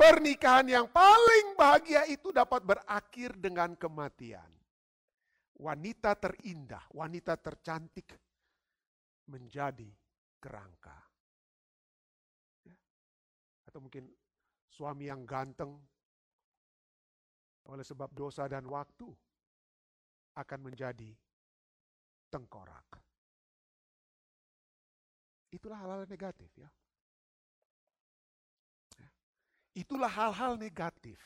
Pernikahan 0.00 0.64
yang 0.64 0.86
paling 0.88 1.52
bahagia 1.60 2.08
itu 2.08 2.32
dapat 2.32 2.64
berakhir 2.64 3.36
dengan 3.36 3.76
kematian. 3.76 4.48
Wanita 5.60 6.16
terindah, 6.16 6.88
wanita 6.96 7.36
tercantik 7.36 8.16
menjadi 9.28 9.92
kerangka 10.40 11.09
atau 13.70 13.78
mungkin 13.78 14.10
suami 14.66 15.06
yang 15.06 15.22
ganteng 15.22 15.78
oleh 17.70 17.86
sebab 17.86 18.10
dosa 18.10 18.50
dan 18.50 18.66
waktu 18.66 19.06
akan 20.34 20.58
menjadi 20.58 21.14
tengkorak. 22.30 22.86
Itulah 25.50 25.78
hal-hal 25.82 26.06
negatif 26.06 26.50
ya. 26.54 26.70
ya. 28.98 29.08
Itulah 29.74 30.10
hal-hal 30.10 30.54
negatif 30.58 31.18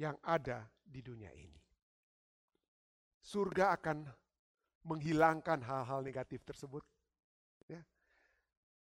yang 0.00 0.16
ada 0.24 0.64
di 0.80 1.04
dunia 1.04 1.32
ini. 1.36 1.60
Surga 3.24 3.76
akan 3.76 4.04
menghilangkan 4.84 5.60
hal-hal 5.64 6.00
negatif 6.04 6.44
tersebut. 6.44 6.84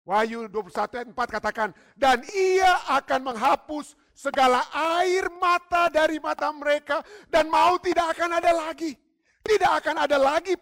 Wahyu 0.03 0.51
21 0.51 0.99
ayat 0.99 1.07
4 1.15 1.35
katakan, 1.39 1.69
dan 1.95 2.19
ia 2.35 2.75
akan 2.91 3.31
menghapus 3.31 3.95
segala 4.11 4.59
air 4.99 5.31
mata 5.39 5.87
dari 5.87 6.19
mata 6.19 6.51
mereka 6.51 6.99
dan 7.31 7.47
mau 7.47 7.79
tidak 7.79 8.11
akan 8.11 8.43
ada 8.43 8.51
lagi. 8.51 8.99
Tidak 9.43 9.71
akan 9.83 10.07
ada 10.07 10.15
lagi 10.15 10.55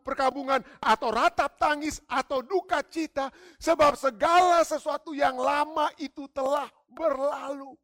perkabungan 0.00 0.64
atau 0.80 1.12
ratap 1.12 1.60
tangis 1.60 2.00
atau 2.08 2.40
duka 2.40 2.80
cita 2.80 3.28
sebab 3.60 4.00
segala 4.00 4.64
sesuatu 4.64 5.12
yang 5.12 5.36
lama 5.36 5.92
itu 6.00 6.24
telah 6.32 6.64
berlalu. 6.88 7.76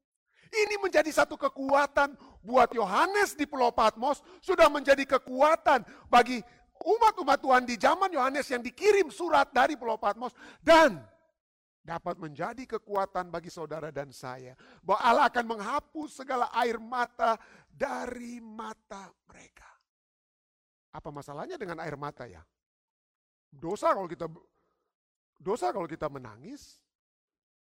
Ini 0.50 0.80
menjadi 0.82 1.12
satu 1.12 1.36
kekuatan 1.36 2.16
buat 2.42 2.72
Yohanes 2.72 3.36
di 3.36 3.44
Pulau 3.46 3.70
Patmos, 3.70 4.24
sudah 4.42 4.66
menjadi 4.66 5.04
kekuatan 5.06 5.84
bagi 6.08 6.40
umat-umat 6.84 7.38
Tuhan 7.40 7.62
di 7.68 7.76
zaman 7.76 8.10
Yohanes 8.12 8.48
yang 8.48 8.64
dikirim 8.64 9.12
surat 9.12 9.52
dari 9.52 9.76
Pulau 9.76 10.00
Patmos 10.00 10.32
dan 10.64 11.00
dapat 11.80 12.20
menjadi 12.20 12.76
kekuatan 12.76 13.32
bagi 13.32 13.48
saudara 13.48 13.88
dan 13.88 14.12
saya 14.12 14.52
bahwa 14.84 15.00
Allah 15.00 15.26
akan 15.32 15.44
menghapus 15.56 16.22
segala 16.22 16.52
air 16.56 16.76
mata 16.76 17.40
dari 17.68 18.38
mata 18.40 19.08
mereka. 19.28 19.68
Apa 20.90 21.08
masalahnya 21.08 21.56
dengan 21.56 21.80
air 21.80 21.94
mata 21.96 22.26
ya? 22.26 22.42
Dosa 23.50 23.90
kalau 23.94 24.06
kita 24.06 24.26
dosa 25.40 25.72
kalau 25.72 25.88
kita 25.88 26.06
menangis? 26.06 26.78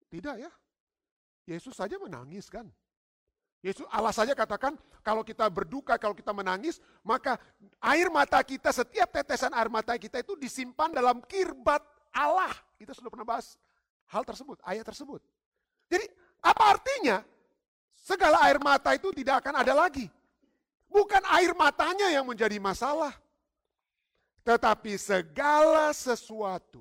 Tidak 0.08 0.36
ya. 0.40 0.52
Yesus 1.48 1.76
saja 1.76 1.96
menangis 2.00 2.48
kan. 2.48 2.68
Yesus 3.58 3.82
Allah 3.90 4.14
saja 4.14 4.38
katakan 4.38 4.78
kalau 5.02 5.26
kita 5.26 5.50
berduka, 5.50 5.98
kalau 5.98 6.14
kita 6.14 6.30
menangis, 6.30 6.78
maka 7.02 7.34
air 7.82 8.06
mata 8.06 8.38
kita, 8.38 8.70
setiap 8.70 9.10
tetesan 9.10 9.50
air 9.50 9.66
mata 9.66 9.98
kita 9.98 10.22
itu 10.22 10.38
disimpan 10.38 10.94
dalam 10.94 11.18
kirbat 11.26 11.82
Allah. 12.14 12.54
Kita 12.78 12.94
sudah 12.94 13.10
pernah 13.10 13.26
bahas 13.26 13.58
hal 14.14 14.22
tersebut, 14.22 14.62
ayat 14.62 14.86
tersebut. 14.86 15.18
Jadi 15.90 16.06
apa 16.38 16.78
artinya? 16.78 17.18
Segala 17.98 18.46
air 18.46 18.62
mata 18.62 18.94
itu 18.94 19.10
tidak 19.10 19.42
akan 19.42 19.60
ada 19.66 19.74
lagi. 19.74 20.06
Bukan 20.88 21.20
air 21.34 21.52
matanya 21.52 22.08
yang 22.08 22.24
menjadi 22.24 22.56
masalah. 22.62 23.12
Tetapi 24.46 24.96
segala 24.96 25.92
sesuatu 25.92 26.80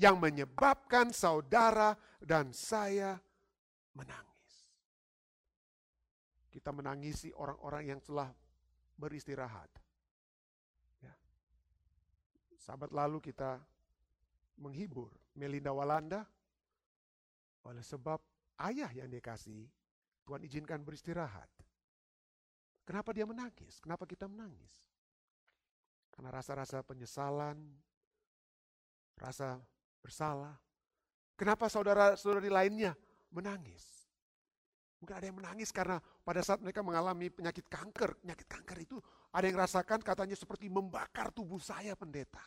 yang 0.00 0.16
menyebabkan 0.16 1.12
saudara 1.12 1.98
dan 2.22 2.48
saya 2.56 3.20
menangis. 3.92 4.31
Kita 6.52 6.68
menangisi 6.68 7.32
orang-orang 7.32 7.96
yang 7.96 8.00
telah 8.04 8.28
beristirahat. 9.00 9.72
Ya. 11.00 11.14
Sahabat 12.60 12.92
lalu 12.92 13.24
kita 13.24 13.56
menghibur 14.60 15.08
Melinda 15.32 15.72
Walanda 15.72 16.28
oleh 17.64 17.80
sebab 17.80 18.20
ayah 18.68 18.92
yang 18.92 19.08
dikasih 19.08 19.64
Tuhan 20.28 20.44
izinkan 20.44 20.84
beristirahat. 20.84 21.48
Kenapa 22.84 23.14
dia 23.14 23.24
menangis? 23.24 23.80
Kenapa 23.80 24.04
kita 24.04 24.28
menangis? 24.28 24.70
Karena 26.12 26.28
rasa-rasa 26.34 26.84
penyesalan, 26.84 27.56
rasa 29.16 29.56
bersalah. 30.02 30.58
Kenapa 31.38 31.70
saudara-saudari 31.70 32.50
lainnya 32.52 32.92
menangis? 33.32 34.06
Mungkin 35.02 35.14
ada 35.18 35.26
yang 35.26 35.38
menangis 35.38 35.74
karena 35.74 35.98
pada 36.22 36.38
saat 36.38 36.62
mereka 36.62 36.86
mengalami 36.86 37.34
penyakit 37.34 37.66
kanker, 37.66 38.22
penyakit 38.22 38.46
kanker 38.46 38.78
itu 38.78 38.96
ada 39.34 39.42
yang 39.42 39.58
rasakan 39.58 39.98
katanya 39.98 40.38
seperti 40.38 40.70
membakar 40.70 41.34
tubuh 41.34 41.58
saya 41.58 41.98
pendeta. 41.98 42.42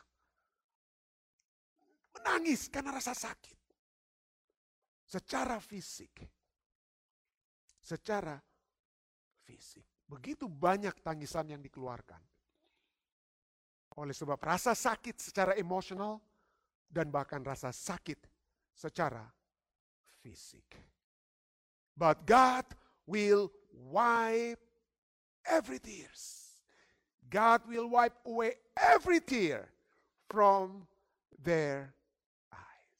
Menangis 2.15 2.71
karena 2.71 2.95
rasa 2.95 3.11
sakit. 3.11 3.59
Secara 5.05 5.59
fisik. 5.59 6.23
Secara 7.83 8.39
fisik. 9.43 9.83
Begitu 10.07 10.47
banyak 10.47 10.95
tangisan 11.03 11.51
yang 11.51 11.61
dikeluarkan. 11.61 12.21
Oleh 13.99 14.15
sebab 14.15 14.39
rasa 14.39 14.71
sakit 14.71 15.19
secara 15.19 15.53
emosional 15.59 16.23
dan 16.87 17.11
bahkan 17.11 17.43
rasa 17.43 17.75
sakit 17.75 18.23
secara 18.71 19.23
fisik. 20.23 20.67
But 21.95 22.23
God 22.27 22.67
will 23.07 23.51
wipe 23.91 24.61
every 25.45 25.79
tears. 25.79 26.45
God 27.29 27.65
will 27.67 27.89
wipe 27.89 28.15
away 28.25 28.55
every 28.77 29.19
tear 29.19 29.67
from 30.29 30.87
their 31.41 31.93
eyes. 32.53 32.99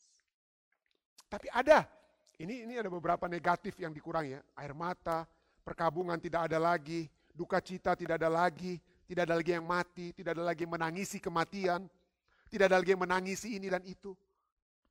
Tapi 1.29 1.47
ada, 1.53 1.85
ini 2.41 2.65
ini 2.65 2.75
ada 2.75 2.89
beberapa 2.89 3.29
negatif 3.29 3.77
yang 3.79 3.93
dikurangi 3.93 4.37
ya. 4.37 4.41
Air 4.59 4.73
mata, 4.73 5.29
perkabungan 5.63 6.17
tidak 6.19 6.51
ada 6.51 6.57
lagi, 6.59 7.07
duka 7.31 7.61
cita 7.61 7.93
tidak 7.93 8.21
ada 8.21 8.29
lagi, 8.29 8.81
tidak 9.05 9.29
ada 9.29 9.35
lagi 9.37 9.51
yang 9.53 9.65
mati, 9.65 10.11
tidak 10.13 10.37
ada 10.37 10.43
lagi 10.51 10.65
yang 10.65 10.73
menangisi 10.73 11.17
kematian, 11.21 11.85
tidak 12.49 12.65
ada 12.71 12.77
lagi 12.81 12.91
yang 12.93 13.03
menangisi 13.03 13.57
ini 13.57 13.67
dan 13.69 13.83
itu. 13.85 14.13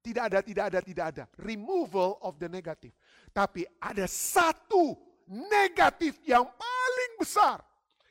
Tidak 0.05 0.20
ada, 0.20 0.44
tidak 0.44 0.64
ada, 0.68 0.79
tidak 0.85 1.07
ada. 1.16 1.25
Removal 1.40 2.20
of 2.20 2.37
the 2.37 2.44
negative. 2.44 2.92
Tapi 3.33 3.64
ada 3.81 4.05
satu 4.05 5.01
negatif 5.28 6.20
yang 6.24 6.44
paling 6.44 7.12
besar. 7.20 7.58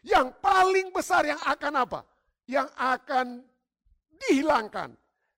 Yang 0.04 0.36
paling 0.44 0.88
besar 0.92 1.24
yang 1.24 1.40
akan 1.40 1.74
apa? 1.80 2.02
Yang 2.44 2.70
akan 2.76 3.28
dihilangkan 4.28 4.90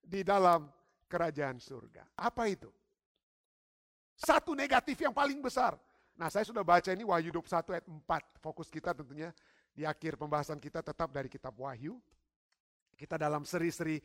di 0.02 0.26
dalam 0.26 0.66
kerajaan 1.06 1.62
surga. 1.62 2.06
Apa 2.18 2.50
itu? 2.50 2.70
Satu 4.16 4.56
negatif 4.58 4.98
yang 5.04 5.14
paling 5.14 5.38
besar. 5.44 5.78
Nah 6.16 6.32
saya 6.32 6.48
sudah 6.48 6.64
baca 6.64 6.88
ini 6.96 7.04
Wahyu 7.04 7.30
21 7.36 7.76
ayat 7.76 7.86
4. 7.86 8.42
Fokus 8.42 8.72
kita 8.72 8.96
tentunya 8.96 9.36
di 9.76 9.84
akhir 9.84 10.16
pembahasan 10.16 10.58
kita 10.58 10.80
tetap 10.80 11.12
dari 11.12 11.28
kitab 11.28 11.52
Wahyu. 11.60 12.00
Kita 12.96 13.20
dalam 13.20 13.44
seri-seri 13.44 14.00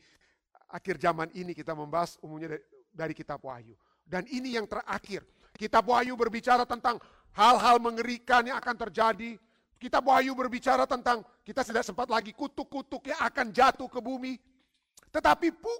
akhir 0.67 0.99
zaman 0.99 1.31
ini 1.31 1.55
kita 1.55 1.71
membahas 1.71 2.19
umumnya 2.19 2.59
dari, 2.91 3.15
kitab 3.15 3.39
Wahyu. 3.39 3.79
Dan 4.03 4.27
ini 4.27 4.59
yang 4.59 4.67
terakhir. 4.67 5.23
Kitab 5.55 5.87
Wahyu 5.87 6.15
berbicara 6.19 6.67
tentang 6.67 6.99
hal-hal 7.35 7.77
mengerikan 7.79 8.43
yang 8.45 8.57
akan 8.59 8.75
terjadi. 8.87 9.39
Kitab 9.81 10.05
Wahyu 10.05 10.37
berbicara 10.37 10.85
tentang 10.85 11.25
kita 11.41 11.65
tidak 11.65 11.81
sempat 11.81 12.05
lagi 12.05 12.29
kutuk-kutuk 12.37 13.09
yang 13.09 13.17
akan 13.17 13.49
jatuh 13.49 13.89
ke 13.89 13.97
bumi. 13.97 14.37
Tetapi 15.09 15.49
pu, 15.57 15.73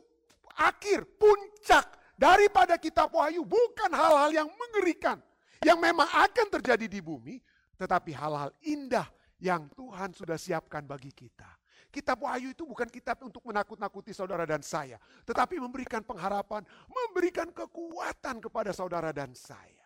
akhir, 0.58 1.06
puncak 1.22 1.86
daripada 2.18 2.82
kitab 2.82 3.14
Wahyu 3.14 3.46
bukan 3.46 3.92
hal-hal 3.94 4.34
yang 4.34 4.50
mengerikan. 4.50 5.22
Yang 5.62 5.78
memang 5.78 6.10
akan 6.10 6.48
terjadi 6.50 6.90
di 6.90 6.98
bumi. 6.98 7.38
Tetapi 7.78 8.12
hal-hal 8.18 8.50
indah 8.66 9.06
yang 9.38 9.70
Tuhan 9.74 10.18
sudah 10.18 10.38
siapkan 10.38 10.86
bagi 10.86 11.14
kita. 11.14 11.62
Kitab 11.92 12.24
Wahyu 12.24 12.56
itu 12.56 12.64
bukan 12.64 12.88
kitab 12.88 13.20
untuk 13.20 13.44
menakut-nakuti 13.44 14.16
saudara 14.16 14.48
dan 14.48 14.64
saya, 14.64 14.96
tetapi 15.28 15.60
memberikan 15.60 16.00
pengharapan, 16.00 16.64
memberikan 16.88 17.52
kekuatan 17.52 18.40
kepada 18.40 18.72
saudara 18.72 19.12
dan 19.12 19.36
saya. 19.36 19.81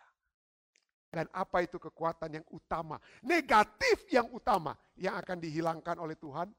Dan 1.16 1.32
apa 1.32 1.64
itu 1.64 1.80
kekuatan 1.80 2.28
yang 2.28 2.46
utama? 2.52 3.00
Negatif 3.24 4.04
yang 4.12 4.28
utama 4.36 4.76
yang 5.00 5.16
akan 5.16 5.40
dihilangkan 5.40 5.96
oleh 5.96 6.12
Tuhan. 6.20 6.52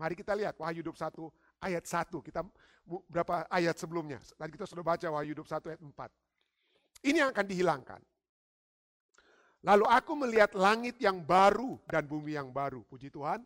Mari 0.00 0.16
kita 0.16 0.32
lihat 0.32 0.56
Wahyu 0.56 0.80
21 0.80 1.28
ayat 1.60 1.84
1. 1.84 2.08
Kita 2.24 2.40
berapa 3.12 3.44
ayat 3.52 3.76
sebelumnya? 3.76 4.16
Tadi 4.24 4.56
kita 4.56 4.64
sudah 4.64 4.80
baca 4.80 5.04
Wahyu 5.04 5.36
21 5.36 5.76
ayat 5.76 5.82
4. 5.84 7.12
Ini 7.12 7.16
yang 7.20 7.28
akan 7.28 7.44
dihilangkan. 7.44 8.00
Lalu 9.68 9.84
aku 9.84 10.12
melihat 10.16 10.56
langit 10.56 10.96
yang 10.96 11.20
baru 11.20 11.76
dan 11.84 12.08
bumi 12.08 12.40
yang 12.40 12.48
baru. 12.48 12.80
Puji 12.88 13.12
Tuhan. 13.12 13.44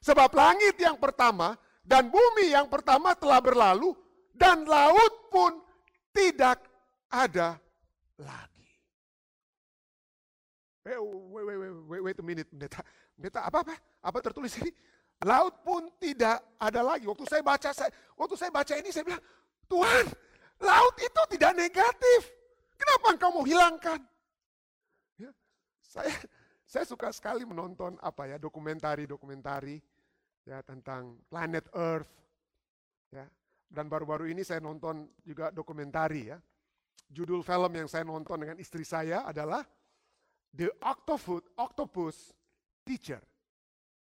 Sebab 0.00 0.32
langit 0.32 0.80
yang 0.80 0.96
pertama 0.96 1.52
dan 1.84 2.08
bumi 2.08 2.48
yang 2.48 2.64
pertama 2.72 3.12
telah 3.12 3.44
berlalu 3.44 3.92
dan 4.32 4.64
laut 4.64 5.28
pun 5.28 5.60
tidak 6.16 6.64
ada 7.12 7.60
lagi. 8.16 8.51
Wait, 10.82 10.98
wait, 10.98 11.44
wait, 11.46 11.72
wait, 11.86 12.02
wait 12.02 12.18
a 12.18 12.24
minute, 12.26 12.48
pendeta. 12.50 12.82
Pendeta, 13.14 13.40
apa 13.46 13.62
apa? 14.02 14.18
Tertulis 14.18 14.58
ini? 14.58 14.74
Laut 15.22 15.62
pun 15.62 15.86
tidak 16.02 16.42
ada 16.58 16.82
lagi. 16.82 17.06
Waktu 17.06 17.22
saya 17.30 17.42
baca, 17.46 17.70
saya, 17.70 17.90
waktu 18.18 18.34
saya 18.34 18.50
baca 18.50 18.74
ini 18.74 18.90
saya 18.90 19.06
bilang, 19.06 19.22
Tuhan, 19.70 20.10
laut 20.58 20.96
itu 20.98 21.22
tidak 21.38 21.52
negatif. 21.54 22.20
Kenapa 22.74 23.14
engkau 23.14 23.30
mau 23.30 23.46
hilangkan? 23.46 24.02
Saya 25.92 26.08
saya 26.64 26.88
suka 26.88 27.12
sekali 27.12 27.44
menonton 27.44 28.00
apa 28.00 28.24
ya 28.24 28.40
dokumentari-dokumentari 28.40 29.76
ya 30.48 30.64
tentang 30.64 31.20
planet 31.28 31.68
Earth 31.76 32.08
ya. 33.12 33.28
Dan 33.68 33.92
baru-baru 33.92 34.32
ini 34.32 34.40
saya 34.40 34.64
nonton 34.64 35.04
juga 35.20 35.52
dokumentari 35.52 36.32
ya. 36.32 36.40
Judul 37.12 37.44
film 37.44 37.72
yang 37.76 37.88
saya 37.92 38.08
nonton 38.08 38.40
dengan 38.40 38.56
istri 38.56 38.88
saya 38.88 39.28
adalah 39.28 39.60
The 40.52 40.68
Octopus 40.84 41.48
Octopus 41.56 42.16
Teacher. 42.84 43.20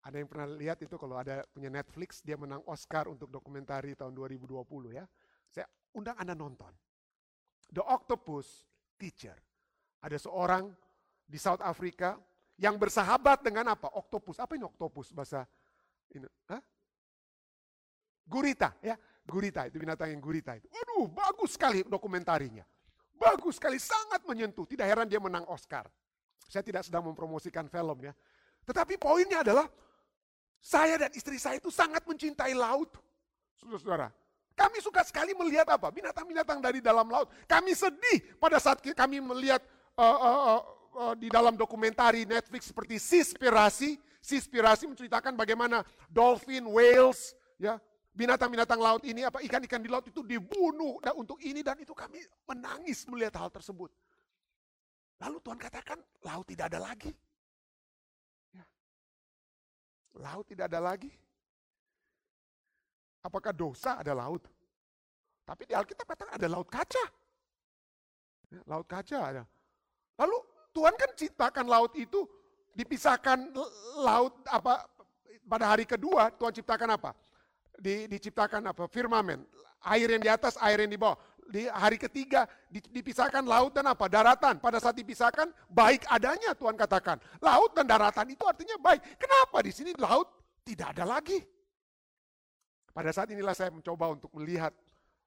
Ada 0.07 0.23
yang 0.23 0.31
pernah 0.31 0.47
lihat 0.47 0.79
itu 0.87 0.95
kalau 0.95 1.19
ada 1.19 1.43
punya 1.51 1.67
Netflix 1.67 2.23
dia 2.23 2.39
menang 2.39 2.63
Oscar 2.71 3.11
untuk 3.11 3.27
dokumentari 3.27 3.99
tahun 3.99 4.15
2020 4.15 4.63
ya. 4.95 5.03
Saya 5.51 5.67
undang 5.99 6.15
Anda 6.15 6.39
nonton. 6.39 6.71
The 7.67 7.83
Octopus 7.83 8.63
Teacher. 8.95 9.35
Ada 9.99 10.23
seorang 10.23 10.71
di 11.27 11.35
South 11.43 11.59
Africa 11.59 12.15
yang 12.55 12.79
bersahabat 12.79 13.43
dengan 13.43 13.75
apa? 13.75 13.91
Oktopus. 13.99 14.39
Apa 14.39 14.55
ini 14.55 14.63
oktopus 14.63 15.11
bahasa 15.11 15.43
ini? 16.15 16.31
Hah? 16.47 16.63
Gurita 18.27 18.75
ya, 18.83 18.95
gurita 19.27 19.67
itu 19.67 19.83
binatang 19.83 20.15
yang 20.15 20.23
gurita 20.23 20.55
itu. 20.55 20.71
Waduh, 20.71 21.11
bagus 21.11 21.59
sekali 21.59 21.83
dokumentarinya. 21.83 22.63
Bagus 23.17 23.57
sekali, 23.59 23.81
sangat 23.81 24.23
menyentuh. 24.29 24.69
Tidak 24.69 24.85
heran 24.85 25.09
dia 25.09 25.19
menang 25.19 25.47
Oscar. 25.49 25.89
Saya 26.47 26.63
tidak 26.63 26.87
sedang 26.87 27.07
mempromosikan 27.07 27.67
film 27.67 27.99
ya. 28.07 28.13
Tetapi 28.67 28.99
poinnya 28.99 29.43
adalah 29.43 29.67
saya 30.59 30.99
dan 30.99 31.11
istri 31.15 31.39
saya 31.39 31.59
itu 31.59 31.71
sangat 31.71 32.03
mencintai 32.03 32.55
laut. 32.55 32.91
Saudara-saudara, 33.59 34.11
kami 34.57 34.79
suka 34.83 35.05
sekali 35.07 35.37
melihat 35.37 35.69
apa? 35.71 35.93
Binatang-binatang 35.93 36.59
dari 36.59 36.83
dalam 36.83 37.07
laut. 37.07 37.31
Kami 37.47 37.77
sedih 37.77 38.39
pada 38.41 38.59
saat 38.59 38.83
kami 38.83 39.23
melihat 39.23 39.63
uh, 39.95 40.03
uh, 40.03 40.41
uh, 40.43 40.63
uh, 40.97 41.15
di 41.15 41.29
dalam 41.29 41.55
dokumentari 41.55 42.25
Netflix 42.25 42.73
seperti 42.73 42.99
Sispirasi. 42.99 44.01
Sispirasi 44.19 44.91
menceritakan 44.91 45.39
bagaimana 45.39 45.87
dolphin, 46.11 46.67
whales, 46.67 47.31
ya 47.63 47.79
binatang-binatang 48.17 48.81
laut 48.81 49.05
ini, 49.05 49.23
apa 49.23 49.45
ikan-ikan 49.45 49.79
di 49.79 49.93
laut 49.93 50.09
itu 50.09 50.25
dibunuh 50.25 50.99
dan 51.05 51.15
untuk 51.21 51.37
ini 51.45 51.61
dan 51.61 51.77
itu 51.77 51.93
kami 51.93 52.25
menangis 52.49 53.05
melihat 53.07 53.37
hal 53.39 53.53
tersebut. 53.53 53.93
Lalu 55.17 55.37
Tuhan 55.41 55.59
katakan, 55.61 55.99
laut 56.25 56.45
tidak 56.45 56.69
ada 56.73 56.81
lagi. 56.81 57.13
Ya. 58.53 58.65
Laut 60.21 60.45
tidak 60.45 60.69
ada 60.69 60.81
lagi. 60.81 61.09
Apakah 63.25 63.51
dosa 63.51 63.99
ada 63.99 64.13
laut? 64.13 64.45
Tapi 65.47 65.63
di 65.67 65.75
Alkitab 65.75 66.07
katakan 66.07 66.37
ada 66.37 66.49
laut 66.51 66.69
kaca. 66.69 67.05
Ya, 68.53 68.61
laut 68.69 68.87
kaca 68.87 69.19
ada. 69.19 69.43
Lalu 70.21 70.37
Tuhan 70.71 70.95
kan 70.95 71.11
ciptakan 71.17 71.67
laut 71.67 71.97
itu 71.97 72.29
dipisahkan 72.77 73.57
laut 74.05 74.37
apa 74.53 74.85
pada 75.49 75.73
hari 75.73 75.89
kedua 75.89 76.29
Tuhan 76.35 76.53
ciptakan 76.53 76.99
apa? 76.99 77.17
Di, 77.81 78.05
diciptakan 78.11 78.69
apa? 78.69 78.85
Firmamen. 78.91 79.41
Air 79.87 80.19
yang 80.19 80.23
di 80.23 80.31
atas, 80.31 80.59
air 80.59 80.83
yang 80.83 80.91
di 80.91 80.99
bawah 80.99 81.17
di 81.51 81.71
hari 81.71 81.97
ketiga 81.97 82.47
dipisahkan 82.71 83.43
laut 83.47 83.75
dan 83.75 83.87
apa? 83.91 84.07
Daratan. 84.11 84.59
Pada 84.59 84.79
saat 84.83 84.99
dipisahkan 84.99 85.51
baik 85.71 86.07
adanya 86.11 86.53
Tuhan 86.55 86.75
katakan. 86.75 87.19
Laut 87.43 87.73
dan 87.75 87.87
daratan 87.87 88.31
itu 88.31 88.43
artinya 88.47 88.77
baik. 88.79 89.19
Kenapa 89.19 89.63
di 89.63 89.73
sini 89.75 89.91
laut 89.97 90.29
tidak 90.67 90.95
ada 90.97 91.05
lagi? 91.19 91.39
Pada 92.97 93.13
saat 93.13 93.29
inilah 93.29 93.53
saya 93.53 93.69
mencoba 93.69 94.09
untuk 94.09 94.33
melihat 94.35 94.73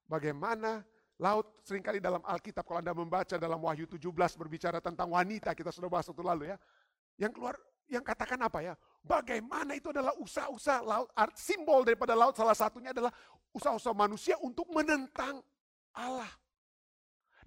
bagaimana 0.10 0.82
laut 1.22 1.62
sering 1.62 1.86
kali 1.86 2.02
dalam 2.02 2.24
Alkitab 2.26 2.66
kalau 2.66 2.82
Anda 2.82 2.96
membaca 2.98 3.36
dalam 3.38 3.60
Wahyu 3.62 3.86
17 3.86 4.10
berbicara 4.40 4.82
tentang 4.82 5.14
wanita 5.14 5.54
kita 5.54 5.70
sudah 5.70 5.86
bahas 5.86 6.10
waktu 6.10 6.24
lalu 6.26 6.44
ya. 6.50 6.58
Yang 7.20 7.32
keluar 7.38 7.56
yang 7.90 8.02
katakan 8.02 8.40
apa 8.42 8.60
ya? 8.64 8.74
Bagaimana 9.06 9.78
itu 9.78 9.90
adalah 9.94 10.14
usaha-usaha 10.18 10.82
laut, 10.82 11.10
simbol 11.38 11.86
daripada 11.86 12.14
laut 12.18 12.34
salah 12.34 12.58
satunya 12.58 12.90
adalah 12.90 13.14
usaha-usaha 13.54 13.94
manusia 13.98 14.38
untuk 14.42 14.70
menentang 14.70 15.42
Allah. 16.00 16.32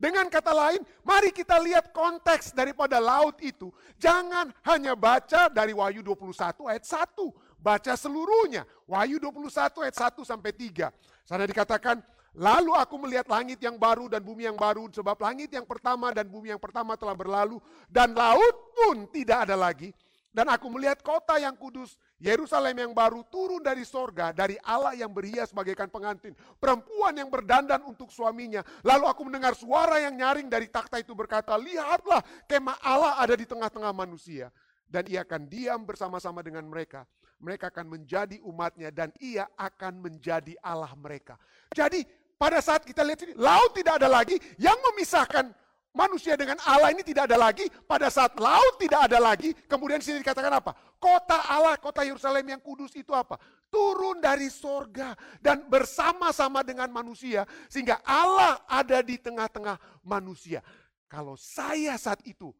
Dengan 0.02 0.26
kata 0.26 0.50
lain, 0.50 0.82
mari 1.06 1.30
kita 1.30 1.62
lihat 1.62 1.94
konteks 1.94 2.50
daripada 2.50 2.98
laut 2.98 3.38
itu. 3.38 3.70
Jangan 4.02 4.50
hanya 4.66 4.98
baca 4.98 5.46
dari 5.46 5.70
Wahyu 5.70 6.02
21 6.02 6.66
ayat 6.66 6.82
1. 6.82 7.22
Baca 7.62 7.92
seluruhnya. 7.94 8.66
Wahyu 8.90 9.22
21 9.22 9.86
ayat 9.86 9.94
1 9.94 10.26
sampai 10.26 10.50
3. 10.50 10.90
Sana 11.22 11.46
dikatakan, 11.46 12.02
Lalu 12.32 12.72
aku 12.72 12.96
melihat 12.96 13.28
langit 13.28 13.60
yang 13.60 13.76
baru 13.76 14.08
dan 14.08 14.24
bumi 14.24 14.48
yang 14.48 14.56
baru, 14.56 14.88
sebab 14.88 15.20
langit 15.20 15.52
yang 15.52 15.68
pertama 15.68 16.16
dan 16.16 16.24
bumi 16.24 16.48
yang 16.48 16.60
pertama 16.60 16.96
telah 16.96 17.12
berlalu, 17.12 17.60
dan 17.92 18.16
laut 18.16 18.56
pun 18.72 19.04
tidak 19.12 19.44
ada 19.44 19.52
lagi. 19.52 19.92
Dan 20.32 20.48
aku 20.48 20.72
melihat 20.72 21.04
kota 21.04 21.36
yang 21.36 21.52
kudus, 21.52 21.92
Yerusalem 22.22 22.78
yang 22.78 22.92
baru 22.94 23.26
turun 23.26 23.58
dari 23.58 23.82
sorga, 23.82 24.30
dari 24.30 24.54
Allah 24.62 24.94
yang 24.94 25.10
berhias 25.10 25.50
bagaikan 25.50 25.90
pengantin. 25.90 26.38
Perempuan 26.62 27.18
yang 27.18 27.26
berdandan 27.26 27.82
untuk 27.82 28.14
suaminya. 28.14 28.62
Lalu 28.86 29.10
aku 29.10 29.26
mendengar 29.26 29.58
suara 29.58 29.98
yang 29.98 30.14
nyaring 30.14 30.46
dari 30.46 30.70
takhta 30.70 31.02
itu 31.02 31.18
berkata, 31.18 31.58
Lihatlah 31.58 32.22
kemah 32.46 32.78
Allah 32.78 33.18
ada 33.18 33.34
di 33.34 33.42
tengah-tengah 33.42 33.90
manusia. 33.90 34.54
Dan 34.86 35.10
ia 35.10 35.26
akan 35.26 35.50
diam 35.50 35.82
bersama-sama 35.82 36.46
dengan 36.46 36.62
mereka. 36.70 37.02
Mereka 37.42 37.74
akan 37.74 37.90
menjadi 37.90 38.38
umatnya 38.46 38.94
dan 38.94 39.10
ia 39.18 39.50
akan 39.58 39.98
menjadi 39.98 40.54
Allah 40.62 40.94
mereka. 40.94 41.34
Jadi 41.74 42.06
pada 42.38 42.62
saat 42.62 42.86
kita 42.86 43.02
lihat 43.02 43.18
ini, 43.26 43.34
laut 43.34 43.74
tidak 43.74 43.98
ada 43.98 44.06
lagi 44.06 44.38
yang 44.62 44.78
memisahkan 44.78 45.50
manusia 45.92 46.34
dengan 46.34 46.56
Allah 46.64 46.90
ini 46.90 47.04
tidak 47.04 47.30
ada 47.30 47.38
lagi. 47.38 47.68
Pada 47.84 48.08
saat 48.08 48.34
laut 48.40 48.80
tidak 48.80 49.06
ada 49.08 49.20
lagi, 49.20 49.52
kemudian 49.68 50.00
sini 50.00 50.24
dikatakan 50.24 50.52
apa? 50.52 50.72
Kota 50.98 51.38
Allah, 51.48 51.76
kota 51.78 52.02
Yerusalem 52.02 52.56
yang 52.56 52.60
kudus 52.60 52.92
itu 52.96 53.12
apa? 53.12 53.36
Turun 53.68 54.20
dari 54.20 54.52
sorga 54.52 55.16
dan 55.40 55.64
bersama-sama 55.68 56.60
dengan 56.64 56.88
manusia. 56.92 57.48
Sehingga 57.68 58.00
Allah 58.04 58.60
ada 58.68 59.00
di 59.00 59.16
tengah-tengah 59.16 59.76
manusia. 60.04 60.60
Kalau 61.08 61.36
saya 61.36 61.96
saat 62.00 62.24
itu 62.24 62.52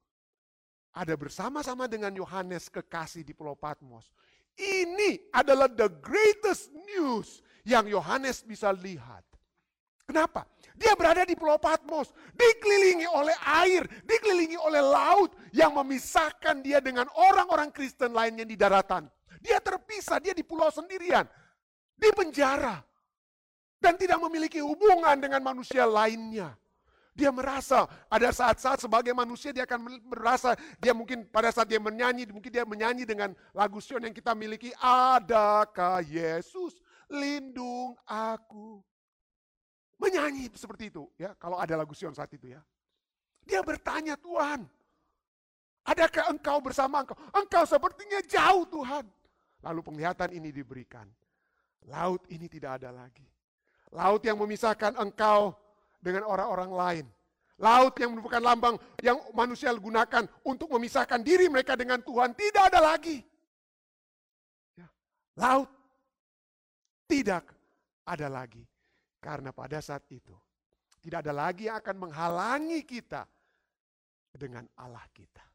ada 0.93 1.17
bersama-sama 1.17 1.89
dengan 1.89 2.13
Yohanes 2.13 2.69
kekasih 2.69 3.25
di 3.25 3.33
Pulau 3.33 3.57
Patmos. 3.57 4.13
Ini 4.53 5.33
adalah 5.33 5.65
the 5.65 5.89
greatest 5.89 6.69
news 6.93 7.41
yang 7.65 7.89
Yohanes 7.89 8.45
bisa 8.45 8.69
lihat. 8.69 9.25
Kenapa? 10.05 10.45
Dia 10.77 10.97
berada 10.97 11.23
di 11.29 11.37
Pulau 11.37 11.61
Patmos, 11.61 12.11
dikelilingi 12.33 13.09
oleh 13.09 13.37
air, 13.45 13.85
dikelilingi 14.09 14.57
oleh 14.57 14.81
laut 14.81 15.37
yang 15.53 15.77
memisahkan 15.77 16.65
dia 16.65 16.81
dengan 16.81 17.05
orang-orang 17.13 17.69
Kristen 17.69 18.17
lainnya 18.17 18.49
di 18.49 18.57
daratan. 18.57 19.07
Dia 19.43 19.59
terpisah, 19.59 20.23
dia 20.23 20.33
di 20.33 20.47
pulau 20.47 20.71
sendirian, 20.71 21.27
di 21.99 22.09
penjara, 22.15 22.79
dan 23.83 23.99
tidak 23.99 24.23
memiliki 24.23 24.63
hubungan 24.63 25.19
dengan 25.19 25.43
manusia 25.43 25.83
lainnya. 25.83 26.55
Dia 27.13 27.29
merasa 27.29 27.85
ada 28.09 28.33
saat-saat 28.33 28.81
sebagai 28.81 29.13
manusia 29.13 29.53
dia 29.53 29.69
akan 29.69 30.01
merasa 30.09 30.57
dia 30.81 30.97
mungkin 30.97 31.29
pada 31.29 31.53
saat 31.53 31.69
dia 31.69 31.77
menyanyi 31.77 32.25
mungkin 32.33 32.49
dia 32.49 32.65
menyanyi 32.65 33.05
dengan 33.05 33.37
lagu 33.53 33.85
Sion 33.85 34.01
yang 34.01 34.17
kita 34.17 34.33
miliki 34.33 34.73
adakah 34.81 36.01
Yesus 36.01 36.81
lindung 37.13 38.01
aku 38.09 38.81
Menyanyi 40.03 40.51
seperti 40.59 40.91
itu 40.91 41.07
ya, 41.15 41.31
kalau 41.39 41.63
ada 41.63 41.79
lagu 41.79 41.95
Sion 41.95 42.11
saat 42.11 42.35
itu 42.35 42.51
ya. 42.51 42.59
Dia 43.47 43.63
bertanya, 43.63 44.19
Tuhan, 44.19 44.67
adakah 45.87 46.35
engkau 46.35 46.59
bersama 46.59 47.07
engkau? 47.07 47.15
Engkau 47.31 47.63
sepertinya 47.63 48.19
jauh 48.27 48.67
Tuhan. 48.67 49.07
Lalu 49.63 49.81
penglihatan 49.87 50.35
ini 50.35 50.51
diberikan. 50.51 51.07
Laut 51.87 52.23
ini 52.31 52.51
tidak 52.51 52.83
ada 52.83 52.91
lagi. 52.91 53.27
Laut 53.95 54.23
yang 54.27 54.39
memisahkan 54.43 54.99
engkau 54.99 55.55
dengan 56.03 56.27
orang-orang 56.27 56.71
lain. 56.71 57.07
Laut 57.63 57.95
yang 57.95 58.11
merupakan 58.19 58.43
lambang 58.43 58.75
yang 58.99 59.23
manusia 59.31 59.71
gunakan 59.71 60.27
untuk 60.43 60.67
memisahkan 60.75 61.23
diri 61.23 61.47
mereka 61.47 61.79
dengan 61.79 62.03
Tuhan. 62.03 62.35
Tidak 62.35 62.75
ada 62.75 62.83
lagi. 62.83 63.23
Ya. 64.75 64.91
Laut 65.39 65.71
tidak 67.07 67.47
ada 68.03 68.27
lagi. 68.27 68.67
Karena 69.23 69.55
pada 69.55 69.79
saat 69.79 70.03
itu 70.11 70.35
tidak 70.99 71.23
ada 71.23 71.31
lagi 71.31 71.71
yang 71.71 71.79
akan 71.79 72.11
menghalangi 72.11 72.83
kita 72.83 73.23
dengan 74.35 74.67
Allah 74.75 75.07
kita. 75.15 75.47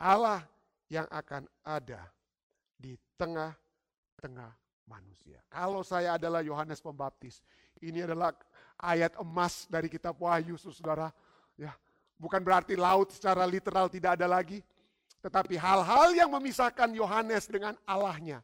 Allah 0.00 0.40
yang 0.88 1.04
akan 1.12 1.44
ada 1.60 2.00
di 2.80 2.96
tengah-tengah 3.20 4.56
manusia. 4.88 5.44
Kalau 5.52 5.84
saya 5.84 6.16
adalah 6.16 6.40
Yohanes 6.40 6.80
Pembaptis, 6.80 7.44
ini 7.84 8.00
adalah 8.00 8.32
ayat 8.80 9.12
emas 9.20 9.68
dari 9.68 9.92
kitab 9.92 10.16
Wahyu, 10.16 10.56
Saudara. 10.56 11.12
Ya, 11.60 11.76
bukan 12.16 12.40
berarti 12.40 12.72
laut 12.80 13.12
secara 13.12 13.44
literal 13.44 13.92
tidak 13.92 14.16
ada 14.16 14.24
lagi, 14.24 14.64
tetapi 15.20 15.60
hal-hal 15.60 16.16
yang 16.16 16.32
memisahkan 16.32 16.88
Yohanes 16.96 17.44
dengan 17.44 17.76
Allahnya 17.84 18.40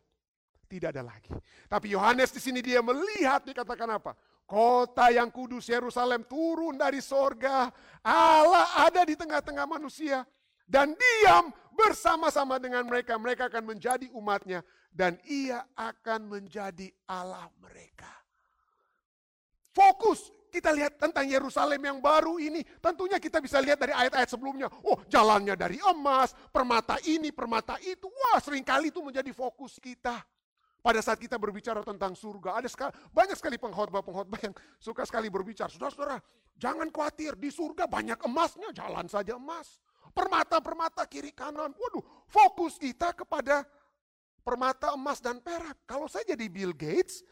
tidak 0.67 0.93
ada 0.93 1.07
lagi. 1.07 1.33
Tapi 1.71 1.95
Yohanes 1.95 2.35
di 2.35 2.43
sini 2.43 2.61
dia 2.61 2.83
melihat 2.83 3.47
dikatakan 3.47 3.89
apa? 3.97 4.13
Kota 4.47 5.11
yang 5.11 5.31
kudus 5.35 5.67
Yerusalem 5.67 6.23
turun 6.23 6.79
dari 6.79 7.03
sorga. 7.03 7.71
Allah 8.03 8.87
ada 8.87 9.03
di 9.03 9.19
tengah-tengah 9.19 9.67
manusia. 9.67 10.23
Dan 10.67 10.95
diam 10.95 11.51
bersama-sama 11.75 12.59
dengan 12.59 12.87
mereka. 12.87 13.19
Mereka 13.19 13.51
akan 13.51 13.75
menjadi 13.75 14.07
umatnya. 14.15 14.63
Dan 14.91 15.19
ia 15.27 15.67
akan 15.75 16.31
menjadi 16.31 16.91
Allah 17.11 17.51
mereka. 17.59 18.11
Fokus 19.75 20.31
kita 20.57 20.73
lihat 20.73 20.97
tentang 20.97 21.29
Yerusalem 21.29 21.83
yang 21.83 21.99
baru 22.01 22.41
ini. 22.41 22.65
Tentunya 22.81 23.21
kita 23.21 23.45
bisa 23.45 23.61
lihat 23.61 23.77
dari 23.77 23.93
ayat-ayat 23.93 24.31
sebelumnya. 24.31 24.73
Oh 24.87 25.03
jalannya 25.11 25.53
dari 25.53 25.77
emas, 25.85 26.33
permata 26.49 26.97
ini, 27.05 27.29
permata 27.29 27.77
itu. 27.85 28.09
Wah 28.09 28.41
sering 28.41 28.65
kali 28.65 28.89
itu 28.89 29.05
menjadi 29.05 29.29
fokus 29.37 29.77
kita. 29.77 30.23
Pada 30.87 31.03
saat 31.03 31.19
kita 31.19 31.35
berbicara 31.35 31.83
tentang 31.83 32.15
surga, 32.15 32.63
ada 32.63 32.71
sekali, 32.71 32.95
banyak 33.11 33.35
sekali 33.35 33.59
pengkhotbah-pengkhotbah 33.59 34.39
yang 34.39 34.55
suka 34.79 35.03
sekali 35.03 35.27
berbicara. 35.27 35.67
Saudara-saudara, 35.67 36.23
jangan 36.55 36.87
khawatir, 36.95 37.35
di 37.35 37.51
surga 37.51 37.91
banyak 37.91 38.23
emasnya, 38.23 38.71
jalan 38.71 39.11
saja 39.11 39.35
emas. 39.35 39.83
Permata-permata 40.15 41.03
kiri 41.11 41.35
kanan. 41.35 41.75
Waduh, 41.75 42.07
fokus 42.31 42.79
kita 42.79 43.11
kepada 43.19 43.67
permata 44.47 44.95
emas 44.95 45.19
dan 45.19 45.43
perak. 45.43 45.75
Kalau 45.91 46.07
saya 46.07 46.23
jadi 46.23 46.47
Bill 46.47 46.71
Gates, 46.71 47.27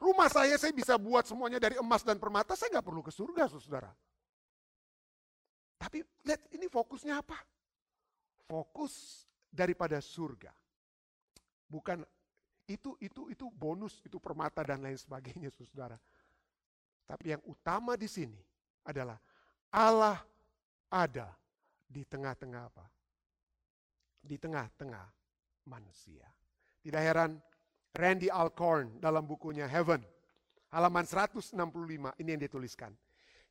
rumah 0.00 0.32
saya 0.32 0.56
saya 0.56 0.72
bisa 0.72 0.96
buat 0.96 1.28
semuanya 1.28 1.60
dari 1.60 1.76
emas 1.76 2.00
dan 2.00 2.16
permata, 2.16 2.56
saya 2.56 2.80
nggak 2.80 2.86
perlu 2.88 3.04
ke 3.04 3.12
surga, 3.12 3.44
saudara. 3.52 3.92
Tapi 5.76 6.00
lihat 6.24 6.48
ini 6.56 6.64
fokusnya 6.72 7.20
apa? 7.20 7.36
Fokus 8.48 9.28
daripada 9.52 10.00
surga. 10.00 10.48
Bukan 11.68 12.00
itu 12.66 12.98
itu 12.98 13.30
itu 13.30 13.46
bonus, 13.54 14.02
itu 14.02 14.18
permata 14.18 14.62
dan 14.66 14.82
lain 14.82 14.98
sebagainya, 14.98 15.50
Saudara. 15.54 15.98
Tapi 17.06 17.38
yang 17.38 17.42
utama 17.46 17.94
di 17.94 18.10
sini 18.10 18.38
adalah 18.82 19.18
Allah 19.70 20.18
ada 20.90 21.30
di 21.86 22.02
tengah-tengah 22.02 22.62
apa? 22.66 22.86
Di 24.18 24.34
tengah-tengah 24.34 25.06
manusia. 25.70 26.26
Tidak 26.82 27.02
heran 27.02 27.38
Randy 27.94 28.26
Alcorn 28.30 28.98
dalam 28.98 29.26
bukunya 29.26 29.70
Heaven, 29.70 30.02
halaman 30.74 31.06
165, 31.06 31.54
ini 32.18 32.28
yang 32.34 32.42
dituliskan. 32.42 32.92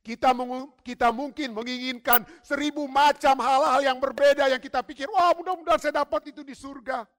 Kita, 0.05 0.37
kita 0.85 1.09
mungkin 1.09 1.49
menginginkan 1.49 2.21
seribu 2.45 2.85
macam 2.85 3.41
hal-hal 3.41 3.81
yang 3.81 3.97
berbeda 3.97 4.45
yang 4.53 4.61
kita 4.61 4.85
pikir, 4.85 5.09
wah 5.09 5.33
mudah-mudahan 5.33 5.81
saya 5.81 6.05
dapat 6.05 6.29
itu 6.29 6.45
di 6.45 6.53
surga. 6.53 7.09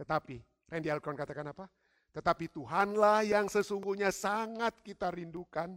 Tetapi, 0.00 0.40
Randy 0.72 0.88
Alcorn 0.88 1.12
katakan 1.12 1.52
apa? 1.52 1.68
Tetapi 2.16 2.48
Tuhanlah 2.48 3.20
yang 3.28 3.52
sesungguhnya 3.52 4.08
sangat 4.08 4.80
kita 4.80 5.12
rindukan. 5.12 5.76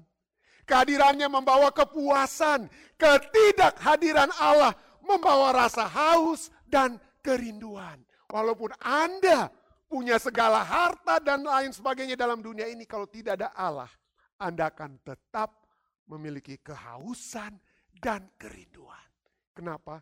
Kehadirannya 0.63 1.28
membawa 1.28 1.76
kepuasan. 1.76 2.71
Ketidakhadiran 2.95 4.32
Allah 4.39 4.71
membawa 5.03 5.51
rasa 5.67 5.84
haus 5.91 6.47
dan 6.63 6.95
kerinduan. 7.19 7.99
Walaupun 8.32 8.71
Anda 8.80 9.51
punya 9.91 10.15
segala 10.17 10.63
harta 10.63 11.19
dan 11.19 11.43
lain 11.43 11.76
sebagainya 11.76 12.15
dalam 12.15 12.39
dunia 12.39 12.65
ini, 12.65 12.88
kalau 12.88 13.05
tidak 13.05 13.43
ada 13.43 13.51
Allah, 13.53 13.91
Anda 14.39 14.71
akan 14.71 15.03
tetap 15.03 15.67
memiliki 16.07 16.57
kehausan 16.63 17.59
dan 17.99 18.26
kerinduan. 18.39 19.03
Kenapa? 19.51 20.01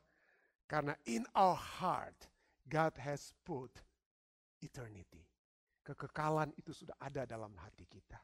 Karena 0.69 0.95
in 1.09 1.27
our 1.35 1.57
heart, 1.57 2.29
God 2.71 2.95
has 3.01 3.35
put 3.43 3.83
eternity. 4.61 5.21
Kekekalan 5.81 6.53
itu 6.55 6.71
sudah 6.71 6.93
ada 7.01 7.25
dalam 7.25 7.51
hati 7.57 7.89
kita. 7.89 8.21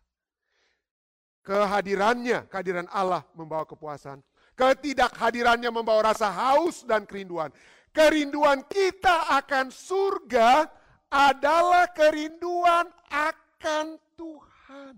Kehadirannya, 1.41 2.45
kehadiran 2.51 2.87
Allah 2.91 3.23
membawa 3.33 3.63
kepuasan. 3.63 4.19
Ketidakhadirannya 4.53 5.71
membawa 5.71 6.11
rasa 6.13 6.27
haus 6.29 6.83
dan 6.83 7.07
kerinduan. 7.07 7.49
Kerinduan 7.95 8.67
kita 8.67 9.31
akan 9.41 9.71
surga 9.71 10.67
adalah 11.07 11.87
kerinduan 11.95 12.85
akan 13.07 13.95
Tuhan. 14.19 14.95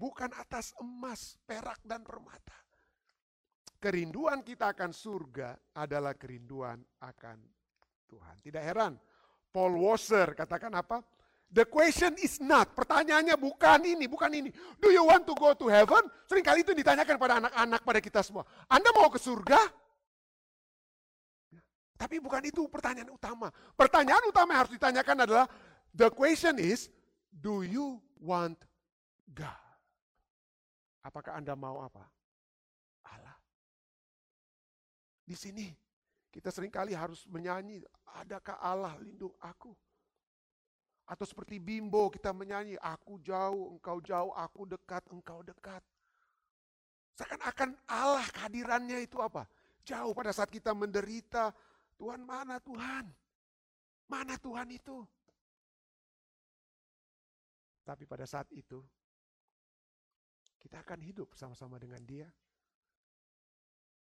Bukan 0.00 0.30
atas 0.32 0.72
emas, 0.80 1.36
perak, 1.44 1.76
dan 1.84 2.00
permata. 2.00 2.56
Kerinduan 3.80 4.40
kita 4.40 4.72
akan 4.72 4.96
surga 4.96 5.76
adalah 5.76 6.16
kerinduan 6.16 6.80
akan 7.04 7.36
Tuhan. 8.08 8.36
Tidak 8.40 8.64
heran, 8.64 8.96
Paul 9.50 9.78
Wasser 9.82 10.34
katakan 10.34 10.70
apa? 10.74 11.02
The 11.50 11.66
question 11.66 12.14
is 12.22 12.38
not, 12.38 12.78
pertanyaannya 12.78 13.34
bukan 13.34 13.82
ini, 13.82 14.06
bukan 14.06 14.30
ini. 14.30 14.54
Do 14.78 14.94
you 14.94 15.02
want 15.02 15.26
to 15.26 15.34
go 15.34 15.50
to 15.50 15.66
heaven? 15.66 16.06
Seringkali 16.30 16.62
itu 16.62 16.70
ditanyakan 16.78 17.18
pada 17.18 17.42
anak-anak 17.42 17.82
pada 17.82 17.98
kita 17.98 18.22
semua. 18.22 18.46
Anda 18.70 18.94
mau 18.94 19.10
ke 19.10 19.18
surga? 19.18 19.58
Tapi 21.98 22.22
bukan 22.22 22.46
itu 22.46 22.70
pertanyaan 22.70 23.10
utama. 23.10 23.50
Pertanyaan 23.74 24.30
utama 24.30 24.54
yang 24.54 24.60
harus 24.62 24.72
ditanyakan 24.78 25.26
adalah, 25.26 25.46
the 25.90 26.06
question 26.14 26.54
is, 26.62 26.86
do 27.34 27.66
you 27.66 27.98
want 28.22 28.56
God? 29.34 29.58
Apakah 31.02 31.34
Anda 31.34 31.58
mau 31.58 31.82
apa? 31.82 32.06
Allah. 33.10 33.36
Di 35.26 35.34
sini 35.34 35.66
kita 36.30 36.54
sering 36.54 36.70
kali 36.70 36.94
harus 36.94 37.26
menyanyi, 37.26 37.82
adakah 38.22 38.54
Allah 38.62 38.94
lindung 39.02 39.34
aku? 39.42 39.74
Atau 41.10 41.26
seperti 41.26 41.58
bimbo 41.58 42.06
kita 42.06 42.30
menyanyi, 42.30 42.78
aku 42.78 43.18
jauh, 43.18 43.74
engkau 43.74 43.98
jauh, 43.98 44.30
aku 44.30 44.62
dekat, 44.62 45.02
engkau 45.10 45.42
dekat. 45.42 45.82
Seakan-akan 47.18 47.74
Allah 47.90 48.22
kehadirannya 48.30 49.02
itu 49.02 49.18
apa? 49.18 49.42
Jauh 49.82 50.14
pada 50.14 50.30
saat 50.30 50.54
kita 50.54 50.70
menderita, 50.70 51.50
Tuhan 51.98 52.22
mana 52.22 52.62
Tuhan? 52.62 53.10
Mana 54.06 54.38
Tuhan 54.38 54.70
itu? 54.70 55.02
Tapi 57.82 58.06
pada 58.06 58.22
saat 58.22 58.46
itu, 58.54 58.78
kita 60.62 60.78
akan 60.78 61.00
hidup 61.02 61.34
sama-sama 61.34 61.74
dengan 61.82 61.98
dia. 62.06 62.30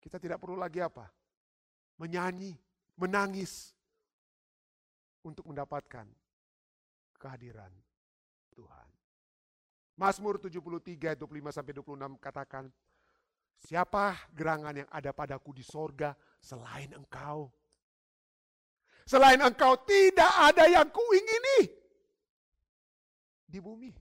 Kita 0.04 0.20
tidak 0.20 0.44
perlu 0.44 0.60
lagi 0.60 0.84
apa? 0.84 1.08
Menyanyi, 2.02 2.58
menangis 2.98 3.78
untuk 5.22 5.46
mendapatkan 5.46 6.10
kehadiran 7.22 7.70
Tuhan. 8.58 8.90
Mazmur 10.02 10.42
73, 10.42 11.14
25 11.14 11.54
sampai 11.54 11.74
26 11.78 12.18
katakan, 12.18 12.66
Siapa 13.62 14.34
gerangan 14.34 14.74
yang 14.74 14.90
ada 14.90 15.14
padaku 15.14 15.54
di 15.54 15.62
sorga 15.62 16.18
selain 16.42 16.90
engkau? 16.98 17.54
Selain 19.06 19.38
engkau 19.38 19.78
tidak 19.86 20.34
ada 20.50 20.66
yang 20.66 20.90
kuingini 20.90 21.70
di 23.46 23.62
bumi. 23.62 23.94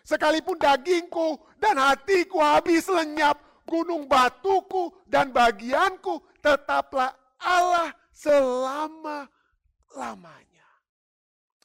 Sekalipun 0.00 0.56
dagingku 0.56 1.36
dan 1.60 1.76
hatiku 1.76 2.40
habis 2.40 2.88
lenyap, 2.88 3.36
gunung 3.68 4.08
batuku 4.08 4.88
dan 5.04 5.28
bagianku 5.28 6.29
tetaplah 6.42 7.14
Allah 7.40 7.96
selama-lamanya. 8.12 10.60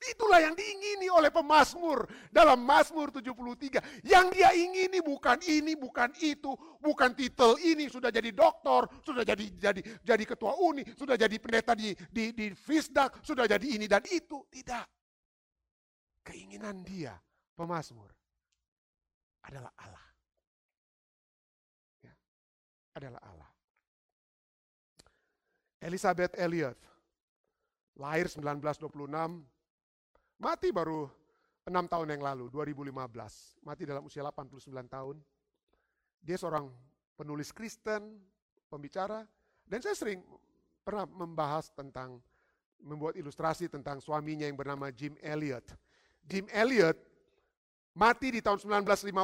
Itulah 0.06 0.38
yang 0.38 0.54
diingini 0.54 1.10
oleh 1.10 1.34
pemazmur 1.34 2.06
dalam 2.30 2.62
Mazmur 2.62 3.10
73. 3.10 4.06
Yang 4.06 4.26
dia 4.38 4.54
ingini 4.54 5.02
bukan 5.02 5.42
ini, 5.50 5.74
bukan 5.74 6.14
itu, 6.22 6.54
bukan 6.78 7.18
titel 7.18 7.58
ini 7.66 7.90
sudah 7.90 8.14
jadi 8.14 8.30
doktor, 8.30 8.86
sudah 9.02 9.26
jadi 9.26 9.50
jadi 9.58 9.82
jadi 10.06 10.24
ketua 10.30 10.62
uni, 10.62 10.86
sudah 10.94 11.18
jadi 11.18 11.34
pendeta 11.42 11.74
di 11.74 11.90
di 12.14 12.30
di 12.38 12.54
Fisdak, 12.54 13.26
sudah 13.26 13.50
jadi 13.50 13.66
ini 13.66 13.90
dan 13.90 14.06
itu, 14.06 14.46
tidak. 14.54 14.86
Keinginan 16.22 16.86
dia 16.86 17.18
pemazmur 17.58 18.14
adalah 19.42 19.74
Allah. 19.80 20.06
Ya, 22.06 22.14
adalah 22.94 23.22
Allah. 23.26 23.55
Elizabeth 25.86 26.34
Elliot 26.34 26.78
lahir 27.96 28.26
1926 28.28 29.56
Mati 30.36 30.68
baru 30.68 31.08
enam 31.64 31.88
tahun 31.88 32.12
yang 32.12 32.24
lalu, 32.24 32.52
2015. 32.52 32.92
Mati 33.64 33.88
dalam 33.88 34.04
usia 34.04 34.20
89 34.20 34.68
tahun. 34.92 35.16
Dia 36.20 36.36
seorang 36.36 36.68
penulis 37.16 37.56
Kristen, 37.56 38.20
pembicara, 38.68 39.24
dan 39.64 39.80
saya 39.80 39.96
sering 39.96 40.20
pernah 40.84 41.08
membahas 41.08 41.72
tentang, 41.72 42.20
membuat 42.84 43.16
ilustrasi 43.16 43.72
tentang 43.72 44.04
suaminya 44.04 44.44
yang 44.44 44.60
bernama 44.60 44.92
Jim 44.92 45.16
Elliot. 45.24 45.64
Jim 46.26 46.46
Elliot 46.52 47.00
mati 47.96 48.36
di 48.36 48.44
tahun 48.44 48.60
1956. 48.60 49.16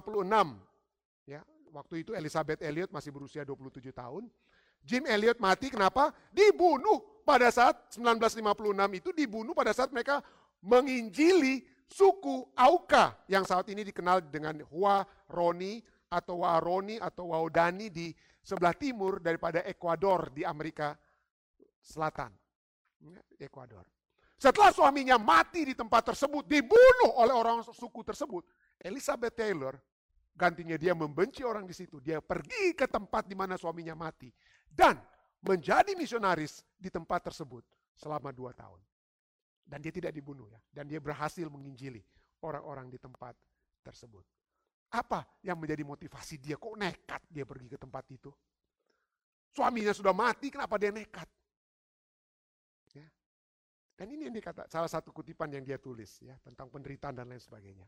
Ya, 1.27 1.43
waktu 1.75 2.07
itu 2.07 2.15
Elizabeth 2.15 2.63
Elliot 2.63 2.89
masih 2.89 3.11
berusia 3.11 3.43
27 3.43 3.91
tahun. 3.91 4.31
Jim 4.81 5.05
Elliot 5.05 5.37
mati 5.37 5.69
kenapa? 5.69 6.09
Dibunuh 6.33 7.21
pada 7.21 7.53
saat 7.53 7.93
1956 7.95 8.97
itu 8.97 9.09
dibunuh 9.13 9.53
pada 9.53 9.71
saat 9.71 9.93
mereka 9.93 10.19
menginjili 10.61 11.61
suku 11.85 12.49
Auka 12.57 13.17
yang 13.29 13.45
saat 13.45 13.69
ini 13.69 13.85
dikenal 13.85 14.25
dengan 14.31 14.61
Hua 14.67 15.05
Roni 15.29 15.81
atau 16.11 16.43
Waroni 16.43 16.99
atau 16.99 17.31
Waodani 17.31 17.87
di 17.87 18.11
sebelah 18.43 18.75
timur 18.75 19.23
daripada 19.23 19.63
Ekuador 19.63 20.33
di 20.33 20.43
Amerika 20.43 20.97
Selatan. 21.79 22.33
Ekuador. 23.39 23.85
Setelah 24.41 24.73
suaminya 24.73 25.21
mati 25.21 25.65
di 25.69 25.77
tempat 25.77 26.13
tersebut, 26.13 26.49
dibunuh 26.49 27.13
oleh 27.21 27.33
orang 27.33 27.61
suku 27.61 28.01
tersebut, 28.01 28.41
Elizabeth 28.81 29.37
Taylor 29.37 29.77
gantinya 30.33 30.73
dia 30.81 30.97
membenci 30.97 31.45
orang 31.45 31.69
di 31.69 31.77
situ. 31.77 32.01
Dia 32.01 32.21
pergi 32.25 32.73
ke 32.73 32.89
tempat 32.89 33.29
di 33.29 33.37
mana 33.37 33.53
suaminya 33.53 33.93
mati 33.93 34.33
dan 34.71 34.95
menjadi 35.43 35.91
misionaris 35.99 36.63
di 36.79 36.87
tempat 36.87 37.27
tersebut 37.27 37.61
selama 37.99 38.31
dua 38.31 38.55
tahun. 38.55 38.79
Dan 39.61 39.79
dia 39.83 39.93
tidak 39.93 40.11
dibunuh 40.15 40.47
ya. 40.51 40.59
Dan 40.71 40.87
dia 40.87 40.99
berhasil 40.99 41.47
menginjili 41.47 42.01
orang-orang 42.43 42.89
di 42.89 42.97
tempat 42.97 43.35
tersebut. 43.85 44.25
Apa 44.91 45.23
yang 45.45 45.55
menjadi 45.55 45.87
motivasi 45.87 46.35
dia? 46.41 46.59
Kok 46.59 46.75
nekat 46.75 47.21
dia 47.31 47.47
pergi 47.47 47.71
ke 47.71 47.77
tempat 47.79 48.03
itu? 48.11 48.31
Suaminya 49.51 49.95
sudah 49.95 50.11
mati, 50.11 50.51
kenapa 50.51 50.75
dia 50.75 50.91
nekat? 50.91 51.27
Ya. 52.95 53.07
Dan 53.95 54.11
ini 54.11 54.27
yang 54.27 54.35
dikata 54.35 54.67
salah 54.67 54.91
satu 54.91 55.15
kutipan 55.15 55.51
yang 55.51 55.63
dia 55.63 55.79
tulis 55.79 56.19
ya 56.23 56.35
tentang 56.43 56.67
penderitaan 56.67 57.15
dan 57.15 57.27
lain 57.31 57.39
sebagainya. 57.39 57.87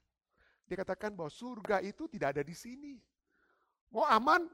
Dia 0.63 0.79
katakan 0.79 1.11
bahwa 1.11 1.27
surga 1.27 1.84
itu 1.84 2.07
tidak 2.07 2.39
ada 2.39 2.43
di 2.43 2.55
sini. 2.55 2.95
Mau 3.91 4.07
aman 4.07 4.47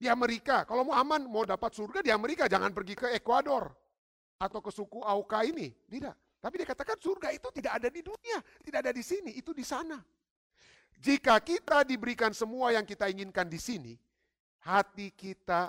di 0.00 0.08
Amerika. 0.08 0.64
Kalau 0.64 0.88
mau 0.88 0.96
aman, 0.96 1.28
mau 1.28 1.44
dapat 1.44 1.76
surga 1.76 2.00
di 2.00 2.08
Amerika, 2.08 2.48
jangan 2.48 2.72
pergi 2.72 2.96
ke 2.96 3.12
Ekuador 3.20 3.68
atau 4.40 4.64
ke 4.64 4.72
suku 4.72 5.04
Auka 5.04 5.44
ini. 5.44 5.68
Tidak. 5.68 6.40
Tapi 6.40 6.64
dia 6.64 6.68
katakan 6.72 6.96
surga 6.96 7.36
itu 7.36 7.52
tidak 7.52 7.76
ada 7.76 7.92
di 7.92 8.00
dunia, 8.00 8.40
tidak 8.64 8.88
ada 8.88 8.92
di 8.96 9.04
sini, 9.04 9.36
itu 9.36 9.52
di 9.52 9.60
sana. 9.60 10.00
Jika 10.96 11.36
kita 11.44 11.84
diberikan 11.84 12.32
semua 12.32 12.72
yang 12.72 12.88
kita 12.88 13.12
inginkan 13.12 13.44
di 13.44 13.60
sini, 13.60 13.92
hati 14.64 15.12
kita 15.12 15.68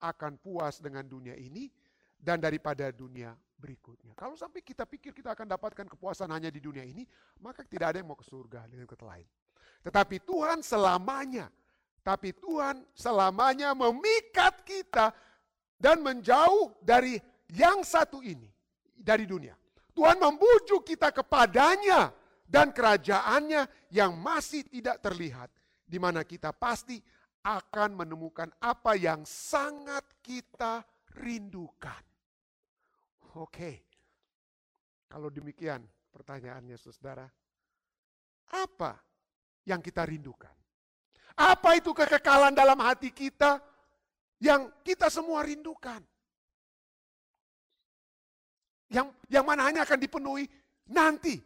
akan 0.00 0.36
puas 0.36 0.84
dengan 0.84 1.08
dunia 1.08 1.32
ini 1.40 1.72
dan 2.20 2.36
daripada 2.36 2.92
dunia 2.92 3.32
berikutnya. 3.56 4.12
Kalau 4.12 4.36
sampai 4.36 4.60
kita 4.60 4.84
pikir 4.84 5.16
kita 5.16 5.32
akan 5.32 5.48
dapatkan 5.56 5.88
kepuasan 5.88 6.28
hanya 6.32 6.52
di 6.52 6.60
dunia 6.60 6.84
ini, 6.84 7.08
maka 7.40 7.64
tidak 7.64 7.96
ada 7.96 8.04
yang 8.04 8.12
mau 8.12 8.16
ke 8.16 8.24
surga 8.24 8.68
dengan 8.68 8.84
kata 8.84 9.04
lain. 9.08 9.28
Tetapi 9.80 10.16
Tuhan 10.24 10.60
selamanya 10.60 11.48
Tapi 12.00 12.32
Tuhan 12.32 12.80
selamanya 12.96 13.76
memikat 13.76 14.64
kita 14.64 15.12
dan 15.76 16.00
menjauh 16.00 16.80
dari 16.80 17.20
yang 17.52 17.84
satu 17.84 18.24
ini, 18.24 18.48
dari 18.96 19.28
dunia. 19.28 19.56
Tuhan 19.92 20.16
membujuk 20.16 20.86
kita 20.86 21.12
kepadanya 21.12 22.12
dan 22.48 22.72
kerajaannya 22.72 23.92
yang 23.92 24.16
masih 24.16 24.64
tidak 24.64 25.02
terlihat. 25.04 25.52
Di 25.84 25.98
mana 25.98 26.22
kita 26.22 26.54
pasti 26.54 26.96
akan 27.42 28.04
menemukan 28.04 28.48
apa 28.62 28.94
yang 28.94 29.26
sangat 29.26 30.06
kita 30.22 30.84
rindukan. 31.18 32.00
Oke, 33.38 33.86
kalau 35.10 35.30
demikian 35.30 35.82
pertanyaannya 36.14 36.76
saudara, 36.78 37.26
apa 38.54 38.92
yang 39.66 39.82
kita 39.82 40.06
rindukan? 40.06 40.59
Apa 41.40 41.80
itu 41.80 41.96
kekekalan 41.96 42.52
dalam 42.52 42.76
hati 42.84 43.08
kita 43.08 43.64
yang 44.44 44.68
kita 44.84 45.08
semua 45.08 45.40
rindukan? 45.40 46.04
Yang 48.92 49.16
yang 49.32 49.48
mana 49.48 49.64
hanya 49.64 49.88
akan 49.88 49.96
dipenuhi 49.96 50.44
nanti 50.92 51.40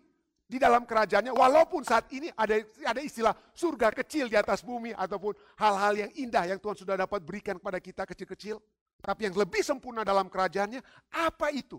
di 0.50 0.58
dalam 0.58 0.82
kerajaannya 0.82 1.30
walaupun 1.30 1.86
saat 1.86 2.10
ini 2.10 2.26
ada 2.34 2.58
ada 2.82 2.98
istilah 2.98 3.30
surga 3.54 3.94
kecil 3.94 4.26
di 4.26 4.34
atas 4.34 4.66
bumi 4.66 4.90
ataupun 4.90 5.30
hal-hal 5.62 5.94
yang 5.94 6.10
indah 6.18 6.42
yang 6.50 6.58
Tuhan 6.58 6.74
sudah 6.74 6.98
dapat 6.98 7.22
berikan 7.22 7.62
kepada 7.62 7.78
kita 7.78 8.02
kecil-kecil. 8.02 8.58
Tapi 8.98 9.30
yang 9.30 9.36
lebih 9.38 9.62
sempurna 9.62 10.02
dalam 10.02 10.26
kerajaannya 10.26 10.82
apa 11.14 11.54
itu? 11.54 11.78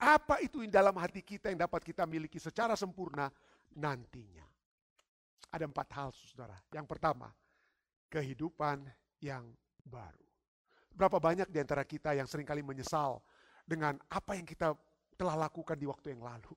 Apa 0.00 0.42
itu 0.42 0.64
yang 0.66 0.74
dalam 0.74 0.96
hati 0.98 1.22
kita 1.22 1.54
yang 1.54 1.62
dapat 1.62 1.86
kita 1.86 2.02
miliki 2.02 2.42
secara 2.42 2.74
sempurna 2.74 3.30
nantinya 3.78 4.48
ada 5.52 5.64
empat 5.64 5.88
hal 5.96 6.08
saudara. 6.12 6.56
Yang 6.72 6.86
pertama, 6.88 7.28
kehidupan 8.12 8.84
yang 9.20 9.48
baru. 9.84 10.24
Berapa 10.92 11.18
banyak 11.22 11.48
di 11.48 11.58
antara 11.62 11.84
kita 11.86 12.16
yang 12.16 12.26
sering 12.26 12.48
kali 12.48 12.60
menyesal 12.60 13.22
dengan 13.62 13.96
apa 14.10 14.34
yang 14.34 14.44
kita 14.48 14.74
telah 15.18 15.36
lakukan 15.48 15.76
di 15.76 15.86
waktu 15.86 16.16
yang 16.16 16.22
lalu. 16.24 16.52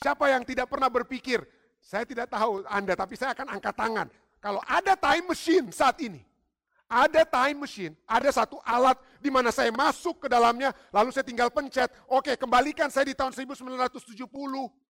Siapa 0.00 0.32
yang 0.32 0.42
tidak 0.48 0.72
pernah 0.72 0.88
berpikir, 0.88 1.44
saya 1.80 2.08
tidak 2.08 2.32
tahu 2.32 2.64
Anda, 2.64 2.96
tapi 2.96 3.20
saya 3.20 3.36
akan 3.36 3.52
angkat 3.52 3.74
tangan. 3.76 4.08
Kalau 4.40 4.64
ada 4.64 4.96
time 4.96 5.28
machine 5.28 5.68
saat 5.68 6.00
ini, 6.00 6.24
ada 6.88 7.22
time 7.28 7.68
machine, 7.68 7.92
ada 8.08 8.32
satu 8.32 8.56
alat 8.64 8.96
di 9.20 9.28
mana 9.28 9.52
saya 9.52 9.68
masuk 9.68 10.24
ke 10.24 10.28
dalamnya, 10.32 10.72
lalu 10.88 11.12
saya 11.12 11.22
tinggal 11.22 11.52
pencet, 11.52 11.92
oke 12.08 12.32
kembalikan 12.40 12.88
saya 12.88 13.12
di 13.12 13.14
tahun 13.14 13.36
1970, 13.36 14.00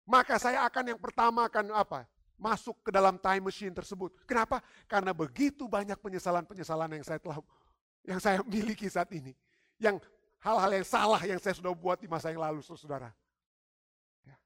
maka 0.05 0.37
saya 0.37 0.65
akan 0.69 0.95
yang 0.95 1.01
pertama 1.01 1.49
akan 1.49 1.73
apa? 1.73 2.05
Masuk 2.37 2.77
ke 2.85 2.91
dalam 2.93 3.17
time 3.17 3.49
machine 3.49 3.73
tersebut. 3.73 4.13
Kenapa? 4.29 4.61
Karena 4.85 5.17
begitu 5.17 5.65
banyak 5.65 5.97
penyesalan-penyesalan 5.97 6.93
yang 7.01 7.05
saya 7.05 7.17
telah 7.17 7.41
yang 8.05 8.21
saya 8.21 8.45
miliki 8.45 8.85
saat 8.93 9.09
ini. 9.17 9.33
Yang 9.81 10.05
hal-hal 10.45 10.71
yang 10.77 10.87
salah 10.87 11.23
yang 11.25 11.41
saya 11.41 11.57
sudah 11.57 11.73
buat 11.73 11.97
di 11.97 12.05
masa 12.05 12.29
yang 12.29 12.45
lalu, 12.45 12.61
saudara. 12.61 13.09
Ya. 14.29 14.37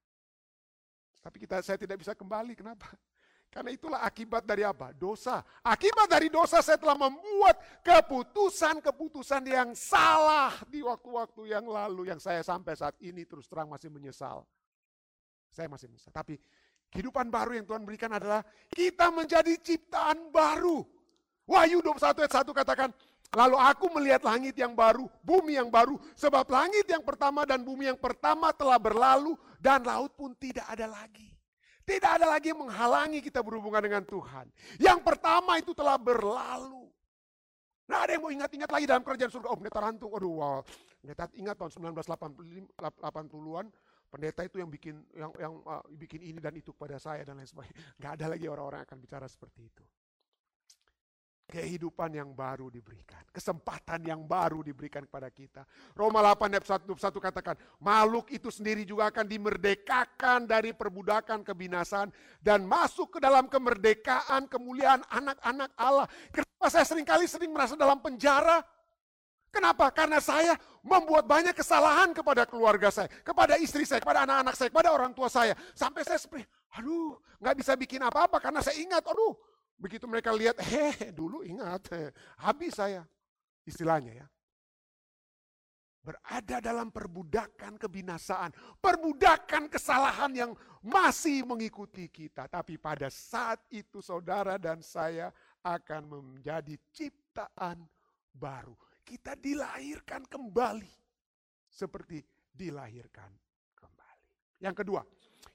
Tapi 1.26 1.42
kita 1.42 1.58
saya 1.58 1.74
tidak 1.74 1.98
bisa 1.98 2.14
kembali. 2.14 2.54
Kenapa? 2.54 2.94
Karena 3.48 3.72
itulah 3.72 4.00
akibat 4.04 4.44
dari 4.44 4.62
apa? 4.62 4.92
Dosa. 4.92 5.40
Akibat 5.64 6.06
dari 6.06 6.28
dosa 6.28 6.60
saya 6.60 6.76
telah 6.76 6.94
membuat 6.94 7.58
keputusan-keputusan 7.80 9.42
yang 9.48 9.72
salah 9.72 10.52
di 10.68 10.84
waktu-waktu 10.84 11.56
yang 11.56 11.64
lalu 11.64 12.12
yang 12.12 12.20
saya 12.20 12.44
sampai 12.44 12.76
saat 12.76 12.94
ini 13.00 13.24
terus 13.24 13.48
terang 13.48 13.66
masih 13.66 13.88
menyesal. 13.88 14.44
Saya 15.52 15.66
masih 15.70 15.88
bisa. 15.90 16.08
Tapi 16.12 16.38
kehidupan 16.92 17.28
baru 17.28 17.58
yang 17.58 17.66
Tuhan 17.68 17.82
berikan 17.84 18.12
adalah 18.12 18.44
kita 18.72 19.12
menjadi 19.12 19.54
ciptaan 19.58 20.32
baru. 20.32 20.84
Wahyu 21.48 21.80
21 21.80 22.24
ayat 22.24 22.34
1 22.44 22.52
katakan, 22.52 22.90
Lalu 23.36 23.60
aku 23.60 23.92
melihat 23.92 24.24
langit 24.24 24.56
yang 24.56 24.72
baru, 24.72 25.04
bumi 25.20 25.60
yang 25.60 25.68
baru. 25.68 26.00
Sebab 26.16 26.48
langit 26.48 26.88
yang 26.88 27.04
pertama 27.04 27.44
dan 27.44 27.60
bumi 27.60 27.92
yang 27.92 28.00
pertama 28.00 28.56
telah 28.56 28.80
berlalu 28.80 29.36
dan 29.60 29.84
laut 29.84 30.16
pun 30.16 30.32
tidak 30.32 30.64
ada 30.64 30.88
lagi. 30.88 31.28
Tidak 31.84 32.08
ada 32.20 32.24
lagi 32.28 32.52
yang 32.52 32.64
menghalangi 32.64 33.20
kita 33.20 33.44
berhubungan 33.44 33.84
dengan 33.84 34.04
Tuhan. 34.04 34.48
Yang 34.80 35.00
pertama 35.04 35.60
itu 35.60 35.76
telah 35.76 36.00
berlalu. 36.00 36.88
Nah 37.88 38.04
ada 38.04 38.16
yang 38.16 38.24
mau 38.24 38.32
ingat-ingat 38.32 38.68
lagi 38.68 38.84
dalam 38.84 39.04
kerajaan 39.04 39.32
surga. 39.32 39.48
Oh 39.48 39.56
pendeta 39.56 39.80
rantung, 39.80 40.12
aduh 40.12 40.32
wow. 40.40 40.60
Pendeta 41.00 41.28
ingat 41.36 41.56
tahun 41.56 41.96
1980-an 41.96 43.66
pendeta 44.08 44.40
itu 44.44 44.56
yang 44.58 44.70
bikin 44.72 45.04
yang 45.12 45.30
yang 45.36 45.54
uh, 45.68 45.84
bikin 45.94 46.24
ini 46.24 46.40
dan 46.40 46.56
itu 46.56 46.72
kepada 46.72 46.96
saya 46.96 47.22
dan 47.22 47.36
lain 47.38 47.48
sebagainya. 47.48 47.76
Gak 48.02 48.12
ada 48.20 48.26
lagi 48.34 48.46
orang-orang 48.48 48.82
akan 48.88 48.98
bicara 48.98 49.28
seperti 49.28 49.68
itu. 49.68 49.84
Kehidupan 51.48 52.12
yang 52.12 52.36
baru 52.36 52.68
diberikan, 52.68 53.24
kesempatan 53.32 54.04
yang 54.04 54.20
baru 54.28 54.60
diberikan 54.60 55.08
kepada 55.08 55.32
kita. 55.32 55.64
Roma 55.96 56.20
8 56.20 56.44
ayat 56.44 56.84
1, 56.84 56.84
1 56.84 57.08
katakan, 57.08 57.56
makhluk 57.80 58.28
itu 58.28 58.52
sendiri 58.52 58.84
juga 58.84 59.08
akan 59.08 59.24
dimerdekakan 59.24 60.44
dari 60.44 60.76
perbudakan 60.76 61.40
kebinasan 61.40 62.12
dan 62.44 62.68
masuk 62.68 63.16
ke 63.16 63.18
dalam 63.24 63.48
kemerdekaan 63.48 64.44
kemuliaan 64.44 65.00
anak-anak 65.08 65.72
Allah. 65.80 66.04
Kenapa 66.28 66.68
saya 66.68 66.84
sering 66.84 67.08
kali 67.08 67.24
sering 67.24 67.48
merasa 67.48 67.80
dalam 67.80 67.96
penjara? 67.96 68.60
Kenapa? 69.48 69.88
Karena 69.88 70.20
saya 70.20 70.52
membuat 70.84 71.24
banyak 71.24 71.56
kesalahan 71.56 72.12
kepada 72.12 72.44
keluarga 72.44 72.92
saya, 72.92 73.08
kepada 73.24 73.56
istri 73.56 73.88
saya, 73.88 74.00
kepada 74.00 74.28
anak-anak 74.28 74.54
saya, 74.54 74.68
kepada 74.68 74.90
orang 74.92 75.12
tua 75.16 75.28
saya. 75.32 75.56
Sampai 75.72 76.04
saya 76.04 76.20
seperti, 76.20 76.44
aduh, 76.76 77.16
nggak 77.40 77.56
bisa 77.56 77.72
bikin 77.74 78.04
apa-apa 78.04 78.38
karena 78.44 78.60
saya 78.60 78.76
ingat, 78.76 79.08
aduh, 79.08 79.32
begitu 79.80 80.04
mereka 80.04 80.36
lihat, 80.36 80.60
hehe, 80.70 81.10
dulu 81.16 81.40
ingat, 81.44 81.88
he, 81.92 82.12
habis 82.44 82.76
saya. 82.76 83.08
Istilahnya 83.64 84.24
ya. 84.24 84.26
Berada 86.00 86.64
dalam 86.64 86.88
perbudakan 86.88 87.76
kebinasaan, 87.76 88.80
perbudakan 88.80 89.68
kesalahan 89.68 90.32
yang 90.32 90.52
masih 90.80 91.44
mengikuti 91.44 92.08
kita. 92.08 92.48
Tapi 92.48 92.80
pada 92.80 93.12
saat 93.12 93.60
itu 93.68 94.00
saudara 94.00 94.56
dan 94.56 94.80
saya 94.80 95.28
akan 95.60 96.08
menjadi 96.08 96.80
ciptaan 96.96 97.84
baru 98.32 98.72
kita 99.08 99.32
dilahirkan 99.40 100.28
kembali. 100.28 100.92
Seperti 101.72 102.20
dilahirkan 102.52 103.32
kembali. 103.72 104.24
Yang 104.60 104.84
kedua, 104.84 105.00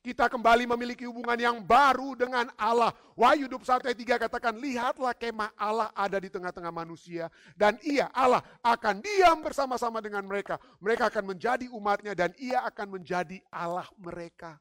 kita 0.01 0.26
kembali 0.28 0.66
memiliki 0.66 1.06
hubungan 1.06 1.38
yang 1.38 1.58
baru 1.62 2.18
dengan 2.18 2.49
Allah. 2.58 2.89
Wahyu 3.14 3.45
21 3.45 3.88
ayat 3.88 3.99
3 4.20 4.24
katakan, 4.26 4.54
lihatlah 4.58 5.14
kemah 5.14 5.54
Allah 5.54 5.93
ada 5.93 6.18
di 6.18 6.34
tengah-tengah 6.34 6.74
manusia. 6.74 7.30
Dan 7.54 7.78
ia, 7.86 8.10
Allah, 8.12 8.41
akan 8.66 9.04
diam 9.04 9.39
bersama-sama 9.45 10.01
dengan 10.01 10.26
mereka. 10.26 10.58
Mereka 10.82 11.14
akan 11.14 11.36
menjadi 11.36 11.70
umatnya 11.70 12.18
dan 12.18 12.34
ia 12.41 12.66
akan 12.66 12.99
menjadi 12.99 13.38
Allah 13.54 13.86
mereka. 14.01 14.58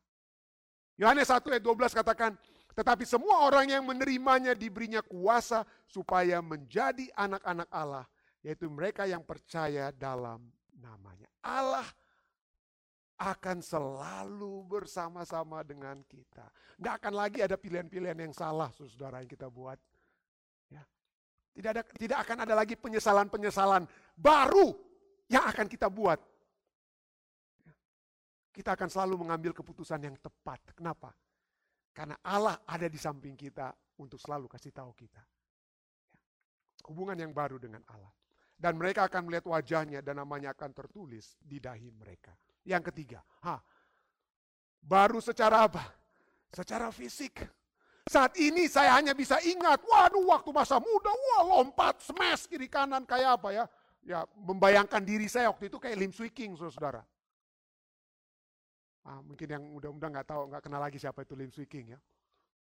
Yohanes 1.01 1.33
1 1.33 1.41
ayat 1.49 1.65
12 1.65 1.91
katakan, 1.91 2.31
tetapi 2.77 3.05
semua 3.09 3.43
orang 3.47 3.69
yang 3.73 3.85
menerimanya 3.85 4.53
diberinya 4.55 5.03
kuasa 5.05 5.65
supaya 5.89 6.41
menjadi 6.41 7.09
anak-anak 7.17 7.69
Allah 7.69 8.07
yaitu 8.43 8.67
mereka 8.67 9.07
yang 9.07 9.23
percaya 9.23 9.95
dalam 9.95 10.51
namanya. 10.83 11.31
Allah 11.43 11.87
akan 13.23 13.63
selalu 13.63 14.67
bersama-sama 14.67 15.63
dengan 15.63 16.03
kita. 16.11 16.43
Tidak 16.75 16.95
akan 16.99 17.15
lagi 17.15 17.39
ada 17.39 17.55
pilihan-pilihan 17.55 18.19
yang 18.19 18.35
salah, 18.35 18.75
saudara 18.75 19.23
yang 19.23 19.31
kita 19.31 19.47
buat. 19.47 19.79
Ya. 20.67 20.83
Tidak 21.55 21.71
ada, 21.71 21.83
tidak 21.87 22.19
akan 22.27 22.39
ada 22.43 22.55
lagi 22.59 22.75
penyesalan-penyesalan 22.75 23.87
baru 24.19 24.75
yang 25.31 25.47
akan 25.47 25.71
kita 25.71 25.87
buat. 25.87 26.19
Ya. 27.63 27.75
Kita 28.51 28.75
akan 28.75 28.89
selalu 28.91 29.23
mengambil 29.23 29.55
keputusan 29.55 30.03
yang 30.03 30.19
tepat. 30.19 30.75
Kenapa? 30.75 31.15
Karena 31.95 32.19
Allah 32.27 32.59
ada 32.67 32.91
di 32.91 32.99
samping 32.99 33.39
kita 33.39 33.71
untuk 34.03 34.19
selalu 34.19 34.51
kasih 34.51 34.75
tahu 34.75 34.91
kita. 34.99 35.23
Ya. 36.11 36.23
Hubungan 36.91 37.15
yang 37.15 37.31
baru 37.31 37.63
dengan 37.63 37.87
Allah. 37.87 38.11
Dan 38.63 38.79
mereka 38.79 39.11
akan 39.11 39.27
melihat 39.27 39.51
wajahnya 39.51 40.07
dan 40.07 40.23
namanya 40.23 40.55
akan 40.55 40.71
tertulis 40.71 41.35
di 41.43 41.59
dahi 41.59 41.91
mereka. 41.91 42.31
Yang 42.63 42.95
ketiga, 42.95 43.19
ha, 43.43 43.59
baru 44.79 45.19
secara 45.19 45.67
apa? 45.67 45.83
Secara 46.55 46.95
fisik. 46.95 47.43
Saat 48.07 48.39
ini 48.39 48.71
saya 48.71 48.95
hanya 48.95 49.19
bisa 49.19 49.43
ingat, 49.43 49.83
waduh 49.83 50.31
waktu 50.31 50.55
masa 50.55 50.79
muda, 50.79 51.11
wah 51.11 51.43
lompat, 51.59 52.07
smash 52.07 52.47
kiri 52.47 52.71
kanan 52.71 53.03
kayak 53.03 53.43
apa 53.43 53.51
ya. 53.51 53.65
Ya 54.07 54.23
membayangkan 54.39 55.03
diri 55.03 55.27
saya 55.27 55.51
waktu 55.51 55.67
itu 55.67 55.83
kayak 55.83 55.99
Lim 55.99 56.15
Swee 56.15 56.31
saudara. 56.71 57.03
Ah, 59.03 59.19
mungkin 59.27 59.51
yang 59.51 59.63
muda-muda 59.63 60.07
nggak 60.07 60.27
tahu, 60.31 60.43
nggak 60.55 60.63
kenal 60.63 60.79
lagi 60.79 61.03
siapa 61.03 61.27
itu 61.27 61.35
Lim 61.35 61.51
Swee 61.51 61.67
ya. 61.67 61.99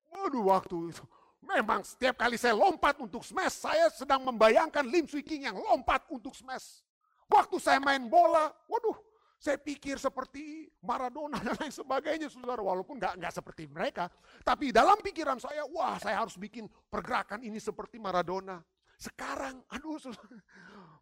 Waduh 0.10 0.50
waktu 0.50 0.90
itu, 0.90 1.06
Memang 1.46 1.86
setiap 1.86 2.18
kali 2.18 2.42
saya 2.42 2.58
lompat 2.58 2.98
untuk 2.98 3.22
smash, 3.22 3.62
saya 3.62 3.86
sedang 3.94 4.26
membayangkan 4.26 4.82
Lim 4.82 5.06
Swee 5.06 5.22
King 5.22 5.46
yang 5.46 5.58
lompat 5.62 6.02
untuk 6.10 6.34
smash. 6.34 6.82
Waktu 7.30 7.62
saya 7.62 7.78
main 7.78 8.06
bola, 8.10 8.50
waduh, 8.66 8.98
Saya 9.36 9.60
pikir 9.60 10.00
seperti 10.00 10.66
Maradona 10.82 11.38
dan 11.46 11.54
lain 11.60 11.70
sebagainya, 11.70 12.32
saudara. 12.32 12.64
Walaupun 12.64 12.98
nggak 12.98 13.20
nggak 13.20 13.34
seperti 13.36 13.70
mereka, 13.70 14.08
tapi 14.42 14.72
dalam 14.72 14.98
pikiran 15.04 15.38
saya, 15.38 15.68
wah 15.70 16.00
saya 16.00 16.24
harus 16.24 16.40
bikin 16.40 16.66
pergerakan 16.90 17.44
ini 17.44 17.60
seperti 17.60 18.00
Maradona. 18.00 18.64
Sekarang, 18.96 19.60
aduh, 19.68 20.00
saudara, 20.00 20.40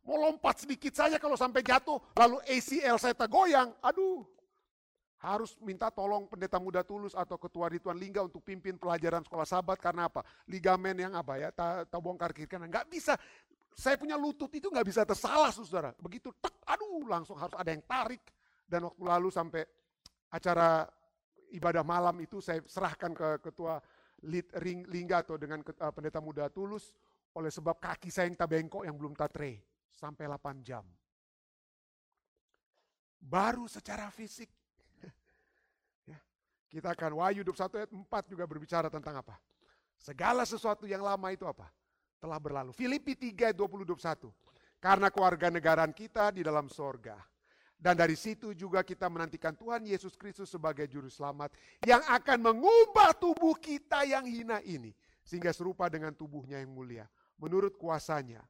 mau 0.01 0.17
lompat 0.17 0.65
sedikit 0.65 0.97
saja 0.97 1.21
kalau 1.21 1.37
sampai 1.37 1.61
jatuh, 1.61 2.01
lalu 2.17 2.41
ACL 2.49 2.97
saya 2.97 3.13
tergoyang, 3.13 3.69
aduh, 3.85 4.25
harus 5.24 5.55
minta 5.63 5.88
tolong 5.88 6.28
pendeta 6.28 6.59
muda 6.59 6.84
tulus 6.84 7.15
atau 7.15 7.39
ketua 7.39 7.71
Rituan 7.71 7.95
Lingga 7.95 8.28
untuk 8.28 8.43
pimpin 8.43 8.76
pelajaran 8.76 9.24
sekolah 9.24 9.47
sahabat 9.47 9.80
karena 9.80 10.11
apa? 10.11 10.19
Ligamen 10.51 10.99
yang 10.99 11.15
apa 11.15 11.39
ya, 11.39 11.47
tak 11.55 11.88
ta 11.88 11.97
bongkar 12.03 12.36
kiri 12.36 12.51
kanan. 12.51 12.67
Nggak 12.67 12.91
bisa, 12.91 13.15
saya 13.71 13.95
punya 13.95 14.19
lutut 14.19 14.51
itu 14.51 14.67
nggak 14.67 14.84
bisa 14.84 15.07
tersalah 15.07 15.55
saudara. 15.55 15.95
Begitu 15.95 16.28
tek, 16.43 16.59
aduh 16.67 17.07
langsung 17.07 17.39
harus 17.39 17.55
ada 17.55 17.71
yang 17.71 17.80
tarik. 17.88 18.19
Dan 18.67 18.91
waktu 18.91 18.99
lalu 18.99 19.32
sampai 19.32 19.63
acara 20.28 20.84
ibadah 21.55 21.88
malam 21.88 22.19
itu 22.19 22.43
saya 22.43 22.59
serahkan 22.67 23.15
ke 23.15 23.28
ketua 23.47 23.80
ring, 24.59 24.84
Lingga 24.91 25.24
atau 25.24 25.39
dengan 25.39 25.63
uh, 25.63 25.91
pendeta 25.95 26.19
muda 26.19 26.51
tulus. 26.51 26.91
Oleh 27.39 27.49
sebab 27.49 27.80
kaki 27.80 28.11
saya 28.11 28.28
yang 28.28 28.36
tak 28.36 28.51
bengkok 28.51 28.84
yang 28.84 28.99
belum 28.99 29.15
tatre. 29.15 29.63
Sampai 29.95 30.28
8 30.28 30.67
jam. 30.67 30.84
Baru 33.24 33.71
secara 33.71 34.11
fisik 34.11 34.51
kita 36.74 36.89
akan 36.97 37.21
Wahyu 37.21 37.45
21 37.45 37.86
ayat 37.86 37.91
4 37.93 38.34
juga 38.34 38.43
berbicara 38.49 38.89
tentang 38.89 39.21
apa? 39.21 39.38
Segala 40.01 40.41
sesuatu 40.41 40.89
yang 40.89 41.05
lama 41.05 41.30
itu 41.30 41.45
apa? 41.45 41.69
Telah 42.17 42.41
berlalu. 42.41 42.74
Filipi 42.74 43.13
3 43.13 43.53
ayat 43.53 43.57
20 43.61 43.86
21. 43.86 44.34
Karena 44.82 45.13
keluarga 45.13 45.53
negaraan 45.53 45.93
kita 45.93 46.34
di 46.34 46.41
dalam 46.41 46.65
sorga. 46.67 47.21
Dan 47.78 47.93
dari 47.93 48.17
situ 48.17 48.57
juga 48.57 48.82
kita 48.82 49.05
menantikan 49.05 49.53
Tuhan 49.53 49.86
Yesus 49.86 50.17
Kristus 50.17 50.49
sebagai 50.49 50.89
juru 50.89 51.13
selamat 51.13 51.53
yang 51.86 52.01
akan 52.09 52.39
mengubah 52.41 53.13
tubuh 53.21 53.53
kita 53.59 54.07
yang 54.09 54.26
hina 54.26 54.57
ini. 54.65 54.97
Sehingga 55.21 55.53
serupa 55.53 55.88
dengan 55.93 56.11
tubuhnya 56.11 56.57
yang 56.57 56.74
mulia. 56.74 57.05
Menurut 57.38 57.78
kuasanya 57.78 58.41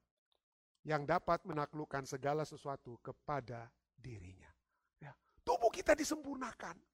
yang 0.88 1.04
dapat 1.04 1.44
menaklukkan 1.44 2.08
segala 2.08 2.48
sesuatu 2.48 2.98
kepada 3.04 3.68
dirinya. 4.00 4.50
Ya, 5.02 5.12
tubuh 5.44 5.70
kita 5.74 5.92
disempurnakan. 5.98 6.93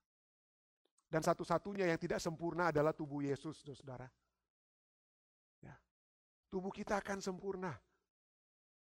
Dan 1.10 1.26
satu-satunya 1.26 1.90
yang 1.90 1.98
tidak 1.98 2.22
sempurna 2.22 2.70
adalah 2.70 2.94
tubuh 2.94 3.26
Yesus, 3.26 3.66
saudara. 3.66 4.06
Ya. 5.66 5.74
Tubuh 6.54 6.70
kita 6.70 7.02
akan 7.02 7.18
sempurna. 7.18 7.74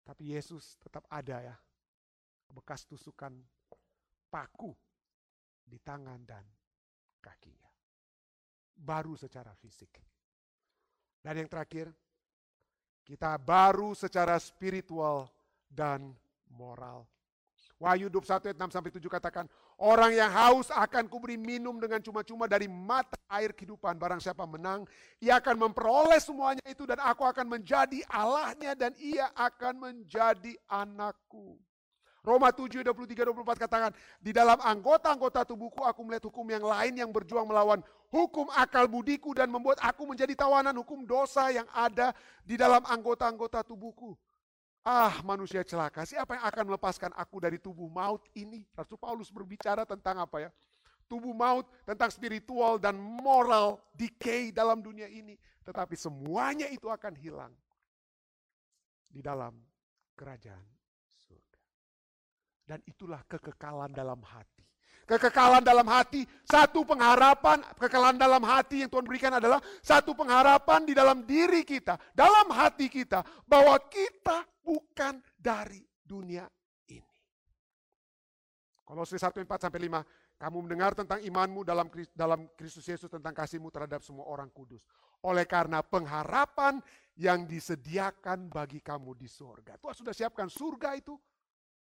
Tapi 0.04 0.36
Yesus 0.36 0.76
tetap 0.84 1.08
ada 1.08 1.40
ya. 1.40 1.56
Bekas 2.52 2.84
tusukan 2.84 3.32
paku 4.28 4.76
di 5.64 5.80
tangan 5.80 6.20
dan 6.28 6.44
kakinya. 7.24 7.72
Baru 8.76 9.16
secara 9.16 9.56
fisik. 9.56 10.04
Dan 11.24 11.40
yang 11.40 11.48
terakhir, 11.48 11.88
kita 13.08 13.40
baru 13.40 13.96
secara 13.96 14.36
spiritual 14.42 15.32
dan 15.70 16.12
moral. 16.52 17.08
Wahyu 17.82 18.14
21 18.14 18.52
ayat 18.52 18.58
6 18.58 18.74
sampai 18.74 18.92
7 18.94 19.10
katakan, 19.10 19.46
Orang 19.82 20.14
yang 20.14 20.30
haus 20.30 20.70
akan 20.70 21.10
kuberi 21.10 21.42
minum 21.42 21.82
dengan 21.82 21.98
cuma-cuma 21.98 22.46
dari 22.46 22.70
mata 22.70 23.18
air 23.26 23.50
kehidupan. 23.50 23.98
Barang 23.98 24.22
siapa 24.22 24.46
menang, 24.46 24.86
ia 25.18 25.42
akan 25.42 25.58
memperoleh 25.58 26.22
semuanya 26.22 26.62
itu 26.70 26.86
dan 26.86 27.02
aku 27.02 27.26
akan 27.26 27.50
menjadi 27.50 27.98
Allahnya 28.06 28.78
dan 28.78 28.94
ia 29.02 29.34
akan 29.34 29.82
menjadi 29.82 30.54
anakku. 30.70 31.58
Roma 32.22 32.54
7, 32.54 32.86
23, 32.86 33.34
24 33.34 33.58
katakan, 33.58 33.90
di 34.22 34.30
dalam 34.30 34.62
anggota-anggota 34.62 35.50
tubuhku 35.50 35.82
aku 35.82 36.06
melihat 36.06 36.30
hukum 36.30 36.46
yang 36.46 36.62
lain 36.62 36.94
yang 37.02 37.10
berjuang 37.10 37.50
melawan 37.50 37.82
hukum 38.14 38.54
akal 38.54 38.86
budiku 38.86 39.34
dan 39.34 39.50
membuat 39.50 39.82
aku 39.82 40.06
menjadi 40.06 40.38
tawanan 40.38 40.78
hukum 40.78 41.10
dosa 41.10 41.50
yang 41.50 41.66
ada 41.74 42.14
di 42.46 42.54
dalam 42.54 42.86
anggota-anggota 42.86 43.66
tubuhku. 43.66 44.14
Ah 44.82 45.22
manusia 45.22 45.62
celaka, 45.62 46.10
siapa 46.10 46.42
yang 46.42 46.46
akan 46.50 46.64
melepaskan 46.74 47.14
aku 47.14 47.38
dari 47.38 47.62
tubuh 47.62 47.86
maut 47.86 48.26
ini? 48.34 48.66
Rasul 48.74 48.98
Paulus 48.98 49.30
berbicara 49.30 49.86
tentang 49.86 50.18
apa 50.18 50.50
ya? 50.50 50.50
Tubuh 51.06 51.38
maut, 51.38 51.70
tentang 51.86 52.10
spiritual 52.10 52.82
dan 52.82 52.98
moral 52.98 53.78
decay 53.94 54.50
dalam 54.50 54.82
dunia 54.82 55.06
ini. 55.06 55.38
Tetapi 55.62 55.94
semuanya 55.94 56.66
itu 56.74 56.90
akan 56.90 57.14
hilang 57.14 57.54
di 59.06 59.22
dalam 59.22 59.54
kerajaan 60.18 60.66
surga. 61.30 61.62
Dan 62.66 62.80
itulah 62.90 63.22
kekekalan 63.30 63.94
dalam 63.94 64.18
hati. 64.26 64.66
Kekekalan 65.06 65.62
dalam 65.62 65.86
hati, 65.92 66.24
satu 66.48 66.88
pengharapan, 66.88 67.62
kekekalan 67.76 68.16
dalam 68.16 68.42
hati 68.48 68.82
yang 68.82 68.90
Tuhan 68.90 69.06
berikan 69.06 69.34
adalah 69.36 69.60
satu 69.84 70.16
pengharapan 70.16 70.88
di 70.88 70.94
dalam 70.96 71.22
diri 71.28 71.68
kita, 71.68 72.00
dalam 72.16 72.48
hati 72.50 72.88
kita, 72.88 73.20
bahwa 73.44 73.76
kita 73.92 74.48
bukan 74.64 75.20
dari 75.36 75.82
dunia 76.02 76.46
ini. 76.90 77.18
Kolose 78.82 79.18
1, 79.18 79.42
4 79.42 79.66
sampai 79.68 79.82
5, 79.90 80.40
kamu 80.42 80.58
mendengar 80.66 80.98
tentang 80.98 81.22
imanmu 81.22 81.62
dalam 81.62 81.88
dalam 82.14 82.50
Kristus 82.58 82.86
Yesus 82.90 83.10
tentang 83.10 83.36
kasihmu 83.36 83.70
terhadap 83.70 84.02
semua 84.02 84.26
orang 84.26 84.50
kudus. 84.50 84.82
Oleh 85.22 85.46
karena 85.46 85.86
pengharapan 85.86 86.82
yang 87.14 87.46
disediakan 87.46 88.50
bagi 88.50 88.82
kamu 88.82 89.14
di 89.14 89.30
surga. 89.30 89.78
Tuhan 89.78 89.94
sudah 89.94 90.14
siapkan 90.18 90.50
surga 90.50 90.98
itu 90.98 91.14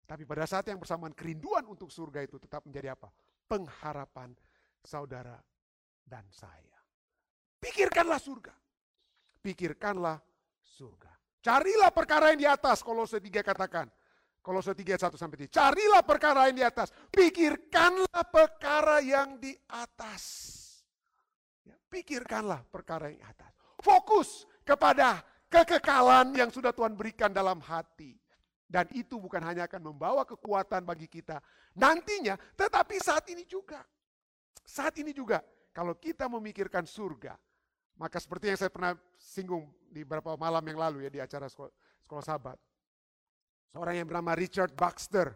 tapi 0.06 0.24
pada 0.24 0.46
saat 0.46 0.70
yang 0.70 0.78
bersamaan 0.78 1.18
kerinduan 1.18 1.66
untuk 1.66 1.90
surga 1.90 2.22
itu 2.22 2.38
tetap 2.38 2.62
menjadi 2.70 2.94
apa? 2.94 3.10
Pengharapan 3.50 4.38
saudara 4.86 5.42
dan 6.06 6.30
saya. 6.30 6.78
Pikirkanlah 7.58 8.22
surga. 8.22 8.54
Pikirkanlah 9.42 10.22
surga. 10.62 11.14
Carilah 11.46 11.94
perkara 11.94 12.34
yang 12.34 12.42
di 12.42 12.50
atas, 12.50 12.82
Kolose 12.82 13.22
3 13.22 13.46
katakan. 13.46 13.86
Kolose 14.42 14.74
3 14.74 14.98
1 14.98 15.14
sampai 15.14 15.46
3. 15.46 15.54
Carilah 15.54 16.02
perkara 16.02 16.50
yang 16.50 16.58
di 16.58 16.66
atas. 16.66 16.90
Pikirkanlah 17.14 18.24
perkara 18.34 18.98
yang 19.06 19.38
di 19.38 19.54
atas. 19.70 20.24
Ya, 21.62 21.78
pikirkanlah 21.86 22.66
perkara 22.66 23.14
yang 23.14 23.22
di 23.22 23.28
atas. 23.30 23.54
Fokus 23.78 24.50
kepada 24.66 25.22
kekekalan 25.46 26.34
yang 26.34 26.50
sudah 26.50 26.74
Tuhan 26.74 26.98
berikan 26.98 27.30
dalam 27.30 27.62
hati. 27.62 28.18
Dan 28.66 28.90
itu 28.98 29.22
bukan 29.22 29.46
hanya 29.46 29.70
akan 29.70 29.94
membawa 29.94 30.26
kekuatan 30.26 30.82
bagi 30.82 31.06
kita 31.06 31.38
nantinya, 31.78 32.34
tetapi 32.58 32.98
saat 32.98 33.30
ini 33.30 33.46
juga. 33.46 33.86
Saat 34.66 34.98
ini 34.98 35.14
juga, 35.14 35.46
kalau 35.70 35.94
kita 35.94 36.26
memikirkan 36.26 36.90
surga, 36.90 37.38
maka 37.96 38.20
seperti 38.20 38.52
yang 38.52 38.60
saya 38.60 38.72
pernah 38.72 38.94
singgung 39.16 39.72
di 39.88 40.04
beberapa 40.04 40.36
malam 40.36 40.64
yang 40.68 40.80
lalu 40.80 41.08
ya 41.08 41.10
di 41.12 41.20
acara 41.24 41.48
sekolah, 41.48 41.72
sekolah 42.04 42.24
sahabat. 42.24 42.58
Seorang 43.72 43.96
yang 43.96 44.08
bernama 44.08 44.36
Richard 44.36 44.72
Baxter, 44.76 45.36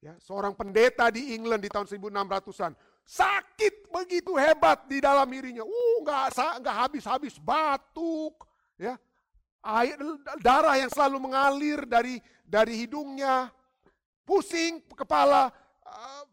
ya, 0.00 0.16
seorang 0.20 0.52
pendeta 0.56 1.08
di 1.08 1.36
England 1.36 1.64
di 1.64 1.70
tahun 1.72 1.88
1600-an, 1.88 2.72
sakit 3.04 3.88
begitu 3.88 4.36
hebat 4.36 4.84
di 4.88 5.00
dalam 5.00 5.28
dirinya. 5.28 5.64
Uh, 5.64 5.96
nggak 6.04 6.36
nggak 6.60 6.76
habis-habis 6.76 7.36
batuk, 7.40 8.44
ya, 8.76 8.96
air 9.60 9.96
darah 10.40 10.76
yang 10.76 10.88
selalu 10.92 11.16
mengalir 11.20 11.84
dari 11.84 12.20
dari 12.44 12.80
hidungnya, 12.84 13.52
pusing 14.24 14.80
kepala, 14.96 15.52
uh, 15.84 16.24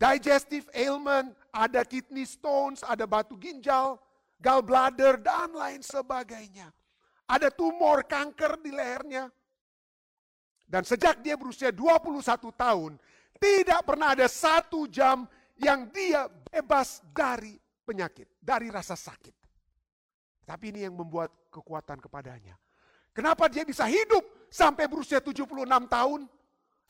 digestive 0.00 0.68
ailment, 0.72 1.32
ada 1.52 1.84
kidney 1.84 2.24
stones, 2.24 2.80
ada 2.84 3.04
batu 3.04 3.36
ginjal, 3.36 4.00
gallbladder, 4.40 5.20
dan 5.20 5.52
lain 5.52 5.84
sebagainya. 5.84 6.72
Ada 7.30 7.52
tumor 7.52 8.02
kanker 8.08 8.58
di 8.58 8.72
lehernya. 8.74 9.30
Dan 10.66 10.82
sejak 10.82 11.22
dia 11.22 11.38
berusia 11.38 11.70
21 11.70 12.22
tahun, 12.54 12.92
tidak 13.38 13.80
pernah 13.86 14.14
ada 14.14 14.26
satu 14.26 14.86
jam 14.90 15.26
yang 15.58 15.86
dia 15.92 16.26
bebas 16.26 17.04
dari 17.12 17.58
penyakit, 17.84 18.26
dari 18.40 18.70
rasa 18.72 18.94
sakit. 18.94 19.34
Tapi 20.46 20.74
ini 20.74 20.86
yang 20.86 20.94
membuat 20.94 21.30
kekuatan 21.50 21.98
kepadanya. 22.02 22.58
Kenapa 23.10 23.50
dia 23.50 23.66
bisa 23.66 23.86
hidup 23.90 24.22
sampai 24.50 24.86
berusia 24.86 25.18
76 25.18 25.46
tahun? 25.90 26.20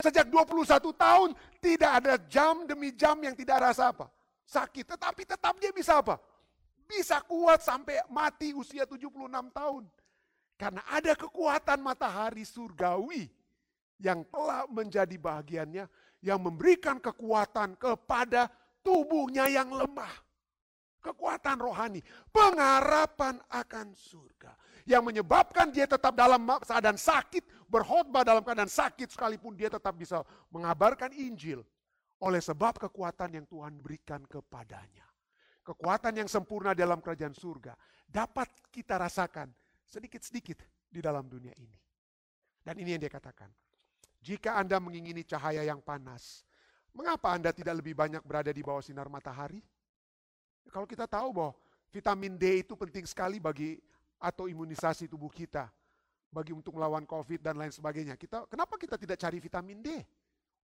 Sejak 0.01 0.29
21 0.33 0.65
tahun 0.97 1.29
tidak 1.61 1.91
ada 2.01 2.13
jam 2.25 2.65
demi 2.65 2.89
jam 2.93 3.17
yang 3.21 3.37
tidak 3.37 3.69
rasa 3.69 3.93
apa? 3.93 4.09
Sakit. 4.45 4.97
Tetapi 4.97 5.21
tetap 5.25 5.57
dia 5.61 5.69
bisa 5.69 6.01
apa? 6.01 6.17
Bisa 6.91 7.23
kuat 7.23 7.63
sampai 7.63 8.03
mati 8.11 8.51
usia 8.51 8.83
76 8.83 9.07
tahun. 9.55 9.87
Karena 10.59 10.83
ada 10.91 11.15
kekuatan 11.15 11.79
matahari 11.79 12.43
surgawi 12.43 13.31
yang 13.97 14.27
telah 14.27 14.67
menjadi 14.67 15.15
bagiannya 15.15 15.87
yang 16.21 16.39
memberikan 16.41 17.01
kekuatan 17.01 17.79
kepada 17.79 18.51
tubuhnya 18.85 19.49
yang 19.49 19.71
lemah. 19.73 20.11
Kekuatan 21.01 21.57
rohani, 21.57 21.97
pengharapan 22.29 23.41
akan 23.49 23.97
surga 23.97 24.53
yang 24.85 25.01
menyebabkan 25.01 25.73
dia 25.73 25.89
tetap 25.89 26.13
dalam 26.13 26.45
keadaan 26.61 26.97
sakit, 26.97 27.65
berkhotbah 27.65 28.21
dalam 28.21 28.45
keadaan 28.45 28.69
sakit 28.69 29.09
sekalipun 29.09 29.57
dia 29.57 29.69
tetap 29.69 29.97
bisa 29.97 30.21
mengabarkan 30.53 31.09
Injil. 31.13 31.65
oleh 32.21 32.37
sebab 32.37 32.77
kekuatan 32.77 33.33
yang 33.33 33.49
Tuhan 33.49 33.81
berikan 33.81 34.21
kepadanya. 34.29 35.10
Kekuatan 35.61 36.25
yang 36.25 36.29
sempurna 36.29 36.73
dalam 36.73 36.97
kerajaan 36.97 37.37
surga 37.37 37.77
dapat 38.09 38.49
kita 38.73 38.97
rasakan 38.97 39.53
sedikit-sedikit 39.85 40.57
di 40.89 40.99
dalam 40.99 41.29
dunia 41.29 41.53
ini. 41.55 41.77
Dan 42.61 42.77
ini 42.81 42.97
yang 42.97 43.01
dia 43.01 43.13
katakan. 43.13 43.49
Jika 44.21 44.57
Anda 44.57 44.77
mengingini 44.77 45.25
cahaya 45.25 45.65
yang 45.65 45.81
panas, 45.81 46.45
mengapa 46.93 47.33
Anda 47.33 47.49
tidak 47.49 47.81
lebih 47.81 47.97
banyak 47.97 48.21
berada 48.21 48.53
di 48.53 48.61
bawah 48.61 48.81
sinar 48.81 49.09
matahari? 49.09 49.61
Kalau 50.69 50.85
kita 50.85 51.09
tahu 51.09 51.33
bahwa 51.33 51.57
vitamin 51.89 52.37
D 52.37 52.61
itu 52.61 52.77
penting 52.77 53.05
sekali 53.09 53.41
bagi 53.41 53.81
atau 54.21 54.45
imunisasi 54.45 55.09
tubuh 55.09 55.33
kita, 55.33 55.73
bagi 56.29 56.53
untuk 56.53 56.77
melawan 56.77 57.03
COVID 57.03 57.41
dan 57.41 57.57
lain 57.57 57.73
sebagainya. 57.73 58.13
Kita 58.13 58.45
kenapa 58.45 58.77
kita 58.77 58.95
tidak 58.95 59.17
cari 59.17 59.37
vitamin 59.41 59.81
D 59.81 59.89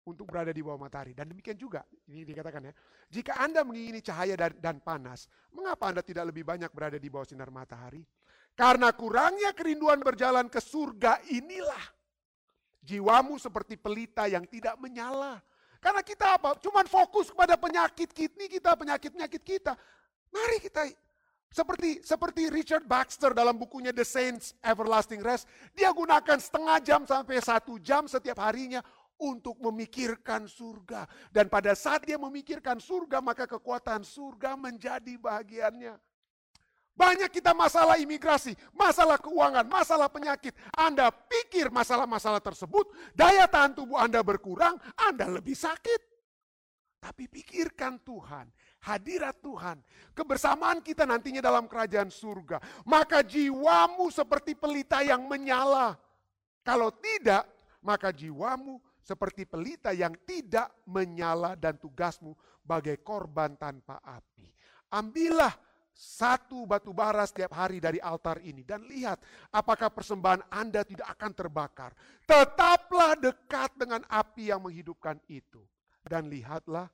untuk 0.07 0.23
berada 0.31 0.55
di 0.55 0.63
bawah 0.63 0.79
matahari? 0.79 1.11
Dan 1.11 1.27
demikian 1.35 1.59
juga, 1.59 1.83
ini 2.07 2.23
dikatakan 2.23 2.71
ya, 2.71 2.73
jika 3.11 3.43
Anda 3.43 3.67
mengingini 3.67 3.99
cahaya 3.99 4.39
dan 4.55 4.79
panas, 4.79 5.27
mengapa 5.51 5.91
Anda 5.91 5.99
tidak 5.99 6.31
lebih 6.31 6.47
banyak 6.47 6.71
berada 6.71 6.95
di 6.95 7.11
bawah 7.11 7.27
sinar 7.27 7.51
matahari? 7.51 8.01
Karena 8.55 8.89
kurangnya 8.95 9.53
kerinduan 9.53 10.01
berjalan 10.01 10.49
ke 10.49 10.57
surga 10.57 11.21
inilah 11.29 11.85
jiwamu 12.81 13.35
seperti 13.37 13.75
pelita 13.75 14.25
yang 14.31 14.47
tidak 14.47 14.79
menyala. 14.79 15.43
Karena 15.77 16.01
kita 16.01 16.41
apa? 16.41 16.57
Cuman 16.57 16.89
fokus 16.89 17.29
kepada 17.29 17.53
penyakit 17.53 18.09
kidney 18.15 18.49
kita, 18.49 18.73
penyakit-penyakit 18.73 19.43
kita. 19.45 19.77
Mari 20.33 20.57
kita 20.57 20.89
seperti 21.47 22.03
seperti 22.03 22.51
Richard 22.51 22.83
Baxter 22.83 23.31
dalam 23.31 23.55
bukunya 23.55 23.95
The 23.95 24.03
Saints 24.03 24.57
Everlasting 24.59 25.23
Rest, 25.23 25.47
dia 25.71 25.93
gunakan 25.93 26.35
setengah 26.41 26.77
jam 26.83 27.01
sampai 27.07 27.39
satu 27.39 27.79
jam 27.79 28.09
setiap 28.09 28.41
harinya 28.43 28.83
untuk 29.17 29.57
memikirkan 29.61 30.45
surga. 30.45 31.09
Dan 31.33 31.49
pada 31.49 31.73
saat 31.73 32.05
dia 32.05 32.15
memikirkan 32.17 32.77
surga, 32.77 33.21
maka 33.21 33.49
kekuatan 33.49 34.05
surga 34.05 34.53
menjadi 34.57 35.17
bahagiannya. 35.17 35.97
Banyak 36.97 37.29
kita 37.29 37.53
masalah 37.53 38.01
imigrasi, 38.01 38.57
masalah 38.73 39.21
keuangan, 39.21 39.69
masalah 39.69 40.09
penyakit. 40.09 40.57
Anda 40.73 41.13
pikir 41.13 41.69
masalah-masalah 41.69 42.41
tersebut, 42.41 42.89
daya 43.13 43.45
tahan 43.45 43.77
tubuh 43.77 44.01
Anda 44.01 44.25
berkurang, 44.25 44.81
Anda 44.97 45.29
lebih 45.29 45.53
sakit. 45.53 46.01
Tapi 46.97 47.29
pikirkan 47.29 48.01
Tuhan, 48.01 48.49
hadirat 48.81 49.37
Tuhan, 49.45 49.77
kebersamaan 50.17 50.81
kita 50.81 51.05
nantinya 51.05 51.37
dalam 51.37 51.69
kerajaan 51.69 52.09
surga. 52.09 52.57
Maka 52.89 53.21
jiwamu 53.21 54.09
seperti 54.09 54.57
pelita 54.57 55.05
yang 55.05 55.29
menyala. 55.29 55.93
Kalau 56.65 56.89
tidak, 56.89 57.45
maka 57.85 58.09
jiwamu 58.09 58.81
seperti 59.07 59.47
pelita 59.47 59.95
yang 59.95 60.11
tidak 60.27 60.83
menyala 60.91 61.55
dan 61.55 61.79
tugasmu 61.79 62.35
bagai 62.59 62.99
korban 62.99 63.55
tanpa 63.55 64.03
api. 64.03 64.51
Ambillah 64.91 65.55
satu 65.95 66.67
batu 66.67 66.91
bara 66.91 67.23
setiap 67.23 67.55
hari 67.55 67.79
dari 67.79 68.03
altar 68.03 68.43
ini. 68.43 68.67
Dan 68.67 68.83
lihat 68.83 69.23
apakah 69.55 69.87
persembahan 69.87 70.51
Anda 70.51 70.83
tidak 70.83 71.07
akan 71.15 71.31
terbakar. 71.31 71.95
Tetaplah 72.27 73.15
dekat 73.15 73.79
dengan 73.79 74.03
api 74.11 74.51
yang 74.51 74.67
menghidupkan 74.67 75.23
itu. 75.31 75.63
Dan 76.03 76.27
lihatlah 76.27 76.91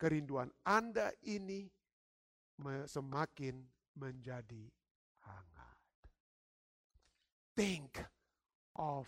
kerinduan 0.00 0.48
Anda 0.64 1.12
ini 1.28 1.68
semakin 2.88 3.60
menjadi 3.92 4.64
hangat. 5.28 5.76
Think 7.52 8.00
of 8.72 9.04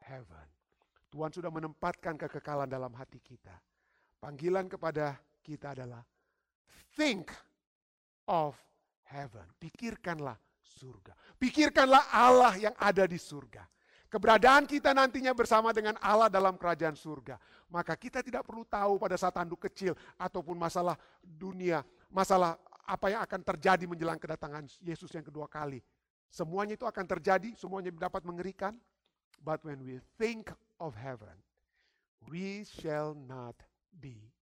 heaven. 0.00 0.55
Tuhan 1.16 1.32
sudah 1.32 1.48
menempatkan 1.48 2.20
kekekalan 2.20 2.68
dalam 2.68 2.92
hati 2.92 3.16
kita. 3.24 3.56
Panggilan 4.20 4.68
kepada 4.68 5.16
kita 5.40 5.72
adalah 5.72 6.04
think 6.92 7.32
of 8.28 8.52
heaven. 9.08 9.48
Pikirkanlah 9.56 10.36
surga. 10.60 11.16
Pikirkanlah 11.40 12.12
Allah 12.12 12.52
yang 12.60 12.76
ada 12.76 13.08
di 13.08 13.16
surga. 13.16 13.64
Keberadaan 14.12 14.68
kita 14.68 14.92
nantinya 14.92 15.32
bersama 15.32 15.72
dengan 15.72 15.96
Allah 16.04 16.28
dalam 16.28 16.60
kerajaan 16.60 16.92
surga. 16.92 17.40
Maka 17.72 17.96
kita 17.96 18.20
tidak 18.20 18.44
perlu 18.44 18.68
tahu 18.68 19.00
pada 19.00 19.16
saat 19.16 19.32
tanduk 19.32 19.64
kecil 19.72 19.96
ataupun 20.20 20.52
masalah 20.52 21.00
dunia, 21.24 21.80
masalah 22.12 22.60
apa 22.84 23.08
yang 23.08 23.24
akan 23.24 23.40
terjadi 23.40 23.88
menjelang 23.88 24.20
kedatangan 24.20 24.68
Yesus 24.84 25.08
yang 25.16 25.24
kedua 25.24 25.48
kali. 25.48 25.80
Semuanya 26.28 26.76
itu 26.76 26.84
akan 26.84 27.08
terjadi, 27.08 27.56
semuanya 27.56 27.88
dapat 27.96 28.20
mengerikan. 28.28 28.76
But 29.40 29.64
when 29.64 29.80
we 29.80 30.04
think 30.20 30.52
of 30.80 30.94
heaven, 30.96 31.36
we 32.28 32.64
shall 32.64 33.14
not 33.14 33.56
be 33.92 34.32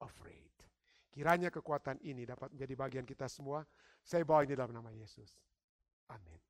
afraid. 0.00 0.52
Kiranya 1.14 1.50
kekuatan 1.50 2.02
ini 2.02 2.26
dapat 2.26 2.50
menjadi 2.50 2.74
bagian 2.74 3.06
kita 3.06 3.30
semua. 3.30 3.62
Saya 4.02 4.26
bawa 4.26 4.42
ini 4.42 4.58
dalam 4.58 4.74
nama 4.74 4.90
Yesus. 4.90 5.30
Amin. 6.10 6.42